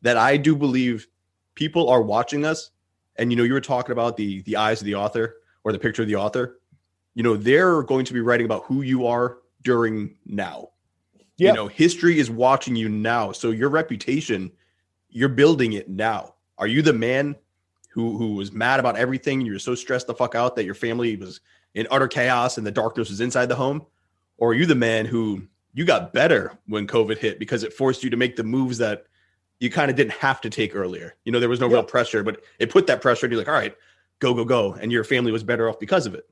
that 0.02 0.16
I 0.16 0.36
do 0.36 0.54
believe 0.54 1.06
people 1.54 1.88
are 1.88 2.02
watching 2.02 2.44
us. 2.44 2.70
And 3.16 3.32
you 3.32 3.36
know, 3.36 3.44
you 3.44 3.54
were 3.54 3.60
talking 3.60 3.92
about 3.92 4.16
the 4.16 4.42
the 4.42 4.56
eyes 4.56 4.80
of 4.80 4.86
the 4.86 4.94
author 4.94 5.36
or 5.64 5.72
the 5.72 5.78
picture 5.78 6.02
of 6.02 6.08
the 6.08 6.16
author. 6.16 6.58
You 7.14 7.22
know, 7.22 7.36
they're 7.36 7.82
going 7.82 8.04
to 8.04 8.14
be 8.14 8.20
writing 8.20 8.46
about 8.46 8.64
who 8.64 8.82
you 8.82 9.06
are 9.06 9.38
during 9.62 10.16
now. 10.24 10.70
Yep. 11.40 11.54
You 11.54 11.56
know, 11.56 11.68
history 11.68 12.18
is 12.18 12.30
watching 12.30 12.76
you 12.76 12.88
now. 12.88 13.32
So 13.32 13.50
your 13.50 13.70
reputation 13.70 14.52
you're 15.10 15.28
building 15.28 15.74
it 15.74 15.88
now. 15.88 16.34
Are 16.58 16.66
you 16.66 16.82
the 16.82 16.92
man 16.92 17.36
who 17.90 18.16
who 18.16 18.34
was 18.34 18.52
mad 18.52 18.80
about 18.80 18.96
everything? 18.96 19.40
You're 19.40 19.58
so 19.58 19.74
stressed 19.74 20.06
the 20.06 20.14
fuck 20.14 20.34
out 20.34 20.56
that 20.56 20.64
your 20.64 20.74
family 20.74 21.16
was 21.16 21.40
in 21.74 21.86
utter 21.90 22.08
chaos 22.08 22.58
and 22.58 22.66
the 22.66 22.70
darkness 22.70 23.10
was 23.10 23.20
inside 23.20 23.46
the 23.46 23.56
home, 23.56 23.84
or 24.38 24.50
are 24.50 24.54
you 24.54 24.66
the 24.66 24.74
man 24.74 25.06
who 25.06 25.42
you 25.72 25.84
got 25.84 26.12
better 26.12 26.58
when 26.66 26.86
COVID 26.86 27.18
hit 27.18 27.38
because 27.38 27.62
it 27.62 27.72
forced 27.72 28.02
you 28.02 28.10
to 28.10 28.16
make 28.16 28.36
the 28.36 28.44
moves 28.44 28.78
that 28.78 29.06
you 29.60 29.70
kind 29.70 29.90
of 29.90 29.96
didn't 29.96 30.14
have 30.14 30.40
to 30.42 30.50
take 30.50 30.74
earlier? 30.74 31.16
You 31.24 31.32
know, 31.32 31.40
there 31.40 31.48
was 31.48 31.60
no 31.60 31.68
real 31.68 31.82
pressure, 31.82 32.22
but 32.22 32.42
it 32.58 32.70
put 32.70 32.86
that 32.86 33.00
pressure, 33.00 33.26
and 33.26 33.32
you're 33.32 33.40
like, 33.40 33.48
all 33.48 33.54
right, 33.54 33.76
go 34.18 34.34
go 34.34 34.44
go, 34.44 34.74
and 34.74 34.92
your 34.92 35.04
family 35.04 35.32
was 35.32 35.42
better 35.42 35.68
off 35.68 35.78
because 35.78 36.06
of 36.06 36.14
it. 36.14 36.28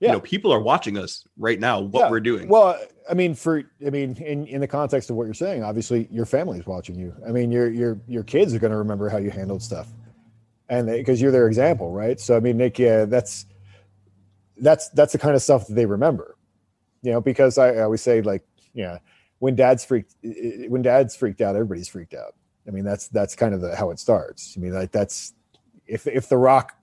Yeah. 0.00 0.08
You 0.08 0.12
know, 0.14 0.20
people 0.20 0.52
are 0.52 0.60
watching 0.60 0.98
us 0.98 1.24
right 1.38 1.58
now, 1.58 1.80
what 1.80 2.00
yeah. 2.00 2.10
we're 2.10 2.20
doing. 2.20 2.48
Well, 2.48 2.78
I 3.08 3.14
mean, 3.14 3.34
for 3.34 3.62
I 3.86 3.90
mean, 3.90 4.16
in, 4.16 4.46
in 4.46 4.60
the 4.60 4.66
context 4.66 5.10
of 5.10 5.16
what 5.16 5.24
you're 5.24 5.34
saying, 5.34 5.62
obviously 5.62 6.08
your 6.10 6.24
family 6.24 6.58
is 6.58 6.66
watching 6.66 6.96
you. 6.96 7.14
I 7.26 7.32
mean, 7.32 7.50
your 7.50 7.70
your 7.70 8.00
your 8.06 8.22
kids 8.22 8.54
are 8.54 8.58
going 8.58 8.70
to 8.70 8.78
remember 8.78 9.08
how 9.08 9.18
you 9.18 9.30
handled 9.30 9.62
stuff, 9.62 9.88
and 10.68 10.86
because 10.86 11.20
you're 11.20 11.32
their 11.32 11.46
example, 11.46 11.90
right? 11.92 12.18
So 12.18 12.36
I 12.36 12.40
mean, 12.40 12.56
Nick, 12.56 12.78
yeah, 12.78 13.04
that's 13.04 13.46
that's 14.56 14.88
that's 14.90 15.12
the 15.12 15.18
kind 15.18 15.34
of 15.34 15.42
stuff 15.42 15.66
that 15.66 15.74
they 15.74 15.86
remember. 15.86 16.36
You 17.02 17.12
know, 17.12 17.20
because 17.20 17.58
I, 17.58 17.74
I 17.74 17.80
always 17.82 18.00
say 18.00 18.22
like, 18.22 18.46
yeah, 18.72 18.98
when 19.38 19.54
dad's 19.54 19.84
freaked, 19.84 20.14
when 20.22 20.80
dad's 20.82 21.14
freaked 21.14 21.42
out, 21.42 21.54
everybody's 21.54 21.88
freaked 21.88 22.14
out. 22.14 22.34
I 22.66 22.70
mean, 22.70 22.84
that's 22.84 23.08
that's 23.08 23.36
kind 23.36 23.54
of 23.54 23.60
the, 23.60 23.76
how 23.76 23.90
it 23.90 23.98
starts. 23.98 24.54
I 24.56 24.60
mean, 24.60 24.72
like 24.72 24.90
that's 24.90 25.34
if 25.86 26.06
if 26.06 26.28
the 26.28 26.38
rock 26.38 26.74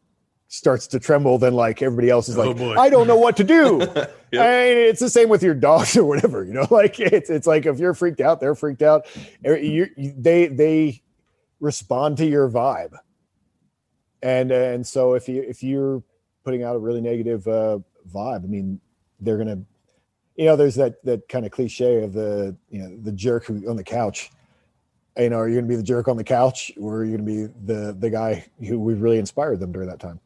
starts 0.51 0.85
to 0.85 0.99
tremble, 0.99 1.37
then 1.37 1.53
like 1.53 1.81
everybody 1.81 2.09
else 2.09 2.27
is 2.27 2.35
like, 2.35 2.59
Oh. 2.59 2.73
I 2.73 2.89
don't 2.89 3.07
know 3.07 3.15
what 3.15 3.37
to 3.37 3.43
do. 3.43 3.79
Yep. 4.33 4.45
And 4.45 4.79
it's 4.79 5.01
the 5.01 5.09
same 5.09 5.27
with 5.27 5.43
your 5.43 5.53
dogs 5.53 5.97
or 5.97 6.05
whatever, 6.05 6.45
you 6.45 6.53
know. 6.53 6.65
Like 6.71 7.01
it's 7.01 7.29
it's 7.29 7.45
like 7.45 7.65
if 7.65 7.79
you're 7.79 7.93
freaked 7.93 8.21
out, 8.21 8.39
they're 8.39 8.55
freaked 8.55 8.81
out. 8.81 9.05
Er, 9.45 9.57
You, 9.57 9.89
you, 9.97 10.13
they 10.17 10.47
they 10.47 11.01
respond 11.59 12.15
to 12.19 12.25
your 12.25 12.49
vibe, 12.49 12.97
and 14.21 14.49
and 14.53 14.87
so 14.87 15.15
if 15.15 15.27
you 15.27 15.41
if 15.41 15.61
you're 15.61 16.01
putting 16.45 16.63
out 16.63 16.77
a 16.77 16.79
really 16.79 17.01
negative 17.01 17.45
uh, 17.45 17.79
vibe, 18.09 18.45
I 18.45 18.47
mean, 18.47 18.79
they're 19.19 19.37
gonna, 19.37 19.63
you 20.37 20.45
know, 20.45 20.55
there's 20.55 20.75
that 20.75 21.03
that 21.03 21.27
kind 21.27 21.45
of 21.45 21.51
cliche 21.51 22.01
of 22.01 22.13
the 22.13 22.55
you 22.69 22.81
know 22.81 22.97
the 23.03 23.11
jerk 23.11 23.43
who 23.43 23.69
on 23.69 23.75
the 23.75 23.83
couch. 23.83 24.31
You 25.17 25.29
know, 25.29 25.39
are 25.39 25.49
you 25.49 25.55
gonna 25.55 25.67
be 25.67 25.75
the 25.75 25.83
jerk 25.83 26.07
on 26.07 26.15
the 26.15 26.23
couch, 26.23 26.71
or 26.79 26.99
are 26.99 27.03
you 27.03 27.17
gonna 27.17 27.23
be 27.23 27.47
the 27.65 27.97
the 27.99 28.09
guy 28.09 28.45
who 28.65 28.79
we 28.79 28.93
really 28.93 29.19
inspired 29.19 29.59
them 29.59 29.73
during 29.73 29.89
that 29.89 29.99
time? 29.99 30.21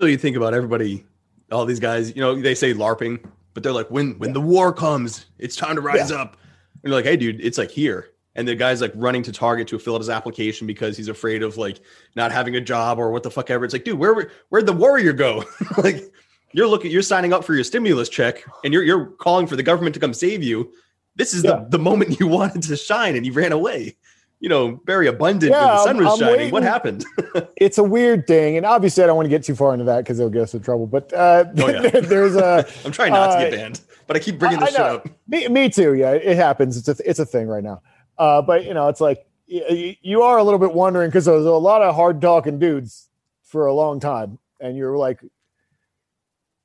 So 0.00 0.06
you 0.06 0.16
think 0.16 0.36
about 0.36 0.54
everybody, 0.54 1.04
all 1.52 1.66
these 1.66 1.80
guys, 1.80 2.14
you 2.16 2.22
know, 2.22 2.34
they 2.40 2.54
say 2.54 2.72
LARPing, 2.72 3.22
but 3.52 3.62
they're 3.62 3.72
like, 3.72 3.90
when 3.90 4.18
when 4.18 4.32
the 4.32 4.40
war 4.40 4.72
comes, 4.72 5.26
it's 5.38 5.56
time 5.56 5.74
to 5.76 5.82
rise 5.82 6.10
up. 6.10 6.36
And 6.82 6.84
you're 6.90 6.94
like, 6.94 7.04
hey, 7.04 7.16
dude, 7.16 7.40
it's 7.40 7.58
like 7.58 7.70
here. 7.70 8.08
And 8.36 8.48
the 8.48 8.54
guy's 8.54 8.80
like 8.80 8.92
running 8.94 9.22
to 9.24 9.32
Target 9.32 9.68
to 9.68 9.78
fill 9.78 9.94
out 9.96 10.00
his 10.00 10.08
application 10.08 10.66
because 10.66 10.96
he's 10.96 11.08
afraid 11.08 11.42
of 11.42 11.58
like 11.58 11.80
not 12.16 12.32
having 12.32 12.56
a 12.56 12.60
job 12.60 12.98
or 12.98 13.10
what 13.10 13.22
the 13.22 13.30
fuck 13.30 13.50
ever. 13.50 13.64
It's 13.64 13.74
like, 13.74 13.84
dude, 13.84 13.98
where 13.98 14.30
where'd 14.48 14.66
the 14.66 14.72
warrior 14.72 15.12
go? 15.12 15.44
like 15.76 16.10
you're 16.52 16.68
looking, 16.68 16.90
you're 16.90 17.02
signing 17.02 17.32
up 17.34 17.44
for 17.44 17.54
your 17.54 17.64
stimulus 17.64 18.08
check 18.08 18.42
and 18.64 18.72
you're 18.72 18.84
you're 18.84 19.06
calling 19.06 19.46
for 19.46 19.56
the 19.56 19.62
government 19.62 19.94
to 19.94 20.00
come 20.00 20.14
save 20.14 20.42
you. 20.42 20.72
This 21.16 21.34
is 21.34 21.44
Yeah. 21.44 21.56
the, 21.56 21.76
the 21.76 21.78
moment 21.78 22.18
you 22.20 22.26
wanted 22.38 22.62
to 22.62 22.76
shine 22.76 23.16
and 23.16 23.26
you 23.26 23.32
ran 23.32 23.52
away. 23.52 23.96
You 24.42 24.48
know, 24.48 24.80
very 24.86 25.06
abundant 25.06 25.52
when 25.52 25.60
the 25.60 25.84
sun 25.84 25.96
I'm- 25.96 26.04
was 26.04 26.20
I'm 26.22 26.28
shining. 26.28 26.50
What 26.50 26.62
happened? 26.62 27.04
it's 27.56 27.76
a 27.76 27.84
weird 27.84 28.26
thing, 28.26 28.56
and 28.56 28.64
obviously 28.64 29.04
I 29.04 29.06
don't 29.06 29.16
want 29.16 29.26
to 29.26 29.30
get 29.30 29.42
too 29.44 29.54
far 29.54 29.72
into 29.74 29.84
that 29.84 29.98
because 29.98 30.18
it'll 30.18 30.30
get 30.30 30.42
us 30.42 30.54
in 30.54 30.62
trouble. 30.62 30.86
But 30.86 31.12
uh, 31.12 31.44
Oh, 31.58 31.68
yeah. 31.68 32.00
there's 32.00 32.36
a 32.36 32.66
I'm 32.84 32.90
trying 32.92 33.12
not 33.12 33.26
to 33.28 33.32
Uh, 33.34 33.40
get 33.40 33.50
banned, 33.52 33.80
but 34.06 34.16
I 34.16 34.20
keep 34.20 34.38
bringing 34.38 34.58
this 34.60 34.70
shit 34.70 34.80
up. 34.80 35.06
me, 35.28 35.46
me 35.48 35.68
too. 35.68 35.92
Yeah, 35.94 36.12
it 36.12 36.36
happens. 36.36 36.76
It's 36.78 36.88
a 36.88 36.96
it's 37.08 37.18
a 37.18 37.26
thing 37.26 37.48
right 37.48 37.62
now. 37.62 37.82
Uh, 38.16 38.40
but 38.40 38.64
you 38.64 38.72
know, 38.72 38.88
it's 38.88 39.00
like 39.00 39.26
you 39.46 40.22
are 40.22 40.38
a 40.38 40.42
little 40.44 40.60
bit 40.60 40.72
wondering 40.72 41.08
because 41.10 41.26
there's 41.26 41.44
a 41.44 41.50
lot 41.50 41.82
of 41.82 41.94
hard 41.94 42.20
talking 42.22 42.58
dudes 42.58 43.08
for 43.42 43.66
a 43.66 43.74
long 43.74 44.00
time, 44.00 44.38
and 44.58 44.74
you're 44.76 44.96
like, 44.96 45.20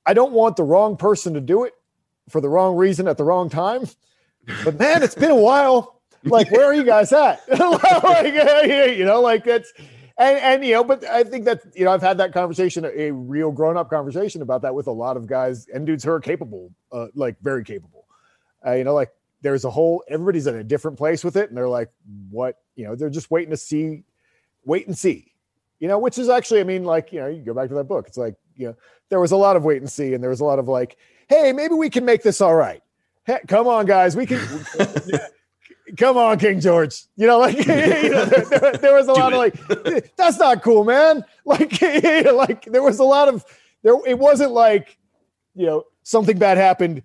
I 0.06 0.14
don't 0.14 0.32
want 0.32 0.56
the 0.56 0.64
wrong 0.64 0.96
person 0.96 1.34
to 1.34 1.42
do 1.42 1.66
it 1.66 1.74
for 2.30 2.40
the 2.40 2.48
wrong 2.48 2.76
reason 2.78 3.08
at 3.08 3.18
the 3.18 3.24
wrong 3.26 3.50
time. 3.50 3.86
But 4.64 4.78
man, 4.80 5.04
it's 5.04 5.16
been 5.16 5.32
a 5.32 5.36
while. 5.36 5.95
Like, 6.26 6.52
where 6.52 6.66
are 6.66 6.74
you 6.74 6.84
guys 6.84 7.14
at? 7.14 7.42
like, 7.60 8.34
you 8.98 9.06
know, 9.06 9.22
like 9.22 9.44
that's 9.44 9.72
and 10.18 10.38
and 10.40 10.66
you 10.66 10.74
know, 10.74 10.84
but 10.84 11.04
I 11.06 11.24
think 11.24 11.46
that 11.46 11.62
you 11.76 11.86
know, 11.86 11.92
I've 11.92 12.02
had 12.02 12.18
that 12.20 12.34
conversation, 12.34 12.86
a 12.86 13.12
real 13.12 13.52
grown 13.52 13.78
up 13.78 13.90
conversation 13.90 14.42
about 14.42 14.62
that 14.62 14.74
with 14.74 14.88
a 14.88 14.92
lot 14.92 15.18
of 15.18 15.28
guys 15.28 15.68
and 15.68 15.86
dudes 15.86 16.04
who 16.04 16.12
are 16.12 16.22
capable, 16.22 16.72
uh, 16.92 17.08
like 17.16 17.40
very 17.42 17.64
capable. 17.64 18.06
Uh, 18.66 18.74
you 18.74 18.84
know, 18.84 18.94
like 18.94 19.12
there's 19.42 19.66
a 19.66 19.70
whole 19.70 20.04
everybody's 20.08 20.48
in 20.48 20.56
a 20.56 20.64
different 20.64 20.98
place 20.98 21.24
with 21.24 21.36
it, 21.36 21.50
and 21.50 21.58
they're 21.58 21.68
like, 21.68 21.92
what? 22.30 22.62
You 22.76 22.86
know, 22.86 22.96
they're 22.96 23.10
just 23.10 23.30
waiting 23.30 23.52
to 23.52 23.58
see, 23.58 24.04
wait 24.64 24.88
and 24.88 24.98
see. 24.98 25.34
You 25.80 25.90
know, 25.90 26.00
which 26.00 26.18
is 26.18 26.30
actually, 26.30 26.62
I 26.62 26.64
mean, 26.64 26.86
like 26.86 27.12
you 27.12 27.20
know, 27.20 27.28
you 27.28 27.42
go 27.42 27.54
back 27.54 27.68
to 27.70 27.76
that 27.76 27.84
book. 27.84 28.08
It's 28.08 28.18
like 28.18 28.36
you 28.56 28.68
know, 28.68 28.76
there 29.10 29.20
was 29.20 29.34
a 29.34 29.38
lot 29.38 29.58
of 29.58 29.66
wait 29.66 29.82
and 29.82 29.92
see, 29.92 30.14
and 30.14 30.24
there 30.24 30.30
was 30.30 30.40
a 30.40 30.46
lot 30.46 30.60
of 30.60 30.70
like, 30.70 30.96
hey, 31.28 31.52
maybe 31.52 31.74
we 31.74 31.90
can 31.90 32.06
make 32.06 32.24
this 32.24 32.40
all 32.40 32.56
right. 32.56 32.82
Come 33.48 33.68
on, 33.68 33.86
guys, 33.86 34.16
we 34.16 34.26
can. 34.26 34.40
come 35.98 36.18
on, 36.18 36.40
King 36.40 36.60
George. 36.60 37.04
You 37.16 37.28
know, 37.28 37.40
like 37.40 37.56
you 37.58 37.66
know, 37.66 38.26
there, 38.26 38.46
there- 38.46 38.74
there 38.74 38.94
was 38.96 39.08
a 39.08 39.14
lot 39.14 39.34
of 39.34 39.38
like, 39.40 40.16
that's 40.16 40.40
not 40.40 40.62
cool, 40.64 40.84
man. 40.84 41.24
Like, 41.46 41.80
like 41.82 42.66
there 42.66 42.82
was 42.82 42.98
a 43.00 43.04
lot 43.04 43.28
of 43.28 43.46
there. 43.84 43.96
It 44.08 44.18
wasn't 44.18 44.52
like, 44.52 44.98
you 45.54 45.68
know, 45.68 45.84
something 46.04 46.38
bad 46.40 46.58
happened, 46.58 47.04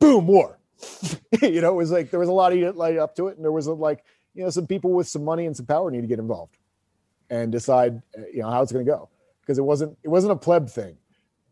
boom, 0.00 0.26
war. 0.26 0.58
you 1.42 1.60
know, 1.60 1.70
it 1.70 1.76
was 1.76 1.90
like 1.92 2.10
there 2.10 2.18
was 2.20 2.28
a 2.28 2.32
lot 2.32 2.52
of 2.52 2.76
light 2.76 2.96
up 2.96 3.14
to 3.16 3.28
it, 3.28 3.36
and 3.36 3.44
there 3.44 3.52
was 3.52 3.66
a, 3.68 3.72
like, 3.72 4.04
you 4.34 4.42
know, 4.42 4.50
some 4.50 4.66
people 4.66 4.92
with 4.92 5.06
some 5.06 5.24
money 5.24 5.46
and 5.46 5.56
some 5.56 5.66
power 5.66 5.90
need 5.92 6.00
to 6.00 6.06
get 6.08 6.18
involved 6.18 6.56
and 7.30 7.52
decide, 7.52 8.02
uh, 8.16 8.22
you 8.32 8.42
know, 8.42 8.50
how 8.50 8.62
it's 8.62 8.72
going 8.72 8.84
to 8.84 8.90
go 8.90 9.08
because 9.40 9.58
it 9.58 9.62
wasn't 9.64 9.96
it 10.02 10.08
wasn't 10.08 10.32
a 10.32 10.36
pleb 10.36 10.68
thing. 10.68 10.96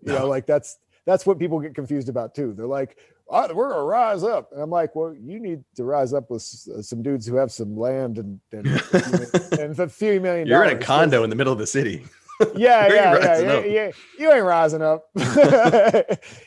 You 0.03 0.13
know, 0.13 0.27
like 0.27 0.47
that's 0.47 0.79
that's 1.05 1.25
what 1.27 1.39
people 1.39 1.61
get 1.61 1.75
confused 1.75 2.09
about 2.09 2.35
too. 2.35 2.53
They're 2.55 2.67
like, 2.67 2.97
oh, 3.29 3.55
we're 3.55 3.71
gonna 3.71 3.83
rise 3.83 4.23
up, 4.23 4.53
and 4.53 4.61
I'm 4.61 4.71
like, 4.71 4.95
well, 4.95 5.15
you 5.15 5.41
need 5.41 5.65
to 5.77 5.85
rise 5.85 6.13
up 6.13 6.31
with 6.31 6.43
uh, 6.75 6.83
some 6.83 7.03
dudes 7.03 7.27
who 7.27 7.37
have 7.37 7.51
some 7.53 7.77
land 7.77 8.19
and 8.19 8.41
and, 8.53 8.67
and 9.61 9.79
a 9.79 9.89
few 9.89 10.21
million. 10.21 10.47
You're 10.47 10.65
in 10.65 10.77
a 10.77 10.81
condo 10.81 11.25
in 11.25 11.31
the 11.31 11.37
middle 11.37 11.53
of 11.53 11.59
the 11.59 11.67
city. 11.67 12.05
Yeah, 12.55 12.93
yeah, 12.93 13.19
yeah, 13.19 13.39
yeah, 13.39 13.65
yeah. 13.65 13.91
You 14.19 14.31
ain't 14.31 14.45
rising 14.45 14.83
up. 14.83 15.09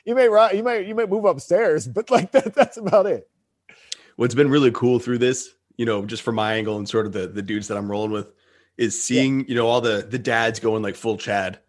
you 0.06 0.14
may 0.14 0.30
ri- 0.30 0.58
you 0.58 0.64
may 0.64 0.86
you 0.86 0.94
may 0.94 1.06
move 1.06 1.26
upstairs, 1.26 1.88
but 1.88 2.12
like 2.12 2.32
that, 2.32 2.54
that's 2.54 2.78
about 2.78 3.08
it. 3.08 3.28
What's 4.16 4.36
been 4.36 4.50
really 4.52 4.72
cool 4.72 5.00
through 5.00 5.18
this, 5.18 5.50
you 5.78 5.86
know, 5.86 6.06
just 6.06 6.22
from 6.22 6.36
my 6.36 6.54
angle 6.54 6.78
and 6.78 6.88
sort 6.88 7.08
of 7.08 7.14
the 7.14 7.28
the 7.28 7.42
dudes 7.42 7.70
that 7.70 7.78
I'm 7.78 7.90
rolling 7.90 8.12
with, 8.12 8.32
is 8.78 9.02
seeing 9.02 9.48
you 9.48 9.56
know 9.56 9.68
all 9.68 9.82
the 9.82 10.06
the 10.08 10.20
dads 10.20 10.60
going 10.60 10.84
like 10.84 10.96
full 10.96 11.18
Chad. 11.18 11.60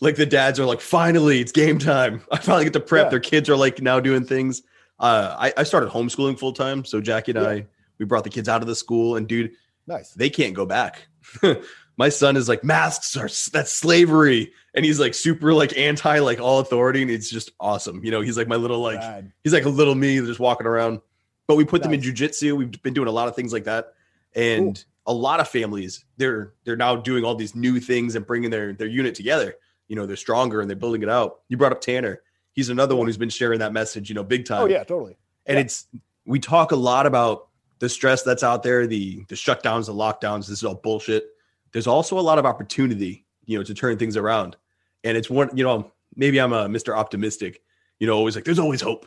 Like 0.00 0.16
the 0.16 0.26
dads 0.26 0.60
are 0.60 0.66
like, 0.66 0.80
finally, 0.80 1.40
it's 1.40 1.52
game 1.52 1.78
time. 1.78 2.22
I 2.30 2.38
finally 2.38 2.64
get 2.64 2.72
to 2.74 2.80
prep. 2.80 3.06
Yeah. 3.06 3.10
Their 3.10 3.20
kids 3.20 3.48
are 3.48 3.56
like 3.56 3.80
now 3.80 3.98
doing 4.00 4.24
things. 4.24 4.62
Uh, 4.98 5.34
I, 5.38 5.52
I 5.58 5.62
started 5.62 5.90
homeschooling 5.90 6.38
full 6.38 6.52
time, 6.52 6.84
so 6.84 7.00
Jackie 7.00 7.32
and 7.32 7.40
Yeah. 7.42 7.48
I 7.48 7.66
we 7.98 8.04
brought 8.04 8.24
the 8.24 8.30
kids 8.30 8.48
out 8.48 8.60
of 8.60 8.68
the 8.68 8.74
school, 8.74 9.16
and 9.16 9.26
dude, 9.26 9.52
Nice. 9.86 10.12
they 10.12 10.28
can't 10.28 10.52
go 10.54 10.66
back. 10.66 11.06
My 11.98 12.10
son 12.10 12.36
is 12.36 12.46
like 12.46 12.62
masks 12.62 13.16
are 13.16 13.28
that's 13.52 13.72
slavery, 13.72 14.52
and 14.74 14.84
he's 14.84 15.00
like 15.00 15.14
super 15.14 15.54
like 15.54 15.78
anti 15.78 16.18
like 16.18 16.40
all 16.40 16.58
authority, 16.60 17.00
and 17.00 17.10
it's 17.10 17.30
just 17.30 17.52
awesome. 17.58 18.04
You 18.04 18.10
know, 18.10 18.20
he's 18.20 18.36
like 18.36 18.48
my 18.48 18.56
little 18.56 18.80
like 18.80 19.00
he's 19.44 19.54
like 19.54 19.64
a 19.64 19.70
little 19.70 19.94
me 19.94 20.18
just 20.18 20.38
walking 20.38 20.66
around. 20.66 21.00
But 21.48 21.56
we 21.56 21.64
put 21.64 21.82
them 21.82 21.94
in 21.94 22.00
Nice. 22.00 22.10
jujitsu. 22.10 22.54
We've 22.54 22.82
been 22.82 22.92
doing 22.92 23.08
a 23.08 23.12
lot 23.12 23.28
of 23.28 23.34
things 23.34 23.50
like 23.50 23.64
that, 23.64 23.94
and 24.34 24.82
a 25.06 25.12
lot 25.14 25.40
of 25.40 25.48
families 25.48 26.04
they're 26.18 26.52
they're 26.64 26.76
now 26.76 26.96
doing 26.96 27.24
all 27.24 27.34
these 27.34 27.54
new 27.54 27.80
things 27.80 28.14
and 28.14 28.26
bringing 28.26 28.50
their 28.50 28.74
their 28.74 28.88
unit 28.88 29.14
together. 29.14 29.54
You 29.88 29.96
know, 29.96 30.06
they're 30.06 30.16
stronger 30.16 30.60
and 30.60 30.68
they're 30.68 30.76
building 30.76 31.02
it 31.02 31.08
out. 31.08 31.40
You 31.48 31.56
brought 31.56 31.72
up 31.72 31.80
Tanner. 31.80 32.20
He's 32.52 32.68
another 32.70 32.96
one 32.96 33.06
who's 33.06 33.16
been 33.18 33.28
sharing 33.30 33.58
that 33.60 33.72
message. 33.72 34.08
You 34.08 34.14
know, 34.14 34.24
big 34.24 34.44
time 34.46 34.62
Oh 34.62 34.66
yeah, 34.66 34.84
totally. 34.84 35.16
and 35.46 35.56
Yeah. 35.56 35.62
it's 35.64 35.86
we 36.26 36.38
talk 36.40 36.72
a 36.72 36.76
lot 36.76 37.06
about 37.06 37.48
the 37.78 37.88
stress 37.88 38.22
that's 38.22 38.42
out 38.42 38.62
there 38.62 38.86
the 38.86 39.22
the 39.28 39.34
shutdowns 39.34 39.86
the 39.86 39.92
lockdowns 39.92 40.40
this 40.48 40.58
is 40.58 40.64
all 40.64 40.74
bullshit 40.76 41.26
there's 41.72 41.86
also 41.86 42.18
a 42.18 42.22
lot 42.22 42.38
of 42.38 42.46
opportunity 42.46 43.26
you 43.44 43.58
know 43.58 43.62
to 43.62 43.74
turn 43.74 43.98
things 43.98 44.16
around 44.16 44.56
and 45.04 45.14
it's 45.16 45.28
one 45.28 45.54
you 45.54 45.62
know 45.62 45.92
maybe 46.16 46.40
i'm 46.40 46.54
a 46.54 46.66
mr 46.68 46.96
optimistic 46.96 47.60
you 48.00 48.06
know 48.06 48.14
always 48.16 48.34
like 48.34 48.44
there's 48.46 48.58
always 48.58 48.80
hope 48.80 49.06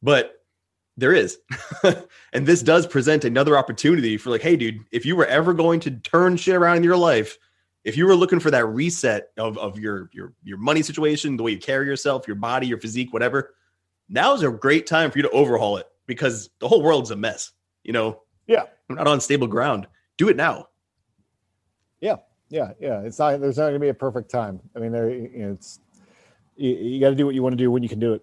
but 0.00 0.44
there 0.96 1.12
is 1.12 1.38
and 2.32 2.46
this 2.46 2.62
does 2.62 2.86
present 2.86 3.24
another 3.24 3.58
opportunity 3.58 4.16
for 4.16 4.30
like 4.30 4.42
hey 4.42 4.54
dude 4.56 4.78
if 4.92 5.04
you 5.04 5.16
were 5.16 5.26
ever 5.26 5.52
going 5.52 5.80
to 5.80 5.90
turn 5.90 6.36
shit 6.36 6.54
around 6.54 6.76
in 6.76 6.84
your 6.84 6.96
life 6.96 7.36
if 7.84 7.96
you 7.96 8.06
were 8.06 8.16
looking 8.16 8.40
for 8.40 8.50
that 8.50 8.66
reset 8.66 9.30
of, 9.36 9.56
of 9.58 9.78
your 9.78 10.10
your 10.12 10.32
your 10.42 10.58
money 10.58 10.82
situation 10.82 11.36
the 11.36 11.42
way 11.42 11.52
you 11.52 11.58
carry 11.58 11.86
yourself 11.86 12.26
your 12.26 12.36
body 12.36 12.66
your 12.66 12.78
physique 12.78 13.12
whatever 13.12 13.54
now 14.08 14.34
is 14.34 14.42
a 14.42 14.50
great 14.50 14.86
time 14.86 15.10
for 15.10 15.18
you 15.18 15.22
to 15.22 15.30
overhaul 15.30 15.76
it 15.78 15.86
because 16.06 16.50
the 16.58 16.68
whole 16.68 16.82
world's 16.82 17.10
a 17.10 17.16
mess. 17.16 17.52
You 17.84 17.92
know, 17.92 18.22
Yeah. 18.46 18.64
we're 18.88 18.96
not 18.96 19.06
on 19.08 19.20
stable 19.20 19.46
ground. 19.46 19.86
Do 20.18 20.28
it 20.28 20.36
now. 20.36 20.68
Yeah, 22.00 22.16
yeah. 22.50 22.72
Yeah. 22.78 23.00
It's 23.00 23.18
not. 23.18 23.40
There's 23.40 23.56
not 23.56 23.64
going 23.64 23.74
to 23.74 23.80
be 23.80 23.88
a 23.88 23.94
perfect 23.94 24.30
time. 24.30 24.60
I 24.76 24.78
mean, 24.78 24.92
there. 24.92 25.08
You 25.10 25.30
know, 25.38 25.52
it's 25.52 25.80
you, 26.56 26.70
you 26.70 27.00
got 27.00 27.10
to 27.10 27.14
do 27.16 27.26
what 27.26 27.34
you 27.34 27.42
want 27.42 27.54
to 27.54 27.56
do 27.56 27.70
when 27.70 27.82
you 27.82 27.88
can 27.88 27.98
do 27.98 28.12
it. 28.14 28.22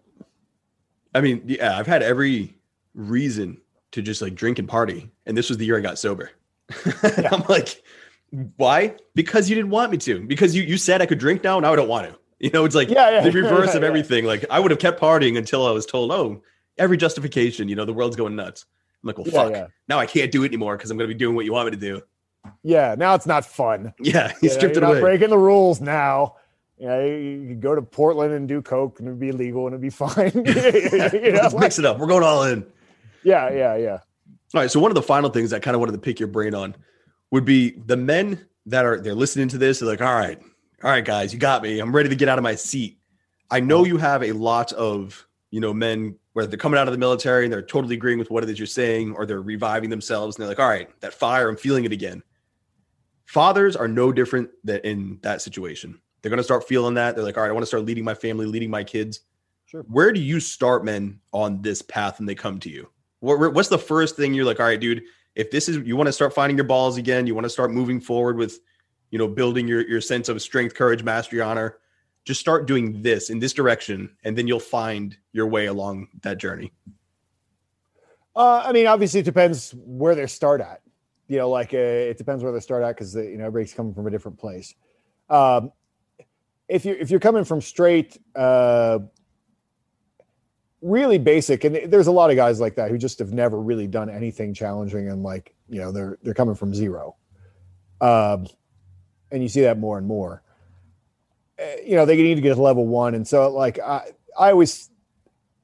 I 1.14 1.22
mean, 1.22 1.42
yeah, 1.46 1.78
I've 1.78 1.88
had 1.88 2.04
every 2.04 2.56
reason 2.94 3.60
to 3.92 4.02
just 4.02 4.22
like 4.22 4.36
drink 4.36 4.60
and 4.60 4.68
party, 4.68 5.10
and 5.26 5.36
this 5.36 5.50
was 5.50 5.58
the 5.58 5.66
year 5.66 5.78
I 5.78 5.82
got 5.82 5.98
sober. 6.00 6.32
I'm 7.32 7.44
like, 7.50 7.84
why? 8.58 8.96
Because 9.16 9.50
you 9.50 9.56
didn't 9.56 9.72
want 9.72 9.92
me 9.92 9.98
to. 10.00 10.22
Because 10.26 10.56
you 10.56 10.64
you 10.64 10.78
said 10.78 11.02
I 11.02 11.06
could 11.06 11.20
drink 11.20 11.44
now, 11.44 11.60
now 11.60 11.74
I 11.74 11.76
don't 11.76 11.88
want 11.90 12.10
to. 12.10 12.18
You 12.40 12.50
know, 12.50 12.66
it's 12.66 12.74
like 12.76 12.90
Yeah, 12.90 13.12
yeah, 13.12 13.22
the 13.22 13.32
reverse 13.32 13.76
of 13.76 13.84
everything. 13.90 14.26
Like 14.26 14.46
I 14.50 14.60
would 14.60 14.72
have 14.72 14.80
kept 14.80 15.00
partying 15.00 15.38
until 15.38 15.66
I 15.68 15.72
was 15.72 15.86
told, 15.86 16.12
oh, 16.12 16.42
every 16.78 16.98
justification. 16.98 17.70
You 17.70 17.76
know, 17.76 17.86
the 17.86 17.94
world's 17.94 18.16
going 18.16 18.36
nuts. 18.36 18.66
I'm 19.04 19.08
like, 19.08 19.18
well, 19.18 19.26
fuck. 19.26 19.52
yeah. 19.52 19.68
Now 19.88 20.00
I 20.00 20.06
can't 20.06 20.32
do 20.32 20.44
it 20.44 20.48
anymore 20.48 20.78
because 20.78 20.90
I'm 20.92 20.98
going 20.98 21.10
to 21.10 21.14
be 21.14 21.18
doing 21.20 21.36
what 21.36 21.46
you 21.46 21.54
want 21.54 21.66
me 21.68 21.72
to 21.72 21.78
do. 21.78 22.02
Yeah. 22.64 22.96
Now 22.98 23.14
it's 23.16 23.26
not 23.28 23.46
fun. 23.46 23.94
Yeah, 24.00 24.30
he 24.30 24.48
You 24.48 24.50
know, 24.50 24.56
stripped 24.56 24.76
you're 24.76 24.84
it 24.84 24.88
not 24.88 24.92
away. 24.94 25.02
breaking 25.02 25.30
the 25.30 25.38
rules 25.38 25.82
now. 25.82 26.38
You, 26.80 26.88
know, 26.88 27.06
you, 27.06 27.14
you 27.14 27.48
could 27.50 27.62
go 27.62 27.76
to 27.76 27.82
Portland 27.84 28.34
and 28.34 28.48
do 28.48 28.60
coke 28.64 28.98
and 29.00 29.08
it'd 29.08 29.20
be 29.20 29.32
legal 29.32 29.68
and 29.68 29.74
it'd 29.76 29.82
be 29.82 29.90
fine. 29.92 30.32
you 30.34 31.32
know, 31.34 31.40
Let's 31.44 31.54
mix 31.54 31.78
it 31.80 31.86
up. 31.86 32.00
We're 32.00 32.08
going 32.08 32.24
all 32.24 32.44
in. 32.44 32.66
yeah, 33.24 33.52
yeah, 33.52 33.76
yeah. 33.76 34.00
All 34.56 34.62
right. 34.62 34.72
So 34.72 34.80
one 34.80 34.90
of 34.90 34.96
the 34.96 35.04
final 35.04 35.30
things 35.30 35.54
I 35.54 35.60
kind 35.60 35.76
of 35.76 35.80
wanted 35.80 35.92
to 35.92 36.00
pick 36.00 36.20
your 36.20 36.28
brain 36.28 36.56
on 36.56 36.76
would 37.32 37.46
be 37.46 37.72
the 37.72 37.98
men 37.98 38.46
that 38.68 38.86
are 38.86 39.00
they're 39.00 39.16
listening 39.16 39.48
to 39.50 39.58
this. 39.58 39.80
They're 39.80 39.90
like, 39.90 40.02
all 40.02 40.14
right, 40.14 40.40
all 40.84 40.92
right, 40.92 41.04
guys, 41.04 41.34
you 41.34 41.40
got 41.40 41.64
me. 41.64 41.80
I'm 41.80 41.96
ready 41.96 42.10
to 42.10 42.16
get 42.16 42.30
out 42.30 42.38
of 42.38 42.44
my 42.44 42.56
seat. 42.56 43.00
I 43.50 43.60
know 43.60 43.86
you 43.86 43.98
have 43.98 44.24
a 44.24 44.32
lot 44.32 44.72
of 44.74 45.28
you 45.50 45.60
know 45.60 45.74
men 45.74 46.16
where 46.34 46.46
they're 46.46 46.58
coming 46.58 46.80
out 46.80 46.88
of 46.88 46.94
the 46.94 46.98
military 46.98 47.44
and 47.44 47.52
they're 47.52 47.62
totally 47.62 47.96
agreeing 47.96 48.20
with 48.20 48.32
what 48.32 48.44
it 48.44 48.50
is 48.50 48.60
you're 48.60 48.66
saying, 48.66 49.14
or 49.14 49.26
they're 49.26 49.42
reviving 49.42 49.90
themselves 49.90 50.36
and 50.36 50.42
they're 50.42 50.50
like, 50.50 50.60
all 50.60 50.70
right, 50.70 50.90
that 51.02 51.14
fire, 51.14 51.50
I'm 51.50 51.58
feeling 51.58 51.84
it 51.84 51.92
again. 51.92 52.24
Fathers 53.26 53.76
are 53.76 53.88
no 53.88 54.12
different 54.12 54.50
than 54.64 54.80
in 54.82 55.20
that 55.24 55.42
situation. 55.42 56.00
They're 56.22 56.30
going 56.30 56.38
to 56.38 56.44
start 56.44 56.68
feeling 56.68 56.94
that. 56.96 57.16
They're 57.16 57.26
like, 57.26 57.38
all 57.38 57.44
right, 57.44 57.50
I 57.50 57.54
want 57.54 57.64
to 57.64 57.68
start 57.68 57.84
leading 57.84 58.04
my 58.04 58.14
family, 58.14 58.46
leading 58.46 58.70
my 58.70 58.84
kids. 58.84 59.22
Sure. 59.66 59.84
Where 59.84 60.12
do 60.12 60.20
you 60.20 60.40
start 60.40 60.86
men 60.86 61.20
on 61.34 61.62
this 61.62 61.82
path 61.82 62.20
when 62.20 62.26
they 62.26 62.36
come 62.36 62.60
to 62.60 62.70
you? 62.70 62.90
What, 63.20 63.54
what's 63.54 63.70
the 63.70 63.78
first 63.78 64.16
thing 64.16 64.34
you're 64.34 64.46
like, 64.46 64.60
all 64.60 64.66
right, 64.66 64.80
dude, 64.80 65.04
if 65.36 65.52
this 65.52 65.70
is, 65.70 65.78
you 65.78 65.96
want 65.96 66.08
to 66.08 66.14
start 66.14 66.34
finding 66.34 66.58
your 66.58 66.66
balls 66.66 66.98
again, 66.98 67.28
you 67.28 67.36
want 67.36 67.46
to 67.46 67.50
start 67.50 67.72
moving 67.72 68.02
forward 68.02 68.38
with, 68.38 68.60
you 69.12 69.18
know, 69.18 69.28
building 69.28 69.68
your, 69.68 69.88
your 69.88 70.02
sense 70.02 70.30
of 70.30 70.42
strength, 70.42 70.76
courage, 70.76 71.04
mastery, 71.04 71.42
honor, 71.42 71.78
just 72.24 72.40
start 72.40 72.68
doing 72.68 73.02
this 73.02 73.30
in 73.30 73.40
this 73.40 73.54
direction. 73.54 74.16
And 74.24 74.38
then 74.38 74.48
you'll 74.48 74.60
find 74.60 75.18
your 75.32 75.48
way 75.48 75.66
along 75.68 76.08
that 76.22 76.38
journey. 76.38 76.72
Uh, 78.36 78.64
I 78.66 78.72
mean, 78.72 78.88
obviously 78.88 79.20
it 79.20 79.24
depends 79.24 79.74
where 79.76 80.16
they 80.16 80.28
start 80.28 80.62
at. 80.62 80.82
You 81.28 81.38
know, 81.38 81.50
like 81.50 81.74
uh, 81.74 81.78
it 81.78 82.18
depends 82.18 82.44
where 82.44 82.52
they 82.52 82.60
start 82.60 82.84
at 82.84 82.96
because 82.96 83.16
you 83.16 83.38
know 83.38 83.46
everybody's 83.46 83.74
coming 83.74 83.94
from 83.94 84.06
a 84.06 84.12
different 84.12 84.38
place. 84.38 84.76
Um, 85.30 85.72
if 86.68 86.84
you 86.84 86.96
if 87.00 87.10
you're 87.10 87.22
coming 87.22 87.46
from 87.46 87.62
straight, 87.62 88.18
uh, 88.36 89.00
really 90.82 91.18
basic, 91.18 91.64
and 91.64 91.92
there's 91.92 92.08
a 92.08 92.12
lot 92.12 92.30
of 92.30 92.36
guys 92.36 92.60
like 92.60 92.76
that 92.76 92.90
who 92.92 92.98
just 92.98 93.20
have 93.20 93.34
never 93.34 93.60
really 93.60 93.88
done 93.88 94.10
anything 94.10 94.54
challenging, 94.54 95.10
and 95.10 95.24
like 95.24 95.54
you 95.70 95.80
know 95.80 95.92
they're 95.92 96.18
they're 96.24 96.34
coming 96.34 96.56
from 96.56 96.74
zero, 96.74 97.16
um, 98.00 98.48
and 99.32 99.42
you 99.42 99.50
see 99.50 99.62
that 99.62 99.78
more 99.78 99.98
and 99.98 100.08
more. 100.08 100.42
Uh, 101.60 101.64
you 101.86 101.96
know 101.96 102.06
they 102.06 102.16
need 102.16 102.36
to 102.36 102.42
get 102.42 102.56
to 102.56 102.62
level 102.62 102.88
one, 102.88 103.16
and 103.16 103.28
so 103.28 103.50
like 103.52 103.80
I 103.80 104.12
I 104.38 104.52
always 104.52 104.90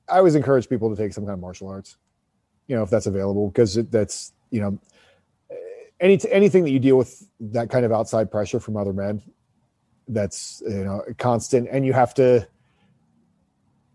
I 0.10 0.18
always 0.18 0.36
encourage 0.36 0.70
people 0.70 0.90
to 0.90 1.02
take 1.02 1.14
some 1.14 1.26
kind 1.26 1.34
of 1.34 1.40
martial 1.40 1.68
arts 1.68 1.98
you 2.68 2.76
know 2.76 2.84
if 2.84 2.90
that's 2.90 3.08
available 3.08 3.48
because 3.50 3.76
that's 3.90 4.34
you 4.52 4.62
know 4.62 4.80
any 6.00 6.20
anything 6.30 6.64
that 6.64 6.72
you 6.72 6.80
deal 6.80 6.98
with 6.98 7.26
that 7.40 7.70
kind 7.70 7.86
of 7.86 7.92
outside 7.92 8.30
pressure 8.30 8.60
from 8.60 8.78
other 8.78 8.94
men 8.94 9.22
that's 10.10 10.62
you 10.68 10.84
know 10.84 11.02
constant 11.18 11.68
and 11.72 11.86
you 11.86 11.94
have 11.94 12.14
to 12.14 12.48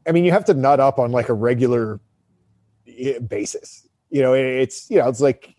i 0.07 0.13
mean 0.13 0.25
you 0.25 0.31
have 0.33 0.45
to 0.45 0.55
nut 0.55 0.81
up 0.81 0.99
on 0.99 1.13
like 1.13 1.29
a 1.29 1.35
regular 1.35 2.01
eh, 2.87 3.19
basis. 3.19 3.87
You 4.11 4.23
know 4.23 4.35
it's 4.35 4.91
you 4.91 4.99
know 4.99 5.09
it's 5.09 5.21
like 5.21 5.55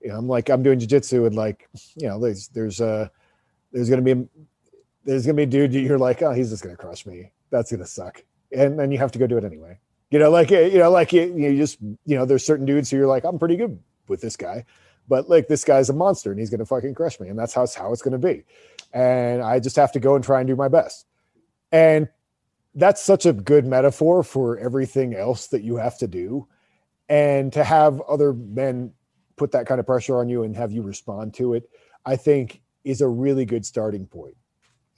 you 0.00 0.08
know 0.08 0.16
i'm 0.16 0.28
like 0.28 0.48
i'm 0.48 0.62
doing 0.62 0.78
jiu-jitsu 0.78 1.26
and 1.26 1.36
like 1.36 1.68
you 1.96 2.08
know 2.08 2.18
there's 2.18 2.48
there's 2.48 2.80
uh 2.80 3.08
there's 3.72 3.90
gonna 3.90 4.02
be 4.02 4.26
there's 5.04 5.26
gonna 5.26 5.34
be 5.34 5.42
a 5.42 5.46
dude 5.46 5.74
you're 5.74 5.98
like 5.98 6.22
oh 6.22 6.32
he's 6.32 6.50
just 6.50 6.62
gonna 6.62 6.76
crush 6.76 7.06
me. 7.06 7.32
That's 7.50 7.70
gonna 7.70 7.86
suck. 7.86 8.22
And 8.52 8.78
then 8.78 8.90
you 8.92 8.98
have 8.98 9.12
to 9.12 9.18
go 9.18 9.26
do 9.26 9.36
it 9.36 9.44
anyway. 9.44 9.78
You 10.10 10.18
know, 10.18 10.30
like 10.30 10.50
you 10.50 10.78
know, 10.78 10.90
like 10.90 11.12
you, 11.12 11.34
you 11.36 11.56
just 11.56 11.78
you 11.80 12.16
know, 12.16 12.24
there's 12.24 12.44
certain 12.44 12.64
dudes 12.64 12.90
who 12.90 12.96
you're 12.96 13.06
like, 13.06 13.24
I'm 13.24 13.38
pretty 13.38 13.56
good 13.56 13.78
with 14.08 14.20
this 14.20 14.36
guy, 14.36 14.64
but 15.06 15.28
like 15.28 15.48
this 15.48 15.64
guy's 15.64 15.90
a 15.90 15.92
monster 15.92 16.30
and 16.30 16.40
he's 16.40 16.48
gonna 16.50 16.64
fucking 16.64 16.94
crush 16.94 17.20
me, 17.20 17.28
and 17.28 17.38
that's 17.38 17.52
how 17.52 17.66
how 17.76 17.92
it's 17.92 18.02
gonna 18.02 18.18
be, 18.18 18.44
and 18.92 19.42
I 19.42 19.60
just 19.60 19.76
have 19.76 19.92
to 19.92 20.00
go 20.00 20.14
and 20.14 20.24
try 20.24 20.40
and 20.40 20.48
do 20.48 20.56
my 20.56 20.68
best, 20.68 21.06
and 21.72 22.08
that's 22.74 23.02
such 23.02 23.26
a 23.26 23.32
good 23.32 23.66
metaphor 23.66 24.22
for 24.22 24.58
everything 24.58 25.14
else 25.14 25.48
that 25.48 25.62
you 25.62 25.76
have 25.76 25.98
to 25.98 26.06
do, 26.06 26.46
and 27.08 27.52
to 27.52 27.64
have 27.64 28.00
other 28.02 28.32
men 28.32 28.92
put 29.36 29.52
that 29.52 29.66
kind 29.66 29.80
of 29.80 29.86
pressure 29.86 30.18
on 30.18 30.28
you 30.28 30.42
and 30.42 30.56
have 30.56 30.72
you 30.72 30.82
respond 30.82 31.34
to 31.34 31.54
it, 31.54 31.68
I 32.04 32.16
think 32.16 32.60
is 32.84 33.00
a 33.00 33.08
really 33.08 33.44
good 33.44 33.64
starting 33.64 34.06
point. 34.06 34.36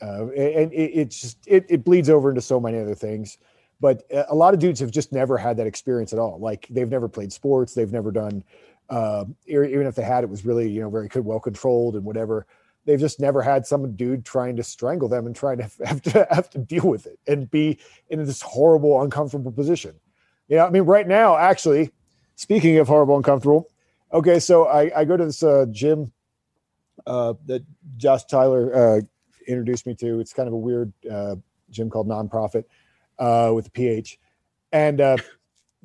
Uh, 0.03 0.29
and 0.31 0.73
it, 0.73 0.91
it 0.95 1.11
just 1.11 1.39
it, 1.47 1.67
it 1.69 1.85
bleeds 1.85 2.09
over 2.09 2.31
into 2.31 2.41
so 2.41 2.59
many 2.59 2.79
other 2.79 2.95
things 2.95 3.37
but 3.81 4.05
a 4.29 4.35
lot 4.35 4.53
of 4.53 4.61
dudes 4.61 4.79
have 4.81 4.91
just 4.91 5.13
never 5.13 5.39
had 5.39 5.57
that 5.57 5.67
experience 5.67 6.13
at 6.13 6.19
all. 6.19 6.39
Like 6.39 6.67
they've 6.71 6.91
never 6.91 7.09
played 7.09 7.33
sports, 7.33 7.75
they've 7.75 7.91
never 7.91 8.13
done, 8.13 8.45
uh, 8.91 9.25
even 9.47 9.87
if 9.87 9.95
they 9.95 10.03
had, 10.03 10.23
it 10.23 10.31
was 10.31 10.45
really 10.45 10.69
you 10.69 10.83
know 10.83 10.91
very 10.91 11.09
well 11.17 11.41
controlled 11.41 11.97
and 11.97 12.05
whatever. 12.05 12.47
They've 12.85 12.99
just 12.99 13.21
never 13.21 13.43
had 13.43 13.67
some 13.67 13.95
dude 13.95 14.25
trying 14.25 14.57
to 14.57 14.63
strangle 14.63 15.09
them 15.09 15.27
and 15.27 15.37
trying 15.37 15.59
to 15.59 15.71
have 15.85 16.03
to 16.03 16.27
have 16.31 16.51
to 16.51 16.59
deal 16.59 16.89
with 16.89 17.07
it 17.07 17.19
and 17.27 17.51
be 17.51 17.79
in 18.09 18.25
this 18.25 18.43
horrible, 18.43 19.03
uncomfortable 19.03 19.53
position. 19.53 19.95
You 20.49 20.57
know, 20.57 20.67
I 20.67 20.71
mean, 20.71 20.83
right 20.83 21.07
now, 21.07 21.37
actually, 21.37 21.91
speaking 22.37 22.79
of 22.79 22.89
horrible, 22.89 23.17
uncomfortable. 23.17 23.69
Okay, 24.13 24.41
so 24.41 24.67
I, 24.67 25.01
I 25.01 25.05
go 25.05 25.17
to 25.17 25.27
this 25.27 25.43
uh, 25.43 25.67
gym 25.71 26.13
uh, 27.07 27.35
that 27.47 27.65
Josh 27.97 28.25
Tyler 28.25 28.75
uh, 28.75 29.01
introduced 29.47 29.87
me 29.87 29.95
to. 29.97 30.19
It's 30.19 30.33
kind 30.33 30.49
of 30.49 30.53
a 30.53 30.59
weird 30.59 30.93
uh, 31.09 31.37
gym 31.71 31.91
called 31.91 32.09
Nonprofit 32.09 32.65
uh, 33.19 33.53
with 33.55 33.69
a 33.69 33.71
PH, 33.71 34.19
and 34.73 35.01
uh, 35.01 35.17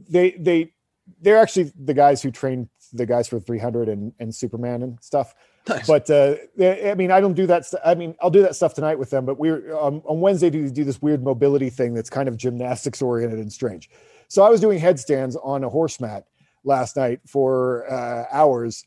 they 0.09 0.31
they 0.31 0.73
they're 1.21 1.37
actually 1.37 1.71
the 1.79 1.93
guys 1.93 2.21
who 2.21 2.31
trained 2.31 2.69
the 2.93 3.05
guys 3.05 3.27
for 3.27 3.39
300 3.39 3.89
and, 3.89 4.13
and 4.19 4.33
Superman 4.33 4.81
and 4.81 4.97
stuff. 5.01 5.35
Nice. 5.69 5.87
But 5.87 6.09
uh, 6.11 6.35
I 6.61 6.93
mean, 6.93 7.09
I 7.09 7.19
don't 7.19 7.33
do 7.33 7.47
that. 7.47 7.65
St- 7.65 7.81
I 7.83 7.95
mean, 7.95 8.15
I'll 8.21 8.29
do 8.29 8.43
that 8.43 8.55
stuff 8.55 8.75
tonight 8.75 8.99
with 8.99 9.09
them. 9.09 9.25
But 9.25 9.39
we're 9.39 9.75
um, 9.75 10.03
on 10.05 10.21
Wednesday 10.21 10.51
do 10.51 10.69
do 10.69 10.83
this 10.83 11.01
weird 11.01 11.23
mobility 11.23 11.71
thing 11.71 11.95
that's 11.95 12.09
kind 12.09 12.29
of 12.29 12.37
gymnastics 12.37 13.01
oriented 13.01 13.39
and 13.39 13.51
strange. 13.51 13.89
So 14.27 14.43
I 14.43 14.49
was 14.49 14.61
doing 14.61 14.77
headstands 14.77 15.35
on 15.35 15.63
a 15.63 15.69
horse 15.69 15.99
mat 15.99 16.27
last 16.63 16.95
night 16.95 17.19
for 17.25 17.91
uh, 17.91 18.25
hours. 18.31 18.85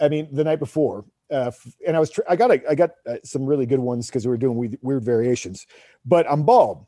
I 0.00 0.08
mean, 0.08 0.28
the 0.32 0.44
night 0.44 0.58
before, 0.58 1.04
uh, 1.30 1.50
and 1.86 1.94
I 1.94 2.00
was 2.00 2.10
tr- 2.10 2.22
I 2.28 2.36
got 2.36 2.50
a, 2.50 2.70
I 2.70 2.74
got 2.74 2.92
uh, 3.06 3.16
some 3.22 3.44
really 3.44 3.66
good 3.66 3.80
ones 3.80 4.06
because 4.06 4.24
we 4.24 4.30
were 4.30 4.38
doing 4.38 4.56
weird, 4.56 4.78
weird 4.80 5.04
variations. 5.04 5.66
But 6.06 6.24
I'm 6.30 6.44
bald, 6.44 6.86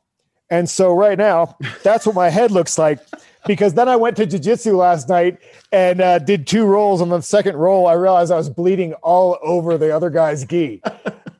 and 0.49 0.69
so 0.69 0.93
right 0.93 1.17
now, 1.17 1.57
that's 1.83 2.05
what 2.05 2.15
my 2.15 2.29
head 2.29 2.51
looks 2.51 2.77
like. 2.77 2.99
Because 3.45 3.73
then 3.73 3.87
I 3.87 3.95
went 3.95 4.17
to 4.17 4.27
jujitsu 4.27 4.75
last 4.75 5.07
night 5.07 5.37
and 5.71 6.01
uh, 6.01 6.19
did 6.19 6.45
two 6.45 6.65
rolls. 6.65 7.01
On 7.01 7.09
the 7.09 7.21
second 7.21 7.55
roll, 7.55 7.87
I 7.87 7.93
realized 7.93 8.31
I 8.31 8.35
was 8.35 8.49
bleeding 8.49 8.93
all 8.95 9.39
over 9.41 9.77
the 9.77 9.95
other 9.95 10.09
guy's 10.09 10.45
gi. 10.45 10.81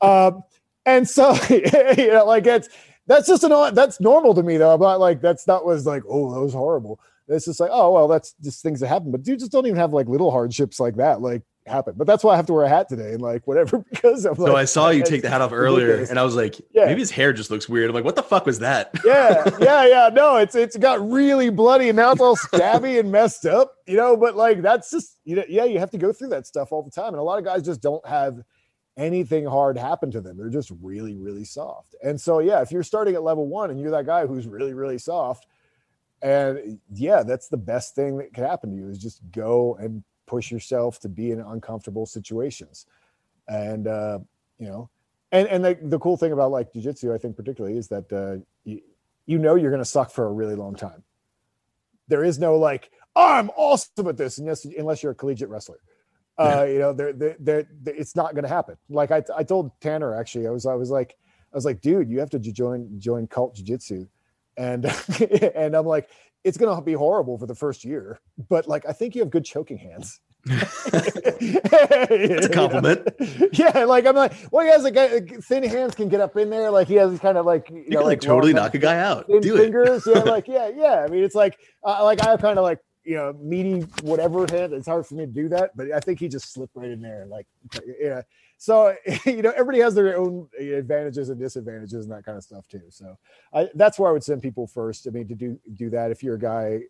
Um, 0.01 0.43
and 0.85 1.09
so, 1.09 1.33
you 1.49 2.07
know, 2.07 2.23
like 2.25 2.47
it's 2.47 2.69
that's 3.05 3.27
just 3.27 3.43
an 3.43 3.75
that's 3.75 3.99
normal 3.99 4.33
to 4.35 4.43
me 4.43 4.55
though. 4.55 4.73
I'm 4.73 4.79
not 4.79 4.99
like 4.99 5.19
that's 5.19 5.45
not 5.45 5.65
was 5.65 5.85
like 5.85 6.03
oh 6.07 6.33
that 6.33 6.39
was 6.39 6.53
horrible. 6.53 7.01
It's 7.27 7.43
just 7.45 7.59
like 7.59 7.71
oh 7.73 7.91
well 7.91 8.07
that's 8.07 8.33
just 8.41 8.63
things 8.63 8.79
that 8.79 8.87
happen. 8.87 9.11
But 9.11 9.23
dude, 9.23 9.39
just 9.39 9.51
don't 9.51 9.65
even 9.65 9.77
have 9.77 9.91
like 9.91 10.07
little 10.07 10.31
hardships 10.31 10.79
like 10.79 10.95
that. 10.95 11.19
Like 11.19 11.41
happen. 11.65 11.93
But 11.97 12.07
that's 12.07 12.23
why 12.23 12.33
I 12.33 12.35
have 12.35 12.45
to 12.47 12.53
wear 12.53 12.65
a 12.65 12.69
hat 12.69 12.89
today 12.89 13.13
and 13.13 13.21
like 13.21 13.45
whatever 13.47 13.79
because 13.89 14.25
I'm 14.25 14.35
so 14.35 14.43
like, 14.43 14.55
I 14.55 14.65
saw 14.65 14.89
you 14.89 15.03
take 15.03 15.21
the 15.21 15.29
hat 15.29 15.41
off 15.41 15.51
earlier 15.53 16.05
and 16.09 16.19
I 16.19 16.23
was 16.23 16.35
like, 16.35 16.59
yeah. 16.71 16.85
maybe 16.85 16.99
his 16.99 17.11
hair 17.11 17.33
just 17.33 17.51
looks 17.51 17.69
weird. 17.69 17.89
I'm 17.89 17.95
like, 17.95 18.03
what 18.03 18.15
the 18.15 18.23
fuck 18.23 18.45
was 18.45 18.59
that? 18.59 18.91
yeah, 19.05 19.49
yeah, 19.59 19.85
yeah. 19.85 20.09
No, 20.11 20.37
it's 20.37 20.55
it's 20.55 20.77
got 20.77 21.07
really 21.07 21.49
bloody 21.49 21.89
and 21.89 21.95
now 21.95 22.11
it's 22.11 22.21
all 22.21 22.35
scabby 22.35 22.99
and 22.99 23.11
messed 23.11 23.45
up, 23.45 23.75
you 23.87 23.97
know. 23.97 24.17
But 24.17 24.35
like 24.35 24.61
that's 24.61 24.91
just 24.91 25.17
you 25.25 25.35
know, 25.35 25.43
yeah, 25.47 25.65
you 25.65 25.79
have 25.79 25.91
to 25.91 25.97
go 25.97 26.11
through 26.11 26.29
that 26.29 26.47
stuff 26.47 26.71
all 26.71 26.83
the 26.83 26.91
time. 26.91 27.09
And 27.09 27.17
a 27.17 27.23
lot 27.23 27.39
of 27.39 27.45
guys 27.45 27.63
just 27.63 27.81
don't 27.81 28.05
have 28.07 28.41
anything 28.97 29.45
hard 29.45 29.77
happen 29.77 30.11
to 30.11 30.21
them. 30.21 30.37
They're 30.37 30.49
just 30.49 30.71
really, 30.81 31.15
really 31.15 31.45
soft. 31.45 31.95
And 32.03 32.19
so 32.19 32.39
yeah, 32.39 32.61
if 32.61 32.71
you're 32.71 32.83
starting 32.83 33.15
at 33.15 33.23
level 33.23 33.47
one 33.47 33.71
and 33.71 33.79
you're 33.79 33.91
that 33.91 34.05
guy 34.05 34.25
who's 34.25 34.47
really, 34.47 34.73
really 34.73 34.97
soft, 34.97 35.47
and 36.21 36.79
yeah, 36.93 37.23
that's 37.23 37.47
the 37.47 37.57
best 37.57 37.95
thing 37.95 38.17
that 38.17 38.33
could 38.33 38.43
happen 38.43 38.71
to 38.71 38.75
you 38.75 38.89
is 38.89 38.97
just 38.97 39.21
go 39.31 39.77
and 39.79 40.03
push 40.29 40.51
yourself 40.51 40.99
to 40.99 41.09
be 41.09 41.31
in 41.31 41.39
uncomfortable 41.39 42.05
situations. 42.05 42.85
And 43.47 43.87
uh, 43.87 44.19
you 44.59 44.67
know 44.67 44.89
and 45.31 45.47
and 45.47 45.65
the, 45.65 45.77
the 45.81 45.99
cool 45.99 46.17
thing 46.17 46.31
about 46.31 46.51
like 46.51 46.71
jiu-jitsu 46.73 47.13
i 47.13 47.17
think 47.17 47.35
particularly 47.35 47.77
is 47.77 47.87
that 47.87 48.11
uh, 48.13 48.43
you, 48.65 48.81
you 49.25 49.37
know 49.39 49.55
you're 49.55 49.71
going 49.71 49.81
to 49.81 49.89
suck 49.89 50.11
for 50.11 50.25
a 50.25 50.31
really 50.31 50.55
long 50.55 50.75
time. 50.75 51.03
There 52.07 52.23
is 52.23 52.37
no 52.39 52.57
like 52.57 52.91
oh, 53.15 53.31
i'm 53.33 53.49
awesome 53.51 54.07
at 54.07 54.17
this 54.17 54.37
unless, 54.37 54.65
unless 54.65 55.01
you're 55.01 55.13
a 55.13 55.15
collegiate 55.15 55.49
wrestler. 55.49 55.79
Uh, 56.37 56.65
you 56.69 56.79
know 56.79 56.93
they're, 56.93 57.13
they're, 57.13 57.35
they're, 57.39 57.67
it's 57.85 58.15
not 58.15 58.33
going 58.33 58.43
to 58.43 58.49
happen. 58.49 58.77
Like 58.89 59.11
I, 59.11 59.23
I 59.35 59.43
told 59.43 59.71
tanner 59.81 60.15
actually 60.15 60.47
i 60.47 60.51
was 60.51 60.65
i 60.65 60.75
was 60.75 60.89
like 60.89 61.15
i 61.53 61.57
was 61.57 61.65
like 61.65 61.81
dude 61.81 62.09
you 62.09 62.19
have 62.19 62.29
to 62.31 62.39
join 62.39 62.99
join 62.99 63.27
cult 63.27 63.55
jiu-jitsu. 63.55 64.07
And 64.57 64.85
and 65.55 65.75
i'm 65.75 65.85
like 65.85 66.09
it's 66.43 66.57
going 66.57 66.75
to 66.75 66.81
be 66.81 66.93
horrible 66.93 67.37
for 67.37 67.45
the 67.45 67.55
first 67.55 67.83
year, 67.83 68.19
but 68.49 68.67
like 68.67 68.85
I 68.87 68.93
think 68.93 69.15
you 69.15 69.21
have 69.21 69.29
good 69.29 69.45
choking 69.45 69.77
hands. 69.77 70.19
It's 71.41 72.45
a 72.45 72.49
compliment. 72.49 73.07
Yeah, 73.53 73.85
like 73.85 74.05
I'm 74.05 74.15
like, 74.15 74.33
well, 74.51 74.63
he 74.63 74.71
has 74.71 74.85
a 74.85 74.91
guy, 74.91 75.19
thin 75.19 75.63
hands 75.63 75.95
can 75.95 76.09
get 76.09 76.21
up 76.21 76.35
in 76.37 76.49
there. 76.49 76.69
Like 76.71 76.87
he 76.87 76.95
has 76.95 77.19
kind 77.19 77.37
of 77.37 77.45
like 77.45 77.69
you, 77.69 77.83
you 77.87 77.89
know, 77.91 78.03
like, 78.03 78.21
totally 78.21 78.53
knock 78.53 78.73
a 78.73 78.77
guy 78.77 78.97
out. 78.99 79.27
Do 79.27 79.57
fingers, 79.57 80.05
it. 80.07 80.15
yeah, 80.15 80.21
like 80.31 80.47
yeah, 80.47 80.69
yeah. 80.75 81.05
I 81.05 81.07
mean, 81.07 81.23
it's 81.23 81.35
like 81.35 81.57
uh, 81.83 82.03
like 82.03 82.21
I 82.25 82.31
have 82.31 82.41
kind 82.41 82.57
of 82.57 82.63
like 82.63 82.79
you 83.03 83.15
know 83.15 83.33
meaty 83.33 83.81
whatever 84.01 84.45
hand. 84.49 84.73
It's 84.73 84.87
hard 84.87 85.05
for 85.05 85.15
me 85.15 85.25
to 85.25 85.31
do 85.31 85.49
that, 85.49 85.75
but 85.75 85.91
I 85.91 85.99
think 85.99 86.19
he 86.19 86.27
just 86.27 86.53
slipped 86.53 86.75
right 86.75 86.89
in 86.89 87.01
there. 87.01 87.25
Like 87.25 87.47
yeah, 87.99 88.21
so 88.59 88.93
you 89.25 89.41
know 89.41 89.51
everybody 89.51 89.79
has 89.79 89.95
their 89.95 90.17
own 90.17 90.47
advantages 90.59 91.29
and 91.29 91.39
disadvantages 91.39 92.05
and 92.05 92.13
that 92.13 92.25
kind 92.25 92.37
of 92.37 92.43
stuff 92.43 92.67
too. 92.67 92.83
So 92.89 93.17
I, 93.53 93.69
that's 93.73 93.97
where 93.97 94.09
i 94.09 94.11
would 94.11 94.23
send 94.23 94.41
people 94.43 94.67
first 94.67 95.07
i 95.07 95.09
mean 95.09 95.27
to 95.29 95.33
do 95.33 95.59
do 95.73 95.89
that 95.89 96.11
if 96.11 96.21
you're 96.21 96.35
a 96.35 96.39
guy 96.39 96.81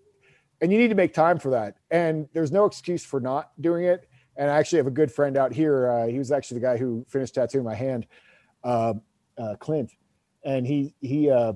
and 0.61 0.73
you 0.73 0.77
need 0.77 0.89
to 0.89 0.95
make 0.95 1.13
time 1.13 1.39
for 1.39 1.51
that. 1.51 1.77
And 1.89 2.27
there's 2.33 2.51
no 2.51 2.65
excuse 2.65 3.05
for 3.05 3.21
not 3.21 3.51
doing 3.61 3.85
it. 3.85 4.09
And 4.35 4.51
i 4.51 4.57
actually 4.57 4.79
have 4.79 4.87
a 4.87 4.91
good 4.91 5.11
friend 5.11 5.37
out 5.37 5.53
here 5.53 5.89
uh, 5.89 6.07
he 6.07 6.17
was 6.17 6.31
actually 6.31 6.59
the 6.59 6.65
guy 6.65 6.77
who 6.77 7.05
finished 7.07 7.35
tattooing 7.35 7.63
my 7.63 7.75
hand 7.75 8.07
uh, 8.63 8.95
uh, 9.37 9.55
clint. 9.59 9.91
And 10.43 10.65
he 10.65 10.95
he 11.01 11.29
uh, 11.29 11.53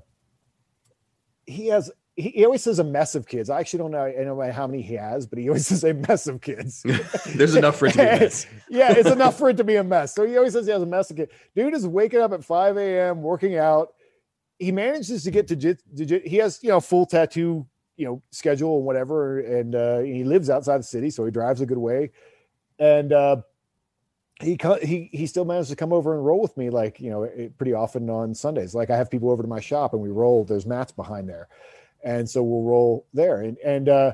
he 1.47 1.67
has 1.67 1.91
he, 2.15 2.29
he 2.29 2.45
always 2.45 2.61
says 2.61 2.79
a 2.79 2.83
mess 2.83 3.15
of 3.15 3.27
kids. 3.27 3.49
I 3.49 3.59
actually 3.59 3.79
don't 3.79 3.91
know, 3.91 4.03
I 4.03 4.11
don't 4.11 4.37
know 4.37 4.51
how 4.51 4.67
many 4.67 4.81
he 4.81 4.95
has, 4.95 5.25
but 5.25 5.39
he 5.39 5.49
always 5.49 5.67
says 5.67 5.83
a 5.83 5.93
mess 5.93 6.27
of 6.27 6.41
kids. 6.41 6.83
There's 7.35 7.55
enough 7.55 7.77
for 7.77 7.87
it 7.87 7.93
to 7.93 7.97
be 7.97 8.03
a 8.03 8.19
mess. 8.19 8.47
yeah, 8.69 8.93
it's 8.93 9.09
enough 9.09 9.37
for 9.37 9.49
it 9.49 9.57
to 9.57 9.63
be 9.63 9.75
a 9.75 9.83
mess. 9.83 10.13
So 10.13 10.25
he 10.25 10.37
always 10.37 10.53
says 10.53 10.65
he 10.65 10.71
has 10.71 10.81
a 10.81 10.85
mess 10.85 11.09
of 11.09 11.17
kids. 11.17 11.31
Dude 11.55 11.73
is 11.73 11.87
waking 11.87 12.21
up 12.21 12.33
at 12.33 12.43
5 12.43 12.77
a.m. 12.77 13.21
working 13.21 13.57
out. 13.57 13.93
He 14.59 14.71
manages 14.71 15.23
to 15.23 15.31
get 15.31 15.47
to 15.47 15.55
jit, 15.55 15.81
he 15.95 16.37
has 16.37 16.59
you 16.63 16.69
know 16.69 16.79
full 16.79 17.05
tattoo 17.05 17.65
you 17.97 18.05
know 18.05 18.21
schedule 18.31 18.77
and 18.77 18.85
whatever, 18.85 19.39
and 19.39 19.75
uh, 19.75 19.99
he 19.99 20.23
lives 20.23 20.49
outside 20.49 20.79
the 20.79 20.83
city, 20.83 21.09
so 21.09 21.25
he 21.25 21.31
drives 21.31 21.61
a 21.61 21.65
good 21.65 21.77
way, 21.77 22.11
and 22.79 23.11
uh, 23.11 23.37
he 24.41 24.57
he 24.81 25.09
he 25.11 25.27
still 25.27 25.45
manages 25.45 25.69
to 25.69 25.75
come 25.75 25.93
over 25.93 26.15
and 26.15 26.25
roll 26.25 26.41
with 26.41 26.55
me 26.57 26.69
like 26.69 26.99
you 26.99 27.09
know 27.09 27.27
pretty 27.57 27.73
often 27.73 28.09
on 28.09 28.33
Sundays. 28.33 28.73
Like 28.73 28.89
I 28.89 28.97
have 28.97 29.11
people 29.11 29.29
over 29.29 29.43
to 29.43 29.49
my 29.49 29.59
shop 29.59 29.93
and 29.93 30.01
we 30.01 30.09
roll. 30.09 30.43
There's 30.43 30.65
mats 30.65 30.91
behind 30.91 31.29
there, 31.29 31.47
and 32.03 32.29
so 32.29 32.43
we'll 32.43 32.63
roll 32.63 33.07
there. 33.13 33.41
And 33.41 33.57
and 33.59 33.89
uh, 33.89 34.13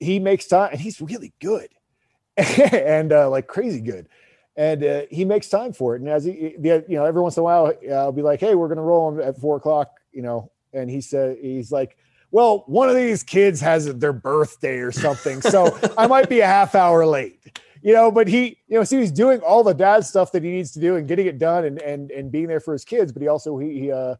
he 0.00 0.18
makes 0.18 0.46
time, 0.46 0.70
and 0.72 0.80
he's 0.80 1.00
really 1.00 1.32
good, 1.40 1.68
and 2.36 3.12
uh, 3.12 3.30
like 3.30 3.46
crazy 3.46 3.80
good. 3.80 4.08
And 4.54 4.84
uh, 4.84 5.02
he 5.10 5.24
makes 5.24 5.48
time 5.48 5.72
for 5.72 5.96
it. 5.96 6.02
And 6.02 6.10
as 6.10 6.24
he, 6.24 6.54
you 6.62 6.84
know, 6.88 7.04
every 7.04 7.22
once 7.22 7.36
in 7.38 7.40
a 7.40 7.44
while, 7.44 7.72
I'll 7.90 8.12
be 8.12 8.22
like, 8.22 8.40
"Hey, 8.40 8.54
we're 8.54 8.68
gonna 8.68 8.82
roll 8.82 9.10
him 9.10 9.20
at 9.20 9.38
four 9.38 9.56
o'clock," 9.56 9.92
you 10.12 10.22
know. 10.22 10.50
And 10.74 10.90
he 10.90 11.00
said, 11.00 11.38
he's 11.40 11.72
like, 11.72 11.96
"Well, 12.30 12.64
one 12.66 12.88
of 12.88 12.96
these 12.96 13.22
kids 13.22 13.60
has 13.60 13.86
their 13.96 14.12
birthday 14.12 14.78
or 14.78 14.92
something, 14.92 15.40
so 15.40 15.78
I 15.98 16.06
might 16.06 16.28
be 16.28 16.40
a 16.40 16.46
half 16.46 16.74
hour 16.74 17.06
late." 17.06 17.58
you 17.82 17.92
know, 17.92 18.10
but 18.12 18.28
he, 18.28 18.58
you 18.68 18.78
know, 18.78 18.84
see, 18.84 18.98
he's 18.98 19.10
doing 19.10 19.40
all 19.40 19.64
the 19.64 19.74
dad 19.74 20.04
stuff 20.04 20.30
that 20.32 20.44
he 20.44 20.50
needs 20.50 20.70
to 20.72 20.80
do 20.80 20.96
and 20.96 21.08
getting 21.08 21.26
it 21.26 21.38
done 21.38 21.64
and 21.64 21.82
and 21.82 22.10
and 22.12 22.30
being 22.30 22.46
there 22.46 22.60
for 22.60 22.72
his 22.72 22.84
kids. 22.84 23.12
But 23.12 23.22
he 23.22 23.28
also 23.28 23.58
he, 23.58 23.80
he 23.80 23.92
uh 23.92 24.14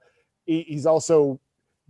he, 0.44 0.62
he's 0.62 0.84
also 0.84 1.40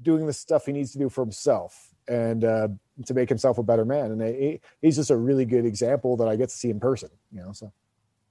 doing 0.03 0.27
the 0.27 0.33
stuff 0.33 0.67
he 0.67 0.73
needs 0.73 0.93
to 0.93 0.99
do 0.99 1.09
for 1.09 1.23
himself 1.23 1.95
and 2.09 2.45
uh, 2.45 2.69
to 3.07 3.15
make 3.15 3.29
himself 3.29 3.59
a 3.59 3.63
better 3.63 3.85
man. 3.85 4.13
And 4.13 4.23
he, 4.23 4.61
he's 4.81 4.97
just 4.97 5.11
a 5.11 5.17
really 5.17 5.45
good 5.45 5.65
example 5.65 6.17
that 6.19 6.29
I 6.29 6.37
get 6.37 6.49
to 6.49 6.57
see 6.57 6.71
in 6.71 6.81
person. 6.81 7.11
You 7.31 7.43
know, 7.43 7.53
so 7.53 7.73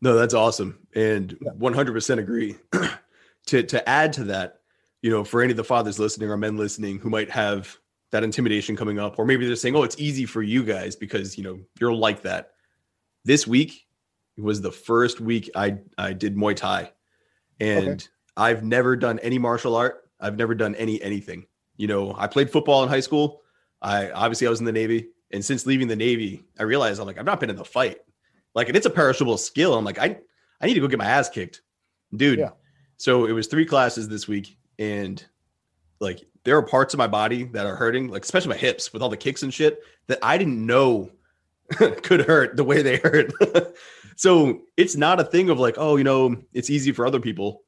no, 0.02 0.16
that's 0.16 0.34
awesome, 0.34 0.80
and 0.96 1.38
hundred 1.62 1.94
percent 1.94 2.20
agree. 2.20 2.56
to 3.48 3.64
to 3.64 3.90
add 3.90 4.14
to 4.14 4.26
that, 4.26 4.60
you 5.02 5.10
know, 5.10 5.24
for 5.24 5.42
any 5.42 5.52
of 5.52 5.58
the 5.58 5.64
fathers 5.64 6.00
listening 6.00 6.30
or 6.30 6.38
men 6.38 6.58
listening 6.58 7.00
who 7.00 7.10
might 7.10 7.30
have 7.30 7.78
that 8.12 8.24
intimidation 8.24 8.76
coming 8.76 9.00
up, 9.00 9.18
or 9.18 9.26
maybe 9.26 9.46
they're 9.46 9.56
saying, 9.56 9.76
"Oh, 9.76 9.84
it's 9.84 10.00
easy 10.00 10.26
for 10.26 10.42
you 10.42 10.64
guys 10.64 10.96
because 10.96 11.38
you 11.38 11.44
know 11.44 11.60
you're 11.80 11.94
like 11.94 12.24
that." 12.24 12.52
this 13.26 13.46
week 13.46 13.88
was 14.38 14.62
the 14.62 14.72
first 14.72 15.20
week 15.20 15.50
I 15.56 15.78
I 15.98 16.14
did 16.14 16.36
Muay 16.36 16.56
Thai, 16.56 16.92
and 17.60 17.88
okay. 17.88 18.06
I've 18.38 18.64
never 18.64 18.96
done 18.96 19.20
any 19.20 19.38
martial 19.38 19.76
art. 19.76 20.10
I've 20.20 20.38
never 20.38 20.56
done 20.56 20.76
any 20.76 21.02
anything. 21.02 21.46
You 21.82 21.88
know, 21.88 22.16
I 22.16 22.28
played 22.28 22.52
football 22.52 22.84
in 22.84 22.90
high 22.90 23.00
school. 23.00 23.42
I 23.82 24.12
obviously 24.12 24.46
I 24.46 24.52
was 24.52 24.60
in 24.60 24.68
the 24.68 24.72
Navy, 24.72 25.08
and 25.32 25.44
since 25.44 25.66
leaving 25.66 25.88
the 25.88 25.96
Navy, 25.96 26.44
I 26.60 26.64
realized 26.64 27.02
I'm 27.02 27.08
like 27.08 27.18
I've 27.18 27.26
not 27.26 27.40
been 27.40 27.50
in 27.50 27.56
the 27.56 27.66
fight. 27.66 27.98
Like, 28.54 28.68
and 28.68 28.78
it's 28.78 28.86
a 28.86 28.92
perishable 28.92 29.36
skill. 29.40 29.74
I'm 29.74 29.84
like 29.84 29.98
I 29.98 30.18
I 30.62 30.68
need 30.68 30.76
to 30.76 30.80
go 30.80 30.88
get 30.88 31.00
my 31.00 31.08
ass 31.08 31.28
kicked, 31.28 31.62
dude. 32.16 32.38
Yeah. 32.38 32.52
So 32.98 33.26
it 33.26 33.32
was 33.32 33.48
three 33.48 33.66
classes 33.66 34.08
this 34.08 34.28
week, 34.28 34.60
and 34.78 35.26
like 36.00 36.24
there 36.44 36.56
are 36.56 36.62
parts 36.62 36.94
of 36.94 37.00
my 37.00 37.08
body 37.08 37.46
that 37.46 37.66
are 37.66 37.76
hurting, 37.76 38.10
like 38.10 38.26
especially 38.26 38.50
my 38.50 38.58
hips 38.58 38.94
with 38.94 39.02
all 39.02 39.10
the 39.10 39.18
kicks 39.18 39.42
and 39.42 39.52
shit 39.52 39.80
that 40.06 40.20
I 40.22 40.38
didn't 40.38 40.64
know 40.64 41.10
could 41.72 42.28
hurt 42.28 42.58
the 42.58 42.64
way 42.64 42.84
they 42.84 42.98
hurt. 42.98 43.34
so 44.18 44.62
it's 44.78 44.96
not 44.96 45.20
a 45.20 45.24
thing 45.24 45.50
of 45.50 45.60
like, 45.60 45.76
oh, 45.80 45.96
you 45.96 46.04
know, 46.04 46.36
it's 46.54 46.70
easy 46.70 46.92
for 46.92 47.08
other 47.08 47.20
people. 47.20 47.64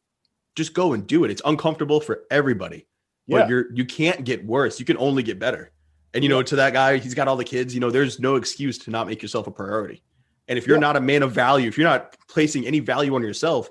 Just 0.55 0.75
go 0.75 0.93
and 0.93 1.07
do 1.07 1.23
it. 1.23 1.31
It's 1.31 1.41
uncomfortable 1.45 1.99
for 1.99 2.25
everybody. 2.29 2.85
Yeah. 3.27 3.39
But 3.39 3.49
you're 3.49 3.73
you 3.73 3.85
can't 3.85 4.23
get 4.23 4.45
worse. 4.45 4.79
You 4.79 4.85
can 4.85 4.97
only 4.97 5.23
get 5.23 5.39
better. 5.39 5.71
And 6.13 6.23
you 6.23 6.29
know, 6.29 6.43
to 6.43 6.55
that 6.57 6.73
guy, 6.73 6.97
he's 6.97 7.13
got 7.13 7.27
all 7.27 7.35
the 7.35 7.43
kids, 7.43 7.73
you 7.73 7.79
know, 7.79 7.89
there's 7.89 8.19
no 8.19 8.35
excuse 8.35 8.77
to 8.79 8.91
not 8.91 9.07
make 9.07 9.21
yourself 9.21 9.47
a 9.47 9.51
priority. 9.51 10.03
And 10.47 10.59
if 10.59 10.67
you're 10.67 10.75
yeah. 10.77 10.81
not 10.81 10.97
a 10.97 11.01
man 11.01 11.23
of 11.23 11.31
value, 11.31 11.67
if 11.67 11.77
you're 11.77 11.89
not 11.89 12.15
placing 12.27 12.67
any 12.67 12.79
value 12.79 13.15
on 13.15 13.23
yourself, 13.23 13.69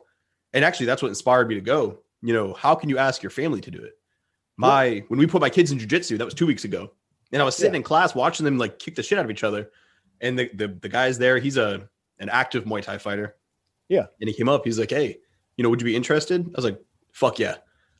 and 0.53 0.64
actually 0.64 0.86
that's 0.86 1.03
what 1.03 1.09
inspired 1.09 1.48
me 1.48 1.55
to 1.55 1.61
go, 1.61 2.00
you 2.22 2.32
know, 2.32 2.55
how 2.55 2.74
can 2.74 2.88
you 2.88 2.98
ask 2.98 3.22
your 3.22 3.30
family 3.30 3.61
to 3.61 3.70
do 3.70 3.82
it? 3.82 3.92
My 4.57 4.84
yeah. 4.84 5.00
when 5.09 5.20
we 5.20 5.26
put 5.26 5.40
my 5.40 5.50
kids 5.50 5.70
in 5.70 5.78
jujitsu, 5.78 6.18
that 6.18 6.24
was 6.24 6.34
two 6.34 6.46
weeks 6.46 6.64
ago. 6.64 6.92
And 7.32 7.40
I 7.40 7.44
was 7.44 7.57
sitting 7.57 7.74
in 7.74 7.82
class 7.82 8.14
watching 8.14 8.44
them 8.44 8.59
like 8.59 8.78
kick 8.78 8.94
the 8.94 9.03
shit 9.03 9.18
out 9.18 9.24
of 9.24 9.30
each 9.30 9.44
other 9.44 9.70
and 10.22 10.38
the, 10.38 10.48
the 10.55 10.68
the 10.68 10.88
guy's 10.88 11.18
there. 11.18 11.38
He's 11.38 11.59
a 11.59 11.86
an 12.18 12.30
active 12.30 12.64
Muay 12.64 12.82
Thai 12.82 12.96
fighter. 12.98 13.36
Yeah. 13.88 14.07
And 14.20 14.28
he 14.28 14.34
came 14.34 14.48
up. 14.48 14.64
He's 14.64 14.78
like, 14.78 14.90
"Hey, 14.90 15.18
you 15.57 15.62
know, 15.62 15.68
would 15.68 15.80
you 15.80 15.84
be 15.84 15.96
interested?" 15.96 16.46
I 16.46 16.53
was 16.57 16.64
like, 16.64 16.80
"Fuck 17.12 17.38
yeah." 17.38 17.57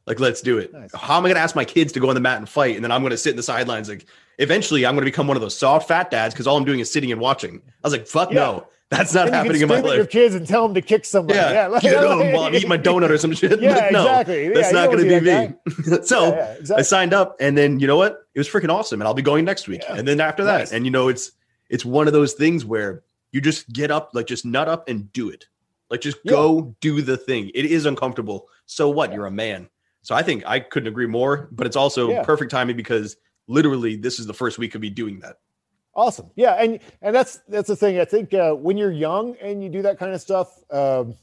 Like, 0.07 0.21
let's 0.21 0.41
do 0.41 0.59
it. 0.59 0.73
Nice. 0.73 0.91
How 0.95 1.17
am 1.17 1.25
I 1.25 1.29
going 1.29 1.37
to 1.37 1.43
ask 1.43 1.55
my 1.55 1.65
kids 1.65 1.93
to 1.93 2.01
go 2.01 2.09
on 2.09 2.15
the 2.15 2.21
mat 2.21 2.39
and 2.39 2.49
fight? 2.49 2.75
And 2.75 2.85
then 2.85 2.91
I'm 2.91 3.03
going 3.03 3.13
to 3.13 3.17
sit 3.17 3.31
in 3.31 3.37
the 3.37 3.43
sidelines. 3.43 3.89
Like, 3.89 4.07
eventually, 4.39 4.85
I'm 4.85 4.95
going 4.95 5.05
to 5.05 5.11
become 5.11 5.29
one 5.29 5.37
of 5.37 5.41
those 5.41 5.57
soft 5.57 5.87
fat 5.89 6.11
dads 6.11 6.35
because 6.35 6.47
all 6.47 6.57
I'm 6.57 6.65
doing 6.65 6.81
is 6.81 6.91
sitting 6.91 7.13
and 7.13 7.21
watching. 7.21 7.63
I 7.67 7.87
was 7.87 7.93
like, 7.93 8.07
fuck 8.07 8.31
yeah. 8.31 8.41
no. 8.41 8.67
That's 8.93 9.15
not 9.15 9.31
happening 9.31 9.63
in 9.63 9.69
my 9.69 9.81
life. 9.81 9.97
Your 9.97 10.05
kids 10.05 10.35
and 10.35 10.47
tell 10.47 10.65
them 10.69 10.75
to 10.75 10.83
kick 10.83 11.07
somebody. 11.07 11.39
Yeah, 11.39 11.53
yeah. 11.53 11.67
Like, 11.69 11.83
get 11.83 11.99
them 11.99 12.11
oh, 12.11 12.33
while 12.33 12.43
I'm 12.43 12.55
eating 12.55 12.69
my 12.69 12.77
donut 12.77 13.09
or 13.09 13.17
some 13.17 13.33
shit. 13.33 13.59
Yeah, 13.63 13.89
no, 13.91 14.03
exactly. 14.03 14.49
That's 14.51 14.71
yeah, 14.71 14.79
not 14.79 14.91
going 14.91 15.09
to 15.09 15.21
be 15.21 15.97
me. 15.97 16.03
so 16.05 16.35
yeah, 16.35 16.53
exactly. 16.53 16.81
I 16.81 16.83
signed 16.83 17.15
up, 17.15 17.37
and 17.41 17.57
then 17.57 17.81
you 17.81 17.87
know 17.87 17.97
what? 17.97 18.27
It 18.35 18.41
was 18.41 18.49
freaking 18.49 18.69
awesome, 18.69 19.01
and 19.01 19.09
I'll 19.09 19.15
be 19.15 19.23
going 19.23 19.47
next 19.47 19.67
week. 19.67 19.83
And 19.89 20.07
then 20.07 20.21
after 20.21 20.45
nice. 20.45 20.71
that, 20.71 20.77
and 20.77 20.85
you 20.85 20.91
know, 20.91 21.09
it's 21.09 21.33
it's 21.71 21.87
one 21.87 22.07
of 22.07 22.13
those 22.13 22.35
things 22.35 22.67
where 22.67 23.03
you 23.31 23.41
just 23.41 23.73
get 23.73 23.91
up, 23.91 24.11
like 24.13 24.27
just 24.27 24.45
nut 24.45 24.69
up 24.69 24.91
and 24.91 25.11
do 25.15 25.31
it. 25.31 25.47
Like 25.89 26.03
just 26.03 26.19
yeah. 26.25 26.33
go 26.33 26.75
do 26.81 27.01
the 27.01 27.17
thing. 27.17 27.51
It 27.55 27.65
is 27.65 27.87
uncomfortable. 27.87 28.49
So 28.67 28.91
what? 28.91 29.15
You're 29.15 29.27
a 29.27 29.31
man. 29.31 29.71
So 30.03 30.15
I 30.15 30.23
think 30.23 30.43
I 30.47 30.61
couldn't 30.61 30.89
agree 30.89 31.07
more, 31.07 31.49
but 31.53 31.67
it's 31.67 31.77
also 31.77 32.11
yeah. 32.11 32.23
perfect 32.25 32.51
timing 32.51 32.77
because 32.77 33.17
literally 33.47 33.97
this 33.97 34.19
is 34.19 34.27
the 34.27 34.35
first 34.35 34.59
week 34.59 34.75
of 34.75 34.81
me 34.81 34.91
doing 34.91 35.21
that. 35.21 35.37
Awesome. 35.95 36.31
Yeah. 36.37 36.55
And, 36.55 36.81
and 37.01 37.15
that's, 37.15 37.41
that's 37.49 37.69
the 37.69 37.77
thing. 37.77 38.01
I 38.01 38.05
think 38.05 38.35
uh, 38.35 38.53
when 38.55 38.77
you're 38.77 38.93
young 38.93 39.37
and 39.41 39.63
you 39.63 39.69
do 39.69 39.83
that 39.83 39.99
kind 39.99 40.13
of 40.13 40.21
stuff, 40.21 40.53
um, 40.71 41.15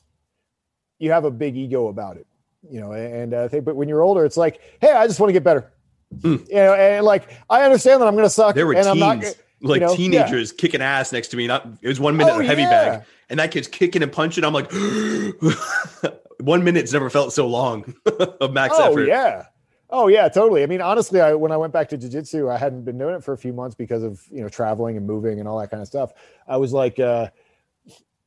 you 0.97 1.11
have 1.11 1.25
a 1.25 1.32
big 1.32 1.57
ego 1.57 1.88
about 1.88 2.17
it, 2.17 2.27
you 2.69 2.80
know, 2.80 2.91
and 2.91 3.34
uh, 3.34 3.43
I 3.43 3.47
think, 3.47 3.65
but 3.65 3.75
when 3.75 3.89
you're 3.89 4.01
older, 4.01 4.25
it's 4.25 4.38
like, 4.38 4.61
Hey, 4.80 4.91
I 4.91 5.07
just 5.07 5.19
want 5.19 5.30
to 5.30 5.34
get 5.34 5.43
better. 5.43 5.71
Mm. 6.17 6.47
You 6.47 6.55
know, 6.55 6.73
and 6.73 7.05
like, 7.05 7.30
I 7.49 7.63
understand 7.63 8.01
that 8.01 8.07
I'm 8.07 8.13
going 8.13 8.25
to 8.25 8.30
suck 8.30 8.55
there 8.55 8.67
were 8.67 8.73
and 8.73 8.86
teens. 8.86 9.03
I'm 9.03 9.19
not, 9.19 9.36
like 9.61 9.82
you 9.82 9.88
know? 9.88 9.95
teenagers 9.95 10.51
yeah. 10.51 10.57
kicking 10.57 10.82
ass 10.82 11.11
next 11.11 11.30
to 11.30 11.38
me. 11.38 11.47
Not 11.47 11.67
it 11.82 11.88
was 11.88 11.99
one 11.99 12.15
minute 12.17 12.34
oh, 12.34 12.39
a 12.39 12.43
heavy 12.43 12.61
yeah. 12.61 12.69
bag, 12.69 13.03
and 13.30 13.39
that 13.39 13.51
kid's 13.51 13.67
kicking 13.67 14.01
and 14.03 14.11
punching. 14.11 14.43
I'm 14.43 14.53
like, 14.53 14.71
one 16.39 16.63
minute's 16.63 16.93
never 16.93 17.09
felt 17.09 17.33
so 17.33 17.47
long 17.47 17.93
of 18.41 18.53
max 18.53 18.75
oh, 18.77 18.91
effort. 18.91 19.07
Yeah. 19.07 19.45
Oh 19.89 20.07
yeah, 20.07 20.29
totally. 20.29 20.61
I 20.61 20.67
mean, 20.67 20.81
honestly, 20.81 21.19
I 21.19 21.33
when 21.33 21.51
I 21.51 21.57
went 21.57 21.73
back 21.73 21.89
to 21.89 21.97
jujitsu, 21.97 22.51
I 22.51 22.57
hadn't 22.57 22.83
been 22.83 22.97
doing 22.97 23.15
it 23.15 23.23
for 23.23 23.33
a 23.33 23.37
few 23.37 23.53
months 23.53 23.75
because 23.75 24.03
of 24.03 24.21
you 24.31 24.41
know 24.41 24.49
traveling 24.49 24.97
and 24.97 25.05
moving 25.05 25.39
and 25.39 25.47
all 25.47 25.59
that 25.59 25.71
kind 25.71 25.81
of 25.81 25.87
stuff. 25.87 26.13
I 26.47 26.57
was 26.57 26.73
like, 26.73 26.99
uh, 26.99 27.29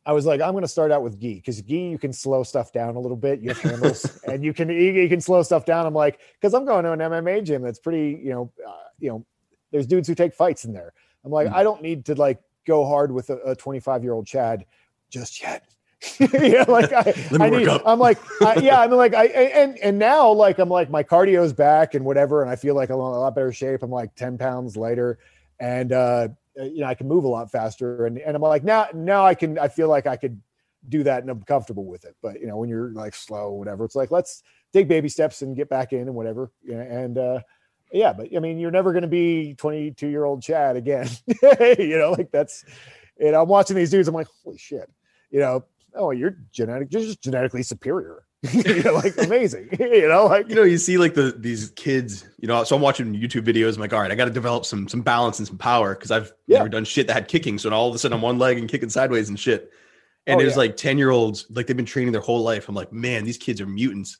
I 0.04 0.12
was 0.12 0.26
like, 0.26 0.40
I'm 0.40 0.52
going 0.52 0.62
to 0.62 0.68
start 0.68 0.90
out 0.90 1.02
with 1.02 1.20
gi 1.20 1.36
because 1.36 1.62
gi 1.62 1.90
you 1.90 1.98
can 1.98 2.12
slow 2.12 2.42
stuff 2.42 2.72
down 2.72 2.96
a 2.96 2.98
little 2.98 3.16
bit. 3.16 3.40
You 3.40 3.50
have 3.50 3.60
handles 3.60 4.20
and 4.26 4.42
you 4.42 4.52
can 4.52 4.68
you 4.70 5.08
can 5.08 5.20
slow 5.20 5.42
stuff 5.42 5.64
down. 5.64 5.86
I'm 5.86 5.94
like, 5.94 6.20
because 6.34 6.54
I'm 6.54 6.64
going 6.64 6.84
to 6.84 6.92
an 6.92 6.98
MMA 6.98 7.44
gym 7.44 7.62
that's 7.62 7.78
pretty, 7.78 8.20
you 8.22 8.30
know, 8.30 8.52
uh, 8.66 8.88
you 8.98 9.10
know, 9.10 9.24
there's 9.70 9.86
dudes 9.86 10.08
who 10.08 10.14
take 10.14 10.34
fights 10.34 10.64
in 10.64 10.72
there. 10.72 10.92
I'm 11.24 11.30
like, 11.30 11.48
mm. 11.48 11.54
I 11.54 11.62
don't 11.62 11.80
need 11.80 12.04
to 12.06 12.16
like 12.16 12.40
go 12.66 12.84
hard 12.84 13.12
with 13.12 13.30
a 13.30 13.54
25 13.54 14.02
year 14.02 14.12
old 14.12 14.26
Chad 14.26 14.64
just 15.10 15.40
yet. 15.40 15.64
yeah, 16.18 16.64
like 16.68 16.92
I, 16.92 17.14
I 17.40 17.50
need, 17.50 17.68
I'm 17.68 17.98
like, 17.98 18.18
I, 18.40 18.56
yeah, 18.56 18.80
I'm 18.80 18.90
like, 18.90 19.14
I, 19.14 19.26
and, 19.26 19.78
and 19.78 19.98
now 19.98 20.30
like, 20.30 20.58
I'm 20.58 20.68
like, 20.68 20.90
my 20.90 21.02
cardio's 21.02 21.52
back 21.52 21.94
and 21.94 22.04
whatever. 22.04 22.42
And 22.42 22.50
I 22.50 22.56
feel 22.56 22.74
like 22.74 22.90
I'm 22.90 22.96
in 22.96 23.00
a 23.00 23.20
lot 23.20 23.34
better 23.34 23.52
shape. 23.52 23.82
I'm 23.82 23.90
like 23.90 24.14
10 24.14 24.38
pounds 24.38 24.76
lighter 24.76 25.18
and, 25.60 25.92
uh, 25.92 26.28
you 26.56 26.80
know, 26.80 26.86
I 26.86 26.94
can 26.94 27.08
move 27.08 27.24
a 27.24 27.28
lot 27.28 27.50
faster. 27.50 28.06
And, 28.06 28.18
and 28.18 28.34
I'm 28.34 28.42
like, 28.42 28.64
now, 28.64 28.88
now 28.94 29.24
I 29.24 29.34
can, 29.34 29.58
I 29.58 29.68
feel 29.68 29.88
like 29.88 30.06
I 30.06 30.16
could 30.16 30.40
do 30.88 31.02
that 31.04 31.22
and 31.22 31.30
I'm 31.30 31.42
comfortable 31.42 31.84
with 31.84 32.04
it. 32.04 32.16
But, 32.20 32.40
you 32.40 32.46
know, 32.46 32.56
when 32.56 32.68
you're 32.68 32.90
like 32.92 33.14
slow, 33.14 33.52
whatever, 33.52 33.84
it's 33.84 33.94
like, 33.94 34.10
let's 34.10 34.42
take 34.72 34.88
baby 34.88 35.08
steps 35.08 35.42
and 35.42 35.56
get 35.56 35.68
back 35.68 35.92
in 35.92 36.00
and 36.00 36.14
whatever. 36.14 36.50
And, 36.68 37.16
uh, 37.16 37.40
yeah, 37.92 38.12
but 38.12 38.34
I 38.34 38.40
mean, 38.40 38.58
you're 38.58 38.70
never 38.70 38.92
going 38.92 39.02
to 39.02 39.08
be 39.08 39.54
22 39.54 40.08
year 40.08 40.24
old 40.24 40.42
Chad 40.42 40.76
again. 40.76 41.08
you 41.78 41.98
know, 41.98 42.12
like 42.12 42.32
that's, 42.32 42.64
and 43.20 43.36
I'm 43.36 43.48
watching 43.48 43.76
these 43.76 43.90
dudes. 43.90 44.08
I'm 44.08 44.14
like, 44.14 44.28
holy 44.42 44.58
shit, 44.58 44.90
you 45.30 45.40
know, 45.40 45.64
oh, 45.94 46.10
you're 46.10 46.36
genetic, 46.52 46.92
you're 46.92 47.02
just 47.02 47.22
genetically 47.22 47.62
superior. 47.62 48.24
you 48.52 48.82
know, 48.82 48.94
like 48.94 49.16
amazing. 49.18 49.68
you 49.78 50.08
know, 50.08 50.26
like 50.26 50.48
you 50.48 50.56
know, 50.56 50.64
you 50.64 50.76
see 50.76 50.98
like 50.98 51.14
the 51.14 51.34
these 51.38 51.70
kids. 51.70 52.24
You 52.38 52.48
know, 52.48 52.64
so 52.64 52.74
I'm 52.74 52.82
watching 52.82 53.14
YouTube 53.14 53.44
videos. 53.44 53.74
I'm 53.74 53.80
like, 53.80 53.92
all 53.92 54.00
right, 54.00 54.10
I 54.10 54.16
got 54.16 54.24
to 54.24 54.32
develop 54.32 54.64
some 54.64 54.88
some 54.88 55.00
balance 55.00 55.38
and 55.38 55.46
some 55.46 55.58
power 55.58 55.94
because 55.94 56.10
I've 56.10 56.32
yeah. 56.48 56.58
never 56.58 56.68
done 56.68 56.84
shit 56.84 57.06
that 57.06 57.12
had 57.12 57.28
kicking. 57.28 57.58
So 57.58 57.70
all 57.70 57.88
of 57.88 57.94
a 57.94 57.98
sudden, 57.98 58.16
I'm 58.16 58.22
one 58.22 58.38
leg 58.38 58.58
and 58.58 58.68
kicking 58.68 58.88
sideways 58.88 59.28
and 59.28 59.38
shit. 59.38 59.70
And 60.26 60.36
oh, 60.36 60.38
there's 60.40 60.54
yeah. 60.54 60.58
like 60.58 60.76
10 60.76 60.98
year 60.98 61.10
olds, 61.10 61.46
like 61.50 61.66
they've 61.66 61.76
been 61.76 61.86
training 61.86 62.12
their 62.12 62.20
whole 62.20 62.42
life. 62.42 62.68
I'm 62.68 62.74
like, 62.74 62.92
man, 62.92 63.24
these 63.24 63.38
kids 63.38 63.60
are 63.60 63.66
mutants. 63.66 64.18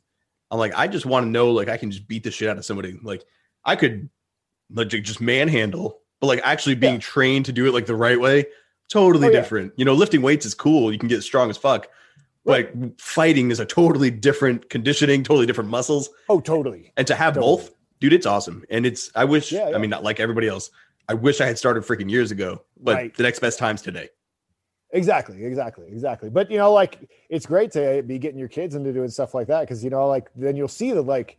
I'm 0.50 0.58
like, 0.58 0.74
I 0.74 0.88
just 0.88 1.06
want 1.06 1.24
to 1.26 1.30
know, 1.30 1.52
like, 1.52 1.68
I 1.68 1.76
can 1.76 1.90
just 1.90 2.08
beat 2.08 2.24
the 2.24 2.30
shit 2.30 2.48
out 2.48 2.58
of 2.58 2.64
somebody. 2.64 2.98
Like, 3.02 3.24
I 3.64 3.76
could 3.76 4.10
like 4.74 4.88
just 4.88 5.20
manhandle, 5.20 6.00
but 6.20 6.26
like 6.26 6.40
actually 6.44 6.74
being 6.74 6.94
yeah. 6.94 7.00
trained 7.00 7.46
to 7.46 7.52
do 7.52 7.66
it 7.66 7.72
like 7.72 7.86
the 7.86 7.94
right 7.94 8.20
way, 8.20 8.46
totally 8.88 9.28
oh, 9.28 9.32
different. 9.32 9.68
Yeah. 9.68 9.74
You 9.78 9.84
know, 9.86 9.94
lifting 9.94 10.22
weights 10.22 10.46
is 10.46 10.54
cool. 10.54 10.92
You 10.92 10.98
can 10.98 11.08
get 11.08 11.22
strong 11.22 11.50
as 11.50 11.56
fuck. 11.56 11.88
Right. 12.44 12.68
But 12.78 13.00
fighting 13.00 13.50
is 13.50 13.60
a 13.60 13.66
totally 13.66 14.10
different 14.10 14.68
conditioning, 14.68 15.22
totally 15.22 15.46
different 15.46 15.70
muscles. 15.70 16.10
Oh, 16.28 16.40
totally. 16.40 16.92
And 16.96 17.06
to 17.06 17.14
have 17.14 17.34
totally. 17.34 17.56
both, 17.56 17.70
dude, 18.00 18.12
it's 18.12 18.26
awesome. 18.26 18.64
And 18.68 18.84
it's 18.84 19.10
I 19.14 19.24
wish 19.24 19.52
Yeah, 19.52 19.68
yeah. 19.70 19.76
I 19.76 19.78
mean 19.78 19.90
not 19.90 20.02
like 20.02 20.18
everybody 20.18 20.48
else. 20.48 20.70
I 21.08 21.14
wish 21.14 21.40
I 21.40 21.46
had 21.46 21.58
started 21.58 21.84
freaking 21.84 22.10
years 22.10 22.30
ago, 22.30 22.62
but 22.80 22.94
Right. 22.94 23.16
the 23.16 23.22
next 23.22 23.38
best 23.40 23.58
time's 23.58 23.82
today. 23.82 24.08
Exactly, 24.94 25.44
exactly, 25.44 25.86
exactly. 25.88 26.28
But 26.28 26.50
you 26.50 26.58
know, 26.58 26.72
like 26.72 27.08
it's 27.30 27.46
great 27.46 27.70
to 27.72 28.02
be 28.02 28.18
getting 28.18 28.38
your 28.38 28.48
kids 28.48 28.74
into 28.74 28.92
doing 28.92 29.08
stuff 29.08 29.34
like 29.34 29.46
that 29.46 29.60
because 29.60 29.82
you 29.82 29.90
know, 29.90 30.06
like 30.06 30.28
then 30.36 30.54
you'll 30.54 30.68
see 30.68 30.92
that 30.92 31.02
like, 31.02 31.38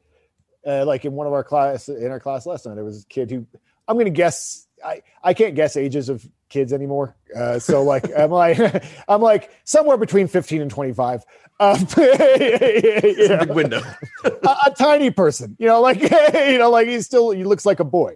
uh, 0.66 0.86
like 0.86 1.06
in 1.06 1.14
one 1.14 1.28
of 1.28 1.34
our 1.34 1.44
class 1.44 1.88
in 1.88 2.10
our 2.10 2.20
class 2.20 2.46
last 2.46 2.66
night, 2.66 2.76
there 2.76 2.84
was 2.84 3.04
a 3.04 3.08
kid 3.08 3.30
who 3.30 3.46
I'm 3.88 3.96
going 3.96 4.06
to 4.06 4.12
guess 4.12 4.68
I 4.84 5.04
I 5.24 5.34
can't 5.34 5.54
guess 5.54 5.78
ages 5.78 6.10
of 6.10 6.28
kids 6.54 6.72
anymore. 6.72 7.16
Uh, 7.36 7.60
so 7.60 7.84
like 7.84 8.06
I'm 8.18 8.32
like 8.32 8.60
I'm 9.10 9.22
like 9.22 9.52
somewhere 9.66 9.98
between 9.98 10.28
15 10.28 10.62
and 10.62 10.72
25. 10.72 11.24
Um, 11.60 11.80
you 11.80 11.86
It's 11.98 13.30
a 13.30 13.34
know, 13.34 13.40
big 13.40 13.52
window. 13.56 13.82
a, 14.24 14.30
a 14.68 14.72
tiny 14.78 15.10
person, 15.12 15.56
you 15.60 15.68
know, 15.68 15.82
like 15.82 16.02
you 16.34 16.58
know, 16.60 16.70
like 16.70 16.88
he's 16.88 17.06
still 17.06 17.32
he 17.32 17.44
looks 17.44 17.66
like 17.66 17.80
a 17.80 17.84
boy. 17.86 18.16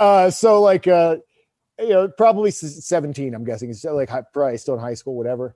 Uh, 0.00 0.30
so 0.30 0.60
like 0.60 0.88
uh, 0.88 1.16
you 1.78 1.90
know, 1.90 2.08
probably 2.08 2.50
17, 2.50 3.34
I'm 3.34 3.44
guessing. 3.44 3.68
He's 3.68 3.84
like 3.84 4.08
hi- 4.08 4.22
probably 4.32 4.56
still 4.58 4.74
in 4.74 4.80
high 4.80 4.94
school, 4.94 5.14
whatever. 5.16 5.54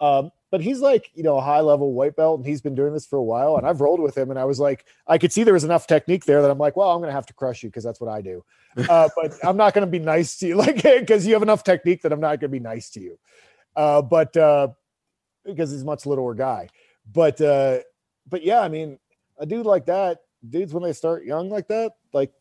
Um, 0.00 0.30
but 0.50 0.60
he's 0.60 0.80
like, 0.80 1.10
you 1.14 1.22
know, 1.22 1.36
a 1.36 1.40
high 1.40 1.60
level 1.60 1.92
white 1.92 2.16
belt, 2.16 2.40
and 2.40 2.46
he's 2.46 2.60
been 2.60 2.74
doing 2.74 2.92
this 2.92 3.06
for 3.06 3.16
a 3.16 3.22
while. 3.22 3.56
And 3.56 3.66
I've 3.66 3.80
rolled 3.80 4.00
with 4.00 4.16
him, 4.16 4.30
and 4.30 4.38
I 4.38 4.44
was 4.44 4.58
like, 4.58 4.84
I 5.06 5.18
could 5.18 5.32
see 5.32 5.44
there 5.44 5.54
was 5.54 5.64
enough 5.64 5.86
technique 5.86 6.24
there 6.24 6.42
that 6.42 6.50
I'm 6.50 6.58
like, 6.58 6.76
well, 6.76 6.90
I'm 6.90 7.00
gonna 7.00 7.12
have 7.12 7.26
to 7.26 7.34
crush 7.34 7.62
you 7.62 7.68
because 7.68 7.84
that's 7.84 8.00
what 8.00 8.10
I 8.10 8.20
do. 8.20 8.44
Uh, 8.88 9.08
but 9.16 9.34
I'm 9.42 9.56
not 9.56 9.74
gonna 9.74 9.88
be 9.88 9.98
nice 9.98 10.36
to 10.38 10.46
you, 10.46 10.54
like 10.56 10.82
because 10.82 11.26
you 11.26 11.32
have 11.32 11.42
enough 11.42 11.64
technique 11.64 12.02
that 12.02 12.12
I'm 12.12 12.20
not 12.20 12.38
gonna 12.38 12.50
be 12.50 12.60
nice 12.60 12.90
to 12.90 13.00
you. 13.00 13.18
Uh, 13.74 14.00
but 14.00 14.36
uh, 14.36 14.68
because 15.44 15.72
he's 15.72 15.82
a 15.82 15.84
much 15.84 16.06
littler 16.06 16.34
guy. 16.34 16.68
But 17.12 17.40
uh, 17.40 17.78
but 18.28 18.44
yeah, 18.44 18.60
I 18.60 18.68
mean, 18.68 18.98
a 19.38 19.46
dude 19.46 19.66
like 19.66 19.86
that, 19.86 20.18
dudes 20.48 20.72
when 20.72 20.82
they 20.82 20.92
start 20.92 21.24
young 21.24 21.50
like 21.50 21.68
that, 21.68 21.92
like 22.12 22.32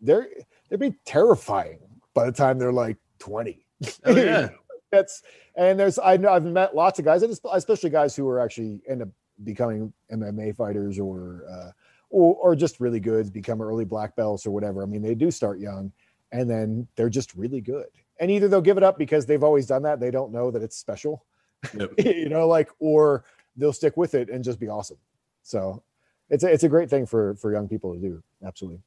they're 0.00 0.28
they'd 0.68 0.78
be 0.78 0.94
terrifying 1.04 1.78
by 2.14 2.26
the 2.26 2.32
time 2.32 2.58
they're 2.58 2.72
like 2.72 2.98
20. 3.18 3.64
Oh, 4.04 4.16
yeah. 4.16 4.48
That's 4.92 5.22
and 5.56 5.80
there's 5.80 5.98
I 5.98 6.18
know 6.18 6.30
I've 6.30 6.44
met 6.44 6.76
lots 6.76 6.98
of 6.98 7.04
guys, 7.04 7.22
and 7.22 7.36
especially 7.52 7.90
guys 7.90 8.14
who 8.14 8.28
are 8.28 8.38
actually 8.38 8.80
end 8.88 9.02
up 9.02 9.08
becoming 9.42 9.92
MMA 10.12 10.54
fighters 10.54 10.98
or 10.98 11.44
uh, 11.50 11.70
or, 12.10 12.36
or 12.36 12.54
just 12.54 12.78
really 12.78 13.00
good, 13.00 13.32
become 13.32 13.60
early 13.60 13.86
black 13.86 14.14
belts 14.14 14.46
or 14.46 14.50
whatever. 14.50 14.82
I 14.82 14.86
mean, 14.86 15.02
they 15.02 15.14
do 15.14 15.30
start 15.30 15.58
young, 15.58 15.90
and 16.30 16.48
then 16.48 16.86
they're 16.94 17.08
just 17.08 17.34
really 17.34 17.60
good. 17.60 17.86
And 18.20 18.30
either 18.30 18.46
they'll 18.46 18.60
give 18.60 18.76
it 18.76 18.82
up 18.82 18.98
because 18.98 19.26
they've 19.26 19.42
always 19.42 19.66
done 19.66 19.82
that, 19.82 19.98
they 19.98 20.10
don't 20.10 20.30
know 20.30 20.50
that 20.50 20.62
it's 20.62 20.76
special, 20.76 21.24
Yep. 21.76 21.94
you 21.98 22.28
know, 22.28 22.46
like, 22.46 22.68
or 22.78 23.24
they'll 23.56 23.72
stick 23.72 23.96
with 23.96 24.14
it 24.14 24.28
and 24.28 24.44
just 24.44 24.60
be 24.60 24.68
awesome. 24.68 24.98
So 25.42 25.82
it's 26.30 26.44
a, 26.44 26.52
it's 26.52 26.64
a 26.64 26.68
great 26.68 26.90
thing 26.90 27.06
for 27.06 27.34
for 27.36 27.52
young 27.52 27.68
people 27.68 27.94
to 27.94 28.00
do. 28.00 28.22
Absolutely. 28.44 28.80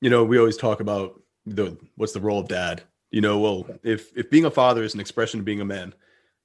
you 0.00 0.10
know, 0.10 0.24
we 0.24 0.38
always 0.38 0.56
talk 0.56 0.80
about 0.80 1.20
the 1.46 1.76
what's 1.96 2.12
the 2.12 2.20
role 2.20 2.40
of 2.40 2.48
dad. 2.48 2.82
You 3.12 3.20
know, 3.20 3.38
well, 3.38 3.66
if 3.84 4.16
if 4.16 4.30
being 4.30 4.46
a 4.46 4.50
father 4.50 4.82
is 4.82 4.94
an 4.94 5.00
expression 5.00 5.38
of 5.38 5.44
being 5.44 5.60
a 5.60 5.64
man, 5.64 5.94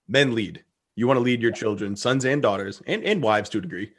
men 0.07 0.35
lead. 0.35 0.63
You 0.95 1.07
want 1.07 1.17
to 1.17 1.23
lead 1.23 1.41
your 1.41 1.51
children, 1.51 1.95
sons 1.95 2.25
and 2.25 2.41
daughters, 2.41 2.81
and 2.85 3.03
and 3.03 3.23
wives 3.23 3.49
to 3.51 3.57
a 3.57 3.61
degree, 3.61 3.93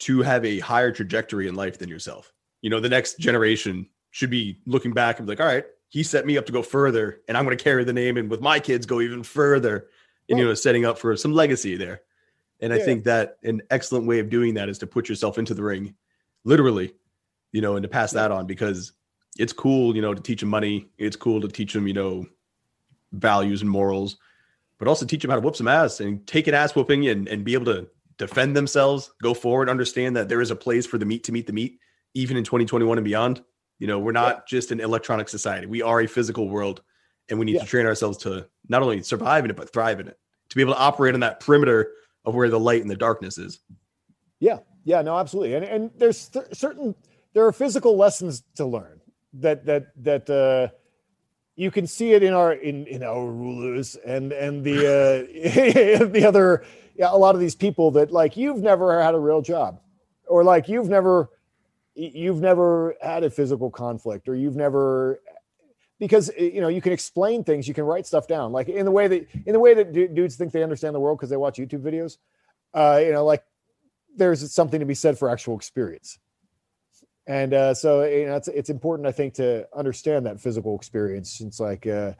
to 0.00 0.20
have 0.22 0.44
a 0.44 0.58
higher 0.58 0.90
trajectory 0.90 1.46
in 1.46 1.54
life 1.54 1.78
than 1.78 1.88
yourself. 1.88 2.32
You 2.60 2.70
know, 2.70 2.80
the 2.80 2.88
next 2.88 3.18
generation 3.18 3.88
should 4.10 4.30
be 4.30 4.58
looking 4.66 4.92
back 4.92 5.18
and 5.18 5.26
be 5.26 5.32
like, 5.32 5.40
all 5.40 5.46
right, 5.46 5.64
he 5.88 6.02
set 6.02 6.26
me 6.26 6.36
up 6.36 6.46
to 6.46 6.52
go 6.52 6.62
further, 6.62 7.20
and 7.28 7.36
I'm 7.36 7.44
going 7.44 7.56
to 7.56 7.62
carry 7.62 7.84
the 7.84 7.92
name, 7.92 8.16
and 8.16 8.28
with 8.28 8.40
my 8.40 8.58
kids, 8.58 8.84
go 8.84 9.00
even 9.00 9.22
further, 9.22 9.86
and 10.28 10.38
you 10.38 10.44
know, 10.44 10.54
setting 10.54 10.84
up 10.84 10.98
for 10.98 11.16
some 11.16 11.32
legacy 11.32 11.76
there. 11.76 12.02
And 12.60 12.72
I 12.72 12.78
think 12.78 13.04
that 13.04 13.38
an 13.42 13.62
excellent 13.70 14.06
way 14.06 14.20
of 14.20 14.30
doing 14.30 14.54
that 14.54 14.68
is 14.68 14.78
to 14.78 14.86
put 14.86 15.08
yourself 15.08 15.36
into 15.36 15.52
the 15.52 15.64
ring, 15.64 15.94
literally, 16.44 16.94
you 17.52 17.60
know, 17.60 17.74
and 17.76 17.82
to 17.82 17.88
pass 17.88 18.12
that 18.12 18.30
on 18.30 18.46
because 18.46 18.92
it's 19.38 19.52
cool, 19.52 19.94
you 19.96 20.02
know, 20.02 20.14
to 20.14 20.22
teach 20.22 20.40
them 20.40 20.50
money. 20.50 20.88
It's 20.98 21.16
cool 21.16 21.40
to 21.40 21.48
teach 21.48 21.72
them, 21.72 21.86
you 21.86 21.94
know, 21.94 22.26
values 23.12 23.62
and 23.62 23.70
morals, 23.70 24.16
but 24.78 24.88
also 24.88 25.06
teach 25.06 25.22
them 25.22 25.30
how 25.30 25.36
to 25.36 25.42
whoop 25.42 25.56
some 25.56 25.68
ass 25.68 26.00
and 26.00 26.26
take 26.26 26.46
an 26.46 26.54
ass 26.54 26.74
whooping 26.74 27.08
and, 27.08 27.28
and 27.28 27.44
be 27.44 27.54
able 27.54 27.66
to 27.66 27.88
defend 28.18 28.56
themselves, 28.56 29.10
go 29.22 29.34
forward, 29.34 29.68
understand 29.68 30.16
that 30.16 30.28
there 30.28 30.40
is 30.40 30.50
a 30.50 30.56
place 30.56 30.86
for 30.86 30.98
the 30.98 31.06
meat 31.06 31.24
to 31.24 31.32
meet 31.32 31.46
the 31.46 31.52
meat, 31.52 31.78
even 32.14 32.36
in 32.36 32.44
2021 32.44 32.98
and 32.98 33.04
beyond. 33.04 33.42
You 33.78 33.86
know, 33.86 33.98
we're 33.98 34.12
not 34.12 34.46
just 34.46 34.70
an 34.70 34.80
electronic 34.80 35.28
society. 35.28 35.66
We 35.66 35.82
are 35.82 36.00
a 36.02 36.06
physical 36.06 36.48
world 36.48 36.82
and 37.28 37.38
we 37.38 37.46
need 37.46 37.54
Yeah. 37.56 37.62
to 37.62 37.66
train 37.66 37.86
ourselves 37.86 38.18
to 38.18 38.46
not 38.68 38.82
only 38.82 39.02
survive 39.02 39.44
in 39.44 39.50
it, 39.50 39.56
but 39.56 39.72
thrive 39.72 39.98
in 39.98 40.08
it, 40.08 40.18
to 40.50 40.56
be 40.56 40.62
able 40.62 40.74
to 40.74 40.78
operate 40.80 41.14
on 41.14 41.20
that 41.20 41.40
perimeter 41.40 41.92
of 42.24 42.34
where 42.34 42.48
the 42.48 42.60
light 42.60 42.82
and 42.82 42.90
the 42.90 42.96
darkness 42.96 43.38
is. 43.38 43.60
Yeah, 44.38 44.58
yeah, 44.84 45.02
no, 45.02 45.18
absolutely. 45.18 45.54
And 45.54 45.64
and 45.64 45.90
there's 45.96 46.28
th- 46.28 46.46
certain 46.52 46.94
there 47.32 47.44
are 47.46 47.52
physical 47.52 47.96
lessons 47.96 48.42
to 48.56 48.64
learn 48.64 49.00
that 49.34 49.64
that 49.66 49.86
that 49.96 50.30
uh 50.30 50.74
you 51.56 51.70
can 51.70 51.86
see 51.86 52.12
it 52.12 52.22
in 52.22 52.32
our 52.32 52.52
in 52.52 52.86
in 52.86 53.02
our 53.02 53.26
rulers 53.26 53.96
and 53.96 54.32
and 54.32 54.64
the 54.64 54.78
uh 54.78 56.04
the 56.12 56.24
other 56.26 56.64
yeah, 56.96 57.08
a 57.10 57.16
lot 57.16 57.34
of 57.34 57.40
these 57.40 57.54
people 57.54 57.90
that 57.92 58.12
like 58.12 58.36
you've 58.36 58.62
never 58.62 59.02
had 59.02 59.14
a 59.14 59.18
real 59.18 59.40
job 59.40 59.80
or 60.26 60.44
like 60.44 60.68
you've 60.68 60.88
never 60.88 61.30
you've 61.94 62.40
never 62.40 62.94
had 63.00 63.24
a 63.24 63.30
physical 63.30 63.70
conflict 63.70 64.28
or 64.28 64.34
you've 64.34 64.56
never 64.56 65.20
because 65.98 66.30
you 66.38 66.60
know 66.60 66.68
you 66.68 66.80
can 66.80 66.92
explain 66.92 67.44
things 67.44 67.68
you 67.68 67.74
can 67.74 67.84
write 67.84 68.06
stuff 68.06 68.26
down. 68.26 68.52
Like 68.52 68.68
in 68.68 68.84
the 68.84 68.90
way 68.90 69.08
that 69.08 69.28
in 69.46 69.52
the 69.52 69.60
way 69.60 69.74
that 69.74 69.92
dudes 69.92 70.36
think 70.36 70.52
they 70.52 70.62
understand 70.62 70.94
the 70.94 71.00
world 71.00 71.18
because 71.18 71.30
they 71.30 71.36
watch 71.36 71.58
youtube 71.58 71.82
videos 71.82 72.18
uh 72.74 73.00
you 73.02 73.12
know 73.12 73.24
like 73.24 73.44
there's 74.16 74.52
something 74.52 74.80
to 74.80 74.86
be 74.86 74.94
said 74.94 75.18
for 75.18 75.30
actual 75.30 75.56
experience 75.56 76.18
and 77.26 77.54
uh, 77.54 77.74
so 77.74 78.04
you 78.04 78.26
know, 78.26 78.36
it's 78.36 78.48
it's 78.48 78.70
important, 78.70 79.06
I 79.06 79.12
think, 79.12 79.34
to 79.34 79.66
understand 79.74 80.26
that 80.26 80.40
physical 80.40 80.76
experience. 80.76 81.40
It's 81.40 81.60
like 81.60 81.86
uh, 81.86 82.12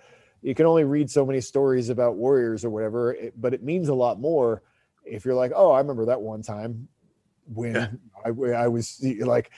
you 0.43 0.55
can 0.55 0.67
only 0.67 0.85
read 0.85 1.11
so 1.11 1.25
many 1.27 1.41
stories 1.41 1.89
about 1.89 2.17
warriors 2.17 2.65
or 2.65 2.71
whatever, 2.71 3.13
it, 3.15 3.41
but 3.41 3.55
it 3.55 3.63
means 3.63 3.89
a 3.89 3.95
lot 3.95 4.21
more 4.21 4.63
if 5.05 5.25
you're 5.25 5.35
like, 5.35 5.53
oh, 5.55 5.71
I 5.73 5.79
remember 5.79 6.07
that 6.07 6.21
one 6.21 6.43
time 6.43 6.89
when 7.47 7.75
Yeah. 7.75 7.89
I, 8.25 8.29
I 8.53 8.69
was 8.69 9.05
like 9.21 9.51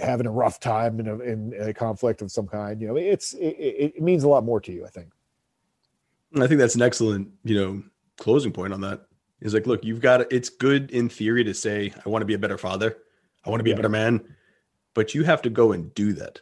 having 0.00 0.26
a 0.26 0.30
rough 0.30 0.60
time 0.60 1.00
in 1.00 1.08
a, 1.08 1.18
in 1.18 1.54
a 1.60 1.74
conflict 1.74 2.22
of 2.22 2.32
some 2.32 2.46
kind. 2.46 2.80
You 2.80 2.88
know, 2.88 2.96
it's 2.96 3.34
it, 3.34 3.94
it, 3.96 4.02
means 4.02 4.24
a 4.24 4.28
lot 4.28 4.44
more 4.44 4.60
to 4.62 4.72
you, 4.72 4.86
I 4.86 4.88
think. 4.88 5.12
And 6.32 6.42
I 6.42 6.46
think 6.46 6.58
that's 6.58 6.74
an 6.74 6.82
excellent, 6.82 7.28
you 7.44 7.56
know, 7.56 7.82
closing 8.16 8.52
point 8.52 8.72
on 8.72 8.80
that. 8.80 9.02
Is 9.40 9.52
like, 9.52 9.66
look, 9.66 9.84
you've 9.84 10.00
got 10.00 10.32
it's 10.32 10.48
good 10.48 10.90
in 10.90 11.10
theory 11.10 11.44
to 11.44 11.52
say, 11.52 11.92
I 12.04 12.08
want 12.08 12.22
to 12.22 12.26
be 12.26 12.34
a 12.34 12.38
better 12.38 12.56
father, 12.56 12.96
I 13.44 13.50
want 13.50 13.60
to 13.60 13.64
be 13.64 13.70
Yeah. 13.70 13.74
a 13.74 13.78
better 13.78 13.90
man, 13.90 14.34
but 14.94 15.14
you 15.14 15.24
have 15.24 15.42
to 15.42 15.50
go 15.50 15.72
and 15.72 15.92
do 15.94 16.12
that, 16.14 16.40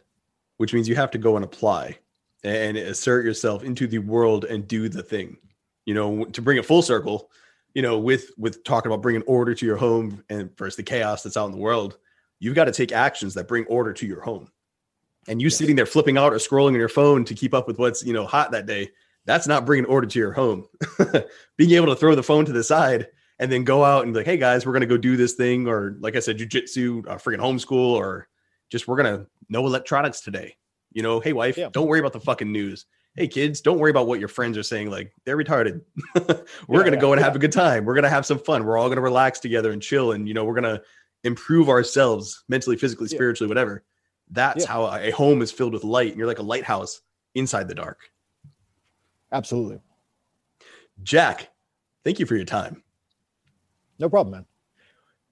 which 0.57 0.73
means 0.73 0.87
you 0.87 0.95
have 0.95 1.11
to 1.11 1.17
go 1.17 1.35
and 1.35 1.43
apply 1.43 1.97
and 2.43 2.77
assert 2.77 3.25
yourself 3.25 3.63
into 3.63 3.87
the 3.87 3.99
world 3.99 4.45
and 4.45 4.67
do 4.67 4.89
the 4.89 5.03
thing. 5.03 5.37
You 5.85 5.93
know, 5.93 6.25
to 6.25 6.41
bring 6.41 6.57
it 6.57 6.65
full 6.65 6.81
circle, 6.81 7.29
you 7.73 7.81
know, 7.81 7.97
with 7.97 8.31
with 8.37 8.63
talking 8.63 8.91
about 8.91 9.01
bringing 9.01 9.23
order 9.23 9.53
to 9.53 9.65
your 9.65 9.77
home 9.77 10.23
and 10.29 10.55
versus 10.57 10.77
the 10.77 10.83
chaos 10.83 11.23
that's 11.23 11.35
out 11.37 11.47
in 11.47 11.51
the 11.51 11.57
world, 11.57 11.97
you've 12.39 12.55
got 12.55 12.65
to 12.65 12.71
take 12.71 12.91
actions 12.91 13.33
that 13.33 13.47
bring 13.47 13.65
order 13.65 13.91
to 13.93 14.05
your 14.05 14.21
home. 14.21 14.49
And 15.27 15.41
you 15.41 15.47
Yes. 15.47 15.57
sitting 15.57 15.75
there 15.75 15.85
flipping 15.85 16.17
out 16.17 16.33
or 16.33 16.37
scrolling 16.37 16.67
on 16.69 16.75
your 16.75 16.89
phone 16.89 17.25
to 17.25 17.33
keep 17.33 17.53
up 17.53 17.67
with 17.67 17.79
what's 17.79 18.03
you 18.03 18.13
know 18.13 18.25
hot 18.25 18.51
that 18.51 18.65
day, 18.65 18.91
that's 19.25 19.47
not 19.47 19.65
bringing 19.65 19.85
order 19.85 20.07
to 20.07 20.19
your 20.19 20.33
home. 20.33 20.67
Being 21.57 21.71
able 21.71 21.87
to 21.87 21.95
throw 21.95 22.15
the 22.15 22.23
phone 22.23 22.45
to 22.45 22.51
the 22.51 22.63
side 22.63 23.07
and 23.39 23.51
then 23.51 23.63
go 23.63 23.83
out 23.83 24.03
and 24.03 24.13
be 24.13 24.19
like, 24.19 24.25
hey 24.25 24.37
guys, 24.37 24.65
we're 24.65 24.73
gonna 24.73 24.85
go 24.85 24.97
do 24.97 25.17
this 25.17 25.33
thing, 25.33 25.67
or 25.67 25.95
like 25.99 26.15
I 26.15 26.19
said, 26.19 26.37
jujitsu, 26.37 27.07
uh, 27.07 27.15
freaking 27.15 27.37
homeschool, 27.39 27.93
or 27.93 28.27
just 28.69 28.87
we're 28.87 28.97
gonna 28.97 29.25
no 29.49 29.65
electronics 29.65 30.21
today. 30.21 30.55
You 30.91 31.01
know, 31.03 31.19
hey 31.19 31.33
wife, 31.33 31.57
Yeah. 31.57 31.69
don't 31.71 31.87
worry 31.87 31.99
about 31.99 32.13
the 32.13 32.19
fucking 32.19 32.51
news. 32.51 32.85
Hey 33.15 33.27
kids, 33.27 33.61
don't 33.61 33.77
worry 33.79 33.91
about 33.91 34.07
what 34.07 34.19
your 34.19 34.27
friends 34.29 34.57
are 34.57 34.63
saying. 34.63 34.89
Like 34.89 35.13
they're 35.25 35.37
retarded. 35.37 35.81
we're 36.67 36.79
Yeah, 36.79 36.83
gonna 36.85 36.97
go 36.97 37.13
and 37.13 37.21
have 37.21 37.35
a 37.35 37.39
good 37.39 37.51
time. 37.51 37.85
We're 37.85 37.95
gonna 37.95 38.09
have 38.09 38.25
some 38.25 38.39
fun. 38.39 38.63
We're 38.65 38.77
all 38.77 38.89
gonna 38.89 39.01
relax 39.01 39.39
together 39.39 39.71
and 39.71 39.81
chill, 39.81 40.11
and 40.13 40.27
you 40.27 40.33
know, 40.33 40.43
we're 40.45 40.55
gonna 40.55 40.81
improve 41.23 41.69
ourselves 41.69 42.43
mentally, 42.49 42.75
physically, 42.75 43.07
spiritually, 43.07 43.47
whatever. 43.47 43.83
That's 44.31 44.65
how 44.65 44.85
a 44.87 45.11
home 45.11 45.41
is 45.41 45.51
filled 45.51 45.73
with 45.73 45.83
light, 45.83 46.09
and 46.09 46.17
you're 46.17 46.27
like 46.27 46.39
a 46.39 46.43
lighthouse 46.43 47.01
inside 47.35 47.67
the 47.67 47.75
dark. 47.75 47.99
Absolutely, 49.31 49.79
Jack, 51.01 51.49
thank 52.03 52.19
you 52.19 52.25
for 52.25 52.35
your 52.35 52.45
time. 52.45 52.83
no 53.99 54.09
problem, 54.09 54.31
man. 54.31 54.45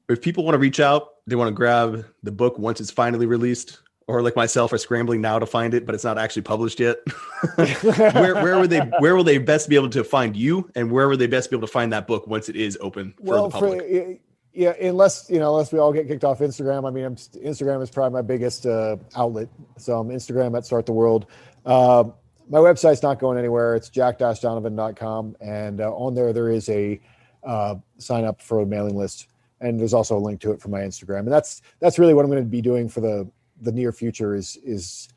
If 0.10 0.22
people 0.22 0.44
want 0.44 0.56
to 0.56 0.60
reach 0.60 0.80
out, 0.80 1.10
they 1.32 1.36
want 1.36 1.48
to 1.48 1.56
grab 1.56 2.06
the 2.24 2.32
book 2.32 2.60
once 2.60 2.80
it's 2.80 2.92
finally 2.92 3.26
released, 3.26 3.80
or 4.08 4.22
like 4.22 4.36
myself, 4.36 4.72
are 4.74 4.78
scrambling 4.78 5.22
now 5.22 5.40
to 5.40 5.46
find 5.46 5.74
it, 5.74 5.86
but 5.86 5.96
it's 5.96 6.04
not 6.04 6.18
actually 6.18 6.42
published 6.44 6.80
yet. 6.80 6.98
where 7.56 8.36
where 8.36 8.60
would 8.60 8.70
they 8.70 8.82
where 9.00 9.16
will 9.16 9.24
they 9.24 9.38
best 9.38 9.70
be 9.70 9.76
able 9.76 9.90
to 9.90 10.04
find 10.04 10.36
you, 10.36 10.70
and 10.76 10.92
where 10.92 11.08
will 11.10 11.18
they 11.18 11.28
best 11.28 11.50
be 11.50 11.56
able 11.56 11.68
to 11.68 11.72
find 11.72 11.92
that 11.94 12.06
book 12.06 12.28
once 12.28 12.50
it 12.50 12.56
is 12.56 12.78
open 12.82 13.14
for 13.18 13.24
well, 13.24 13.50
the 13.50 13.52
public? 13.52 13.80
for, 13.82 14.18
yeah, 14.54 14.74
unless 14.82 15.30
you 15.30 15.40
know, 15.40 15.52
unless 15.52 15.72
we 15.72 15.80
all 15.80 15.94
get 15.94 16.08
kicked 16.08 16.24
off 16.24 16.40
Instagram. 16.40 16.88
I 16.88 16.92
mean, 16.92 17.06
I'm, 17.06 17.16
Instagram 17.16 17.82
is 17.82 17.90
probably 17.90 18.14
my 18.14 18.22
biggest 18.22 18.66
uh, 18.66 18.98
outlet. 19.16 19.48
So 19.78 20.00
I'm 20.00 20.10
Instagram 20.10 20.58
at 20.58 20.66
Start 20.66 20.86
the 20.86 20.92
World. 20.92 21.28
Uh, 21.66 22.06
my 22.50 22.60
website's 22.60 23.02
not 23.02 23.18
going 23.18 23.38
anywhere. 23.38 23.76
It's 23.76 23.88
jack-donovan.com, 23.88 25.38
and 25.40 25.80
uh, 25.80 25.94
on 25.94 26.16
there 26.16 26.34
there 26.34 26.50
is 26.50 26.68
a 26.68 27.00
uh, 27.44 27.76
sign 27.98 28.26
up 28.26 28.42
for 28.42 28.60
a 28.60 28.66
mailing 28.66 28.96
list. 28.96 29.28
And 29.62 29.80
there's 29.80 29.94
also 29.94 30.18
a 30.18 30.20
link 30.20 30.42
to 30.42 30.52
it 30.52 30.62
for 30.62 30.70
my 30.70 30.80
Instagram. 30.82 31.20
And 31.20 31.32
that's 31.32 31.62
that's 31.80 31.98
really 31.98 32.14
what 32.14 32.26
I'm 32.26 32.32
going 32.32 32.44
to 32.44 32.50
be 32.50 32.62
doing 32.62 32.90
for 32.90 33.02
the 33.02 33.30
the 33.62 33.72
near 33.72 33.92
future. 33.92 34.36
Is 34.36 34.58
is 34.64 35.10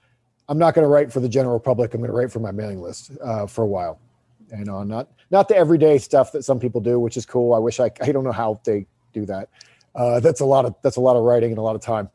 I'm 0.48 0.58
not 0.58 0.74
going 0.74 0.84
to 0.84 0.88
write 0.88 1.12
for 1.12 1.20
the 1.20 1.28
general 1.28 1.58
public. 1.58 1.94
I'm 1.94 2.00
going 2.00 2.10
to 2.10 2.16
write 2.16 2.30
for 2.30 2.40
my 2.40 2.52
mailing 2.52 2.80
list 2.80 3.12
uh, 3.22 3.46
for 3.46 3.62
a 3.62 3.66
while, 3.66 3.98
and 4.50 4.68
on 4.68 4.88
not 4.88 5.08
not 5.30 5.48
the 5.48 5.56
everyday 5.56 5.98
stuff 5.98 6.30
that 6.32 6.44
some 6.44 6.60
people 6.60 6.80
do, 6.80 7.00
which 7.00 7.16
is 7.16 7.26
cool. 7.26 7.54
I 7.54 7.58
wish 7.58 7.80
I 7.80 7.90
I 8.00 8.12
don't 8.12 8.24
know 8.24 8.32
how 8.32 8.60
they 8.64 8.86
do 9.12 9.24
that. 9.26 9.48
Uh, 9.94 10.20
that's 10.20 10.40
a 10.40 10.44
lot 10.44 10.64
of 10.64 10.74
that's 10.82 10.96
a 10.96 11.00
lot 11.00 11.16
of 11.16 11.22
writing 11.22 11.50
and 11.50 11.58
a 11.58 11.62
lot 11.62 11.74
of 11.74 11.82
time. 11.82 12.10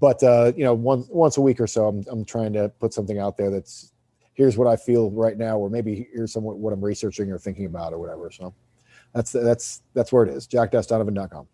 But 0.00 0.22
uh, 0.22 0.52
you 0.56 0.64
know, 0.64 0.74
once 0.74 1.06
once 1.10 1.36
a 1.36 1.40
week 1.40 1.60
or 1.60 1.66
so, 1.66 1.88
I'm 1.88 2.04
I'm 2.08 2.24
trying 2.24 2.52
to 2.54 2.68
put 2.80 2.94
something 2.94 3.18
out 3.18 3.36
there 3.36 3.50
that's 3.50 3.92
here's 4.34 4.56
what 4.56 4.66
I 4.66 4.76
feel 4.76 5.10
right 5.10 5.36
now, 5.36 5.58
or 5.58 5.70
maybe 5.70 6.08
here's 6.12 6.32
some 6.32 6.44
what 6.44 6.72
I'm 6.72 6.84
researching 6.84 7.30
or 7.30 7.38
thinking 7.38 7.66
about 7.66 7.92
or 7.92 7.98
whatever. 7.98 8.30
So 8.30 8.54
that's 9.14 9.32
that's 9.32 9.82
that's 9.94 10.12
where 10.12 10.24
it 10.24 10.30
is. 10.30 10.46
jack-donovan.com. 10.46 11.46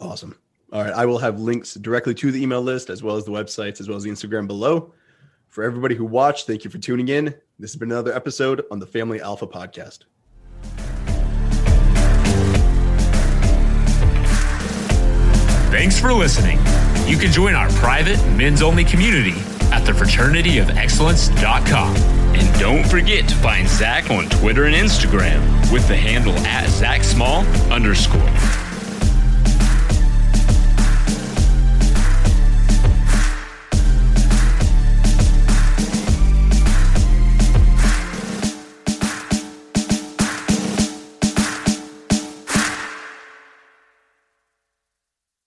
Awesome. 0.00 0.38
All 0.72 0.82
right. 0.82 0.92
I 0.92 1.06
will 1.06 1.18
have 1.18 1.40
links 1.40 1.74
directly 1.74 2.14
to 2.14 2.30
the 2.30 2.42
email 2.42 2.62
list 2.62 2.90
as 2.90 3.02
well 3.02 3.16
as 3.16 3.24
the 3.24 3.30
websites, 3.30 3.80
as 3.80 3.88
well 3.88 3.96
as 3.96 4.04
the 4.04 4.10
Instagram 4.10 4.46
below. 4.46 4.92
For 5.48 5.64
everybody 5.64 5.94
who 5.94 6.04
watched, 6.04 6.46
thank 6.46 6.64
you 6.64 6.70
for 6.70 6.78
tuning 6.78 7.08
in. 7.08 7.26
This 7.58 7.72
has 7.72 7.76
been 7.76 7.90
another 7.90 8.14
episode 8.14 8.64
on 8.70 8.78
the 8.78 8.86
Family 8.86 9.20
Alpha 9.20 9.46
Podcast. 9.46 10.00
Thanks 15.70 15.98
for 15.98 16.12
listening. 16.12 16.58
You 17.06 17.16
can 17.16 17.32
join 17.32 17.54
our 17.54 17.68
private 17.70 18.18
men's 18.36 18.62
only 18.62 18.84
community 18.84 19.38
at 19.70 19.86
thefraternityofexcellence.com. 19.86 21.96
And 21.96 22.60
don't 22.60 22.86
forget 22.86 23.28
to 23.28 23.34
find 23.36 23.68
Zac 23.68 24.10
on 24.10 24.28
Twitter 24.28 24.64
and 24.64 24.74
Instagram 24.74 25.72
with 25.72 25.86
the 25.88 25.96
handle 25.96 26.34
at 26.46 26.68
Zac 26.68 27.04
Small 27.04 27.44
underscore. 27.70 28.67